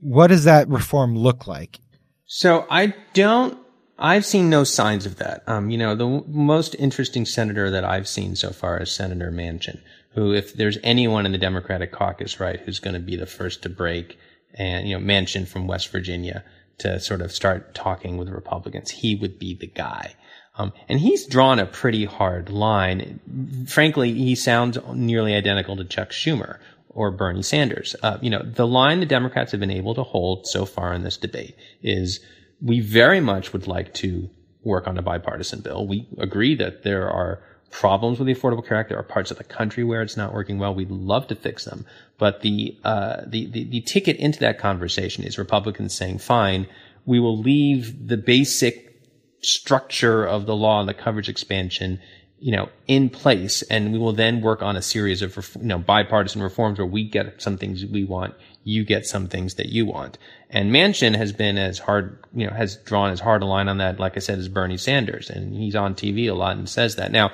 What 0.00 0.28
does 0.28 0.44
that 0.44 0.68
reform 0.68 1.16
look 1.16 1.46
like? 1.46 1.78
So 2.26 2.66
I 2.70 2.94
don't 3.14 3.58
I've 3.98 4.26
seen 4.26 4.50
no 4.50 4.64
signs 4.64 5.06
of 5.06 5.16
that. 5.16 5.42
Um, 5.46 5.70
you 5.70 5.78
know, 5.78 5.94
the 5.94 6.04
w- 6.04 6.24
most 6.28 6.74
interesting 6.78 7.24
senator 7.24 7.70
that 7.70 7.84
I've 7.84 8.08
seen 8.08 8.36
so 8.36 8.50
far 8.50 8.78
is 8.78 8.90
Senator 8.90 9.30
Manchin, 9.30 9.80
who, 10.14 10.32
if 10.32 10.54
there's 10.54 10.78
anyone 10.82 11.24
in 11.24 11.32
the 11.32 11.38
Democratic 11.38 11.92
caucus, 11.92 12.38
right, 12.38 12.60
who's 12.60 12.78
going 12.78 12.94
to 12.94 13.00
be 13.00 13.16
the 13.16 13.26
first 13.26 13.62
to 13.62 13.68
break, 13.68 14.18
and 14.54 14.86
you 14.88 14.98
know, 14.98 15.04
Manchin 15.04 15.46
from 15.46 15.66
West 15.66 15.88
Virginia 15.88 16.44
to 16.78 17.00
sort 17.00 17.22
of 17.22 17.32
start 17.32 17.74
talking 17.74 18.18
with 18.18 18.28
Republicans, 18.28 18.90
he 18.90 19.14
would 19.14 19.38
be 19.38 19.54
the 19.54 19.66
guy. 19.66 20.14
Um, 20.58 20.72
and 20.88 21.00
he's 21.00 21.26
drawn 21.26 21.58
a 21.58 21.66
pretty 21.66 22.04
hard 22.04 22.50
line. 22.50 23.66
Frankly, 23.66 24.12
he 24.12 24.34
sounds 24.34 24.78
nearly 24.94 25.34
identical 25.34 25.76
to 25.76 25.84
Chuck 25.84 26.10
Schumer 26.10 26.58
or 26.90 27.10
Bernie 27.10 27.42
Sanders. 27.42 27.94
Uh, 28.02 28.18
you 28.22 28.30
know, 28.30 28.42
the 28.42 28.66
line 28.66 29.00
the 29.00 29.06
Democrats 29.06 29.52
have 29.52 29.60
been 29.60 29.70
able 29.70 29.94
to 29.94 30.02
hold 30.02 30.46
so 30.46 30.64
far 30.64 30.94
in 30.94 31.02
this 31.02 31.18
debate 31.18 31.56
is 31.82 32.20
we 32.60 32.80
very 32.80 33.20
much 33.20 33.52
would 33.52 33.66
like 33.66 33.94
to 33.94 34.30
work 34.62 34.86
on 34.88 34.98
a 34.98 35.02
bipartisan 35.02 35.60
bill. 35.60 35.86
We 35.86 36.08
agree 36.18 36.54
that 36.56 36.82
there 36.82 37.08
are 37.08 37.42
problems 37.70 38.18
with 38.18 38.26
the 38.26 38.34
Affordable 38.34 38.66
Care 38.66 38.78
Act. 38.78 38.88
There 38.88 38.98
are 38.98 39.02
parts 39.02 39.30
of 39.30 39.38
the 39.38 39.44
country 39.44 39.84
where 39.84 40.02
it's 40.02 40.16
not 40.16 40.32
working 40.32 40.58
well. 40.58 40.74
We'd 40.74 40.90
love 40.90 41.26
to 41.28 41.34
fix 41.34 41.64
them. 41.64 41.84
But 42.18 42.40
the, 42.40 42.76
uh, 42.84 43.22
the, 43.26 43.46
the, 43.46 43.64
the 43.64 43.80
ticket 43.82 44.16
into 44.16 44.40
that 44.40 44.58
conversation 44.58 45.24
is 45.24 45.38
Republicans 45.38 45.94
saying, 45.94 46.18
fine, 46.18 46.66
we 47.04 47.20
will 47.20 47.38
leave 47.38 48.08
the 48.08 48.16
basic 48.16 49.02
structure 49.40 50.24
of 50.24 50.46
the 50.46 50.56
law 50.56 50.80
and 50.80 50.88
the 50.88 50.94
coverage 50.94 51.28
expansion, 51.28 52.00
you 52.38 52.52
know, 52.52 52.68
in 52.86 53.08
place. 53.08 53.62
And 53.62 53.92
we 53.92 53.98
will 53.98 54.12
then 54.12 54.40
work 54.40 54.62
on 54.62 54.76
a 54.76 54.82
series 54.82 55.22
of, 55.22 55.36
you 55.56 55.66
know, 55.66 55.78
bipartisan 55.78 56.42
reforms 56.42 56.78
where 56.78 56.86
we 56.86 57.08
get 57.08 57.40
some 57.40 57.56
things 57.56 57.84
we 57.84 58.04
want, 58.04 58.34
you 58.64 58.84
get 58.84 59.06
some 59.06 59.28
things 59.28 59.54
that 59.54 59.66
you 59.66 59.86
want. 59.86 60.18
And 60.50 60.70
Manchin 60.70 61.16
has 61.16 61.32
been 61.32 61.56
as 61.56 61.78
hard, 61.78 62.18
you 62.34 62.46
know, 62.46 62.52
has 62.52 62.76
drawn 62.76 63.10
as 63.10 63.20
hard 63.20 63.42
a 63.42 63.46
line 63.46 63.68
on 63.68 63.78
that, 63.78 63.98
like 63.98 64.16
I 64.16 64.20
said, 64.20 64.38
as 64.38 64.48
Bernie 64.48 64.76
Sanders. 64.76 65.30
And 65.30 65.54
he's 65.54 65.76
on 65.76 65.94
TV 65.94 66.30
a 66.30 66.34
lot 66.34 66.56
and 66.56 66.68
says 66.68 66.96
that. 66.96 67.10
Now, 67.10 67.32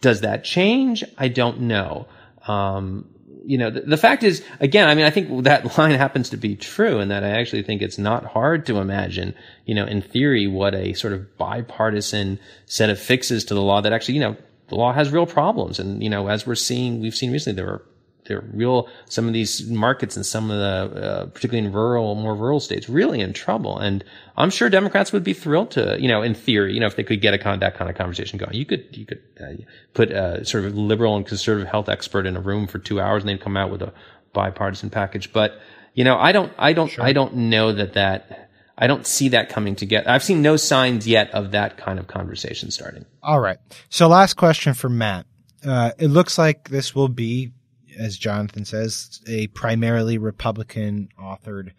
does 0.00 0.22
that 0.22 0.44
change? 0.44 1.04
I 1.18 1.28
don't 1.28 1.62
know. 1.62 2.08
Um, 2.46 3.08
you 3.44 3.58
know, 3.58 3.70
the, 3.70 3.80
the, 3.80 3.96
fact 3.96 4.22
is, 4.22 4.42
again, 4.60 4.88
I 4.88 4.94
mean, 4.94 5.04
I 5.04 5.10
think 5.10 5.44
that 5.44 5.78
line 5.78 5.92
happens 5.92 6.30
to 6.30 6.36
be 6.36 6.56
true 6.56 6.98
and 6.98 7.10
that 7.10 7.24
I 7.24 7.30
actually 7.30 7.62
think 7.62 7.82
it's 7.82 7.98
not 7.98 8.24
hard 8.24 8.66
to 8.66 8.78
imagine, 8.78 9.34
you 9.66 9.74
know, 9.74 9.86
in 9.86 10.02
theory, 10.02 10.46
what 10.46 10.74
a 10.74 10.92
sort 10.94 11.12
of 11.12 11.36
bipartisan 11.38 12.38
set 12.66 12.90
of 12.90 12.98
fixes 12.98 13.44
to 13.46 13.54
the 13.54 13.62
law 13.62 13.80
that 13.80 13.92
actually, 13.92 14.14
you 14.14 14.20
know, 14.20 14.36
the 14.68 14.76
law 14.76 14.92
has 14.92 15.10
real 15.10 15.26
problems. 15.26 15.78
And, 15.78 16.02
you 16.02 16.10
know, 16.10 16.28
as 16.28 16.46
we're 16.46 16.54
seeing, 16.54 17.00
we've 17.00 17.14
seen 17.14 17.32
recently, 17.32 17.56
there 17.56 17.70
are 17.70 17.82
they're 18.30 18.44
real 18.52 18.88
some 19.06 19.26
of 19.26 19.32
these 19.32 19.68
markets 19.68 20.14
and 20.14 20.24
some 20.24 20.50
of 20.50 20.58
the 20.58 21.00
uh, 21.02 21.26
particularly 21.26 21.66
in 21.66 21.72
rural 21.72 22.14
more 22.14 22.34
rural 22.34 22.60
states 22.60 22.88
really 22.88 23.20
in 23.20 23.32
trouble 23.32 23.76
and 23.76 24.04
i'm 24.36 24.50
sure 24.50 24.70
democrats 24.70 25.12
would 25.12 25.24
be 25.24 25.34
thrilled 25.34 25.70
to 25.72 26.00
you 26.00 26.06
know 26.06 26.22
in 26.22 26.32
theory 26.32 26.72
you 26.72 26.78
know 26.78 26.86
if 26.86 26.94
they 26.94 27.02
could 27.02 27.20
get 27.20 27.34
a 27.34 27.38
con- 27.38 27.58
that 27.58 27.74
kind 27.74 27.90
of 27.90 27.96
conversation 27.96 28.38
going 28.38 28.54
you 28.54 28.64
could 28.64 28.86
you 28.92 29.04
could 29.04 29.20
uh, 29.40 29.52
put 29.94 30.12
a 30.12 30.44
sort 30.44 30.64
of 30.64 30.76
liberal 30.76 31.16
and 31.16 31.26
conservative 31.26 31.68
health 31.68 31.88
expert 31.88 32.24
in 32.24 32.36
a 32.36 32.40
room 32.40 32.68
for 32.68 32.78
2 32.78 33.00
hours 33.00 33.22
and 33.22 33.28
they'd 33.28 33.40
come 33.40 33.56
out 33.56 33.70
with 33.70 33.82
a 33.82 33.92
bipartisan 34.32 34.88
package 34.88 35.32
but 35.32 35.60
you 35.94 36.04
know 36.04 36.16
i 36.16 36.30
don't 36.30 36.52
i 36.56 36.72
don't 36.72 36.92
sure. 36.92 37.04
i 37.04 37.12
don't 37.12 37.34
know 37.34 37.72
that 37.72 37.94
that 37.94 38.46
I 38.82 38.86
don't 38.86 39.06
see 39.06 39.28
that 39.28 39.50
coming 39.50 39.76
together. 39.76 40.08
I've 40.08 40.24
seen 40.24 40.40
no 40.40 40.56
signs 40.56 41.06
yet 41.06 41.30
of 41.32 41.50
that 41.50 41.76
kind 41.76 41.98
of 41.98 42.06
conversation 42.06 42.70
starting. 42.70 43.04
All 43.22 43.38
right. 43.38 43.58
So 43.90 44.08
last 44.08 44.34
question 44.38 44.72
for 44.72 44.88
Matt. 44.88 45.26
Uh, 45.62 45.92
it 45.98 46.08
looks 46.08 46.38
like 46.38 46.70
this 46.70 46.94
will 46.94 47.08
be 47.08 47.52
as 47.98 48.16
Jonathan 48.16 48.64
says, 48.64 49.20
a 49.26 49.46
primarily 49.48 50.18
Republican 50.18 51.08
authored 51.20 51.72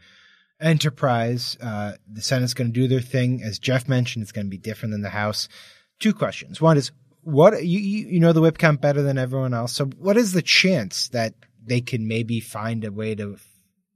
enterprise. 0.59 1.57
Uh, 1.61 1.93
the 2.11 2.21
Senate's 2.21 2.53
going 2.53 2.71
to 2.71 2.79
do 2.79 2.87
their 2.87 3.01
thing. 3.01 3.41
As 3.43 3.59
Jeff 3.59 3.87
mentioned, 3.87 4.23
it's 4.23 4.31
going 4.31 4.47
to 4.47 4.51
be 4.51 4.57
different 4.57 4.91
than 4.91 5.01
the 5.01 5.09
House. 5.09 5.47
Two 5.99 6.13
questions. 6.13 6.61
One 6.61 6.77
is, 6.77 6.91
what 7.23 7.63
you, 7.63 7.79
you 7.79 8.19
know 8.19 8.33
the 8.33 8.41
whip 8.41 8.57
count 8.57 8.81
better 8.81 9.01
than 9.01 9.17
everyone 9.17 9.53
else. 9.53 9.73
So, 9.73 9.85
what 9.85 10.17
is 10.17 10.33
the 10.33 10.41
chance 10.41 11.09
that 11.09 11.35
they 11.63 11.81
can 11.81 12.07
maybe 12.07 12.39
find 12.39 12.83
a 12.83 12.91
way 12.91 13.13
to, 13.15 13.37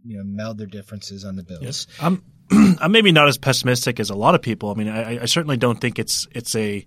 you 0.03 0.17
know, 0.17 0.23
meld 0.23 0.59
their 0.59 0.67
differences 0.67 1.25
on 1.25 1.35
the 1.35 1.43
bills? 1.43 1.63
Yes. 1.63 1.87
I'm 1.99 2.23
I'm 2.51 2.91
maybe 2.91 3.11
not 3.11 3.27
as 3.27 3.37
pessimistic 3.37 3.99
as 3.99 4.09
a 4.09 4.15
lot 4.15 4.35
of 4.35 4.41
people. 4.41 4.69
I 4.69 4.75
mean, 4.75 4.87
I, 4.87 5.23
I 5.23 5.25
certainly 5.25 5.57
don't 5.57 5.79
think 5.81 5.97
it's 5.97 6.27
it's 6.31 6.55
a 6.55 6.85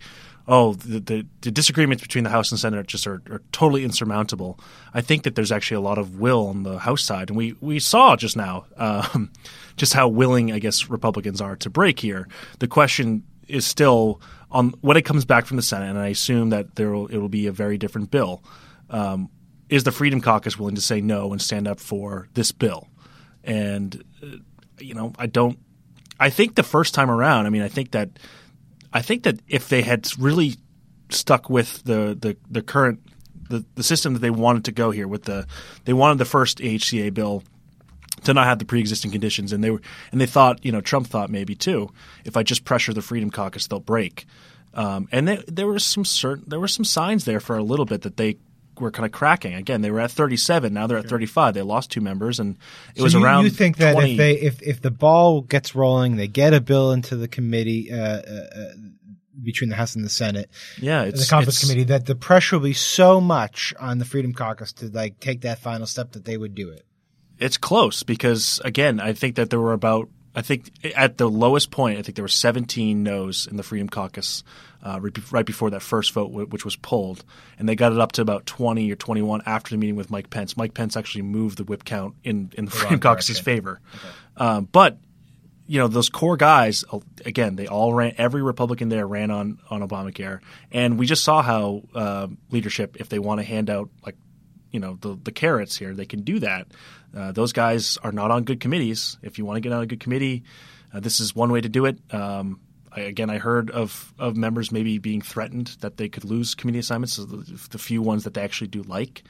oh, 0.49 0.73
the, 0.73 0.99
the, 0.99 1.27
the, 1.43 1.51
disagreements 1.51 2.03
between 2.03 2.25
the 2.25 2.31
House 2.31 2.51
and 2.51 2.59
Senate 2.59 2.87
just 2.87 3.07
are, 3.07 3.23
are, 3.31 3.43
totally 3.53 3.85
insurmountable. 3.85 4.59
I 4.95 5.03
think 5.03 5.25
that 5.25 5.35
there's 5.35 5.53
actually 5.53 5.77
a 5.77 5.83
lot 5.83 5.99
of 5.99 6.19
will 6.19 6.49
on 6.49 6.63
the 6.63 6.79
House 6.79 7.05
side, 7.05 7.29
and 7.29 7.37
we 7.37 7.55
we 7.61 7.79
saw 7.79 8.17
just 8.17 8.37
now 8.37 8.65
um, 8.79 9.31
just 9.77 9.93
how 9.93 10.09
willing 10.09 10.51
I 10.51 10.59
guess 10.59 10.89
Republicans 10.89 11.41
are 11.41 11.55
to 11.57 11.71
break 11.71 12.01
here. 12.01 12.27
The 12.59 12.67
question 12.67 13.23
is 13.47 13.67
still 13.67 14.21
on 14.51 14.71
when 14.81 14.97
it 14.97 15.03
comes 15.03 15.25
back 15.25 15.45
from 15.45 15.59
the 15.59 15.63
Senate, 15.63 15.91
and 15.91 15.99
I 15.99 16.09
assume 16.09 16.51
that 16.51 16.77
there 16.77 16.91
will, 16.91 17.07
it 17.09 17.19
will 17.19 17.29
be 17.29 17.47
a 17.47 17.53
very 17.53 17.77
different 17.77 18.11
bill. 18.11 18.43
Um, 18.91 19.29
is 19.69 19.85
the 19.85 19.93
Freedom 19.93 20.23
Caucus 20.23 20.59
willing 20.59 20.77
to 20.77 20.81
say 20.81 21.03
no 21.03 21.31
and 21.33 21.43
stand 21.43 21.69
up 21.69 21.79
for 21.79 22.29
this 22.33 22.53
bill? 22.53 22.89
And 23.45 24.03
uh, 24.23 24.39
you 24.79 24.95
know, 24.95 25.13
I 25.19 25.27
don't. 25.27 25.59
I 26.19 26.31
think 26.31 26.55
the 26.57 26.63
first 26.63 26.95
time 26.95 27.11
around, 27.11 27.47
I 27.47 27.51
mean, 27.51 27.63
I 27.63 27.69
think 27.69 27.93
that 27.93 28.09
I 28.93 29.03
think 29.03 29.25
that 29.25 29.41
if 29.49 29.69
they 29.69 29.83
had 29.83 30.09
really 30.19 30.57
stuck 31.11 31.49
with 31.51 31.83
the 31.85 32.17
the, 32.19 32.37
the 32.51 32.63
current 32.63 33.01
the, 33.49 33.65
the 33.75 33.83
system 33.83 34.13
that 34.13 34.21
they 34.21 34.31
wanted 34.31 34.65
to 34.67 34.73
go 34.73 34.91
here 34.91 35.09
with 35.09 35.25
the 35.25 35.47
they 35.85 35.93
wanted 35.93 36.19
the 36.19 36.25
first 36.25 36.59
AHCA 36.59 37.13
bill 37.13 37.43
to 38.25 38.35
not 38.35 38.47
have 38.47 38.59
the 38.59 38.65
pre-existing 38.65 39.11
conditions 39.11 39.53
and 39.53 39.63
they 39.63 39.71
were 39.71 39.81
and 40.13 40.21
they 40.21 40.27
thought 40.27 40.65
you 40.65 40.73
know 40.73 40.81
Trump 40.81 41.07
thought 41.07 41.31
maybe 41.31 41.55
too 41.55 41.91
if 42.25 42.37
I 42.37 42.43
just 42.43 42.65
pressure 42.65 42.93
the 42.93 43.03
Freedom 43.03 43.31
Caucus 43.31 43.67
they'll 43.67 43.81
break. 43.81 44.27
Um, 44.75 45.09
and 45.11 45.27
they, 45.27 45.43
there 45.49 45.67
were 45.67 45.79
some 45.79 46.05
certain 46.05 46.45
there 46.47 46.61
were 46.61 46.69
some 46.69 46.85
signs 46.85 47.25
there 47.25 47.41
for 47.41 47.57
a 47.57 47.63
little 47.63 47.87
bit 47.87 48.03
that 48.03 48.17
they 48.17 48.37
were 48.81 48.91
kind 48.91 49.07
of 49.07 49.13
cracking 49.13 49.55
again 49.55 49.81
they 49.81 49.91
were 49.91 50.01
at 50.01 50.11
37 50.11 50.73
now 50.73 50.87
they're 50.87 50.99
at 50.99 51.09
35 51.09 51.55
they 51.55 51.63
lost 51.63 51.91
two 51.91 52.01
members 52.01 52.41
and 52.41 52.57
it 52.95 52.99
so 52.99 53.05
was 53.05 53.15
you, 53.15 53.25
around 53.25 53.45
you 53.45 53.51
think 53.51 53.77
20. 53.77 53.95
that 53.95 54.09
if 54.09 54.17
they 54.17 54.33
if, 54.35 54.63
if 54.63 54.81
the 54.81 54.91
ball 54.91 55.41
gets 55.43 55.75
rolling 55.75 56.17
they 56.17 56.29
get 56.29 56.55
a 56.55 56.61
bill 56.61 56.93
into 56.93 57.17
the 57.17 57.29
committee 57.29 57.93
uh, 57.93 57.97
uh, 57.97 58.47
uh 58.57 58.73
between 59.43 59.71
the 59.71 59.77
House 59.77 59.95
and 59.95 60.05
the 60.05 60.11
Senate. 60.11 60.51
Yeah, 60.81 61.05
the 61.05 61.27
conference 61.29 61.61
committee 61.61 61.85
that 61.85 62.07
the 62.07 62.15
pressure 62.15 62.57
will 62.57 62.65
be 62.65 62.73
so 62.73 63.21
much 63.21 63.75
on 63.79 63.99
the 63.99 64.05
Freedom 64.05 64.33
Caucus 64.33 64.73
to 64.75 64.89
like 64.89 65.21
take 65.21 65.43
that 65.43 65.59
final 65.59 65.87
step 65.87 66.13
that 66.13 66.25
they 66.25 66.37
would 66.37 66.55
do 66.55 66.71
it. 66.71 66.85
It's 67.39 67.57
close 67.57 68.03
because 68.03 68.61
again, 68.65 69.01
I 69.01 69.13
think 69.13 69.37
that 69.37 69.51
there 69.51 69.61
were 69.61 69.73
about 69.73 70.09
I 70.39 70.43
think 70.43 70.71
at 70.95 71.19
the 71.19 71.29
lowest 71.29 71.73
point, 71.73 71.99
I 71.99 72.03
think 72.03 72.15
there 72.15 72.23
were 72.23 72.29
17 72.29 73.03
no's 73.03 73.49
in 73.49 73.57
the 73.57 73.65
Freedom 73.65 73.89
Caucus 73.89 74.45
uh, 74.85 75.01
right 75.33 75.45
before 75.45 75.71
that 75.71 75.83
first 75.83 76.13
vote, 76.13 76.31
which 76.31 76.65
was 76.65 76.77
pulled, 76.77 77.25
and 77.59 77.69
they 77.69 77.75
got 77.75 77.93
it 77.93 77.99
up 77.99 78.13
to 78.13 78.23
about 78.23 78.47
20 78.47 78.89
or 78.93 78.95
21 78.95 79.43
after 79.47 79.71
the 79.71 79.79
meeting 79.79 79.97
with 79.97 80.13
Mike 80.13 80.31
Pence. 80.31 80.57
Mike 80.57 80.75
Pence 80.75 80.97
actually 80.97 81.23
moved 81.23 81.59
the 81.59 81.65
whip 81.65 81.85
count 81.85 82.15
in 82.23 82.53
in 82.57 82.67
the 82.67 82.71
Freedom 82.71 83.01
Caucus's 83.01 83.41
favor, 83.41 83.81
okay. 83.93 84.09
um, 84.37 84.69
but 84.71 84.99
you 85.67 85.81
know 85.81 85.89
those 85.89 86.09
core 86.09 86.37
guys 86.37 86.85
again 87.27 87.57
they 87.57 87.67
all 87.67 87.93
ran 87.93 88.15
every 88.17 88.41
republican 88.41 88.89
there 88.89 89.07
ran 89.07 89.31
on 89.31 89.59
on 89.69 89.87
obamacare 89.87 90.41
and 90.73 90.99
we 90.99 91.05
just 91.05 91.23
saw 91.23 91.43
how 91.43 91.83
uh, 91.95 92.27
leadership 92.51 92.97
if 92.99 93.11
they 93.11 93.19
want 93.19 93.39
to 93.39 93.45
hand 93.45 93.69
out 93.69 93.91
like 94.07 94.17
you 94.71 94.81
know 94.81 94.99
the 95.01 95.19
the 95.23 95.33
carrots 95.33 95.77
here 95.77 95.95
they 95.95 96.07
can 96.07 96.23
do 96.23 96.39
that. 96.41 96.69
Uh, 97.17 97.33
those 97.33 97.53
guys 97.53 97.97
are 98.03 98.13
not 98.13 98.31
on 98.31 98.45
good 98.45 98.61
committees. 98.61 99.17
If 99.23 99.39
you 99.39 99.45
want 99.45 99.57
to 99.57 99.61
get 99.61 99.73
on 99.73 99.83
a 99.83 99.87
good 99.87 100.01
committee 100.01 100.45
uh, 100.93 101.01
this 101.01 101.21
is 101.21 101.35
one 101.35 101.53
way 101.53 101.61
to 101.61 101.69
do 101.69 101.85
it. 101.85 101.99
Um, 102.13 102.61
I, 102.91 103.01
again 103.01 103.29
i 103.29 103.37
heard 103.37 103.71
of 103.71 104.15
of 104.19 104.37
members 104.37 104.73
maybe 104.73 104.99
being 104.99 105.21
threatened 105.21 105.77
that 105.81 105.99
they 105.99 106.09
could 106.09 106.25
lose 106.25 106.55
committee 106.55 106.79
assignments 106.79 107.15
so 107.15 107.25
the, 107.25 107.69
the 107.71 107.79
few 107.79 108.01
ones 108.01 108.25
that 108.25 108.35
they 108.35 108.43
actually 108.43 108.69
do 108.69 108.83
like. 108.83 109.23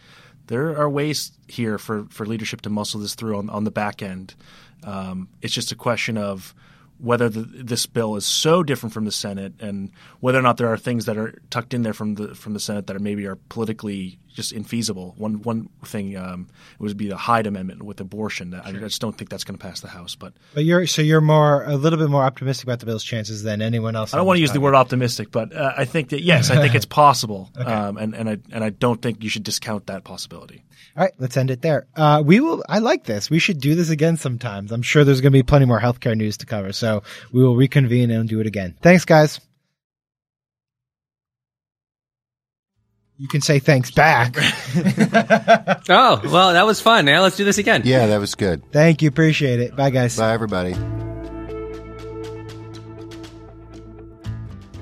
There 0.47 0.79
are 0.79 0.89
ways 0.89 1.33
here 1.47 1.77
for, 1.77 2.05
for 2.09 2.25
leadership 2.25 2.63
to 2.63 2.71
muscle 2.71 3.01
this 3.01 3.15
through 3.15 3.37
on, 3.37 3.51
on 3.51 3.65
the 3.65 3.71
back 3.71 4.01
end. 4.01 4.35
Um, 4.83 5.29
it's 5.43 5.53
just 5.53 5.73
a 5.73 5.75
question 5.75 6.17
of 6.17 6.55
whether 6.97 7.29
the, 7.29 7.41
this 7.41 7.85
bill 7.85 8.17
is 8.17 8.25
so 8.25 8.63
different 8.63 8.95
from 8.95 9.05
the 9.05 9.13
Senate, 9.13 9.53
and 9.61 9.91
whether 10.21 10.39
or 10.39 10.43
not 10.43 10.57
there 10.57 10.69
are 10.69 10.79
things 10.79 11.05
that 11.05 11.19
are 11.19 11.39
tucked 11.51 11.75
in 11.75 11.83
there 11.83 11.93
from 11.93 12.15
the 12.15 12.35
from 12.35 12.55
the 12.55 12.61
Senate 12.61 12.87
that 12.87 12.97
are 12.97 13.01
maybe 13.01 13.27
are 13.27 13.37
politically 13.37 14.19
just 14.39 14.55
infeasible. 14.55 15.19
One 15.19 15.43
one 15.43 15.69
thing 15.85 16.17
um, 16.17 16.47
would 16.79 16.97
be 16.97 17.09
the 17.09 17.17
Hyde 17.17 17.49
Amendment 17.49 17.83
with 17.83 18.01
abortion. 18.01 18.53
Sure. 18.53 18.63
I 18.65 18.71
just 18.71 19.01
don't 19.01 19.19
think 19.19 19.31
that's 19.31 19.43
going 19.43 19.59
to 19.59 19.63
pass 19.63 19.81
the 19.81 19.89
House. 19.89 20.15
But 20.15 20.33
but 20.55 20.65
you're 20.65 20.87
so 20.87 21.03
you're 21.03 21.21
more 21.21 21.65
a 21.65 21.77
little 21.77 21.99
bit 21.99 22.09
more 22.09 22.23
optimistic 22.23 22.65
about 22.65 22.79
the 22.79 22.87
bill's 22.87 23.03
chances 23.03 23.43
than 23.43 23.61
anyone 23.61 23.97
else. 23.97 24.15
I 24.15 24.17
don't 24.17 24.27
want 24.27 24.37
to 24.37 24.41
use 24.41 24.53
the 24.53 24.61
word 24.61 24.77
optimistic, 24.77 25.33
but 25.33 25.53
uh, 25.53 25.73
I 25.77 25.87
think 25.87 26.11
that 26.11 26.23
yes, 26.23 26.51
I 26.51 26.61
think 26.63 26.77
it's 26.77 26.87
possible, 27.05 27.51
okay. 27.59 27.71
um, 27.71 27.97
and 27.97 28.15
and 28.15 28.31
I 28.31 28.39
and 28.53 28.63
I 28.63 28.71
don't 28.71 29.03
think 29.03 29.25
you 29.25 29.29
should 29.29 29.43
discount 29.43 29.87
that 29.87 30.05
possibility. 30.05 30.63
All 30.97 31.03
right, 31.03 31.13
let's 31.19 31.37
end 31.37 31.51
it 31.51 31.61
there. 31.61 31.87
Uh, 31.97 32.23
we 32.25 32.39
will. 32.39 32.65
I 32.69 32.79
like 32.79 33.05
this. 33.05 33.29
We 33.29 33.41
should 33.41 33.61
do 33.61 33.75
this 33.75 33.91
again 33.91 34.17
sometimes. 34.17 34.71
I'm 34.71 34.83
sure 34.83 35.03
there's 35.03 35.21
going 35.21 35.33
to 35.33 35.39
be 35.39 35.43
plenty 35.43 35.67
more 35.67 35.81
healthcare 35.81 36.17
news 36.17 36.37
to 36.39 36.47
cover. 36.47 36.73
So 36.73 37.03
we 37.33 37.43
will 37.43 37.57
reconvene 37.57 38.13
and 38.13 38.29
do 38.29 38.39
it 38.39 38.47
again. 38.47 38.77
Thanks, 38.81 39.05
guys. 39.05 39.41
You 43.19 43.27
can 43.27 43.41
say 43.41 43.59
thanks 43.59 43.91
back. 43.91 44.37
oh, 45.89 46.21
well, 46.25 46.53
that 46.53 46.65
was 46.65 46.81
fun. 46.81 47.05
Now 47.05 47.23
let's 47.23 47.37
do 47.37 47.45
this 47.45 47.59
again. 47.59 47.83
Yeah, 47.85 48.07
that 48.07 48.19
was 48.19 48.37
good. 48.37 48.63
Thank 48.71 49.03
you. 49.03 49.09
Appreciate 49.09 49.59
it. 49.59 49.75
Bye, 49.75 49.91
guys. 49.91 50.17
Bye, 50.17 50.33
everybody. 50.33 50.77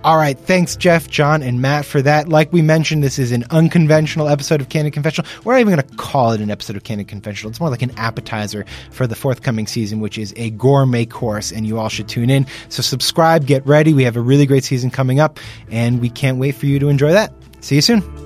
All 0.04 0.18
right, 0.18 0.38
thanks, 0.38 0.76
Jeff, 0.76 1.08
John, 1.08 1.42
and 1.42 1.60
Matt, 1.60 1.84
for 1.84 2.00
that. 2.00 2.28
Like 2.28 2.52
we 2.52 2.62
mentioned, 2.62 3.02
this 3.02 3.18
is 3.18 3.32
an 3.32 3.44
unconventional 3.50 4.28
episode 4.28 4.60
of 4.60 4.68
Candid 4.68 4.92
Confessional. 4.92 5.28
We're 5.42 5.54
not 5.54 5.60
even 5.62 5.74
going 5.74 5.88
to 5.88 5.96
call 5.96 6.30
it 6.30 6.40
an 6.40 6.48
episode 6.48 6.76
of 6.76 6.84
Candid 6.84 7.08
Confessional. 7.08 7.50
It's 7.50 7.58
more 7.58 7.70
like 7.70 7.82
an 7.82 7.90
appetizer 7.96 8.64
for 8.92 9.08
the 9.08 9.16
forthcoming 9.16 9.66
season, 9.66 9.98
which 9.98 10.16
is 10.16 10.32
a 10.36 10.50
gourmet 10.50 11.06
course, 11.06 11.50
and 11.50 11.66
you 11.66 11.80
all 11.80 11.88
should 11.88 12.08
tune 12.08 12.30
in. 12.30 12.46
So 12.68 12.82
subscribe, 12.82 13.46
get 13.46 13.66
ready. 13.66 13.94
We 13.94 14.04
have 14.04 14.16
a 14.16 14.20
really 14.20 14.46
great 14.46 14.62
season 14.62 14.90
coming 14.90 15.18
up, 15.18 15.40
and 15.72 16.00
we 16.00 16.08
can't 16.08 16.38
wait 16.38 16.54
for 16.54 16.66
you 16.66 16.78
to 16.78 16.88
enjoy 16.88 17.10
that. 17.10 17.32
See 17.62 17.74
you 17.74 17.80
soon. 17.80 18.25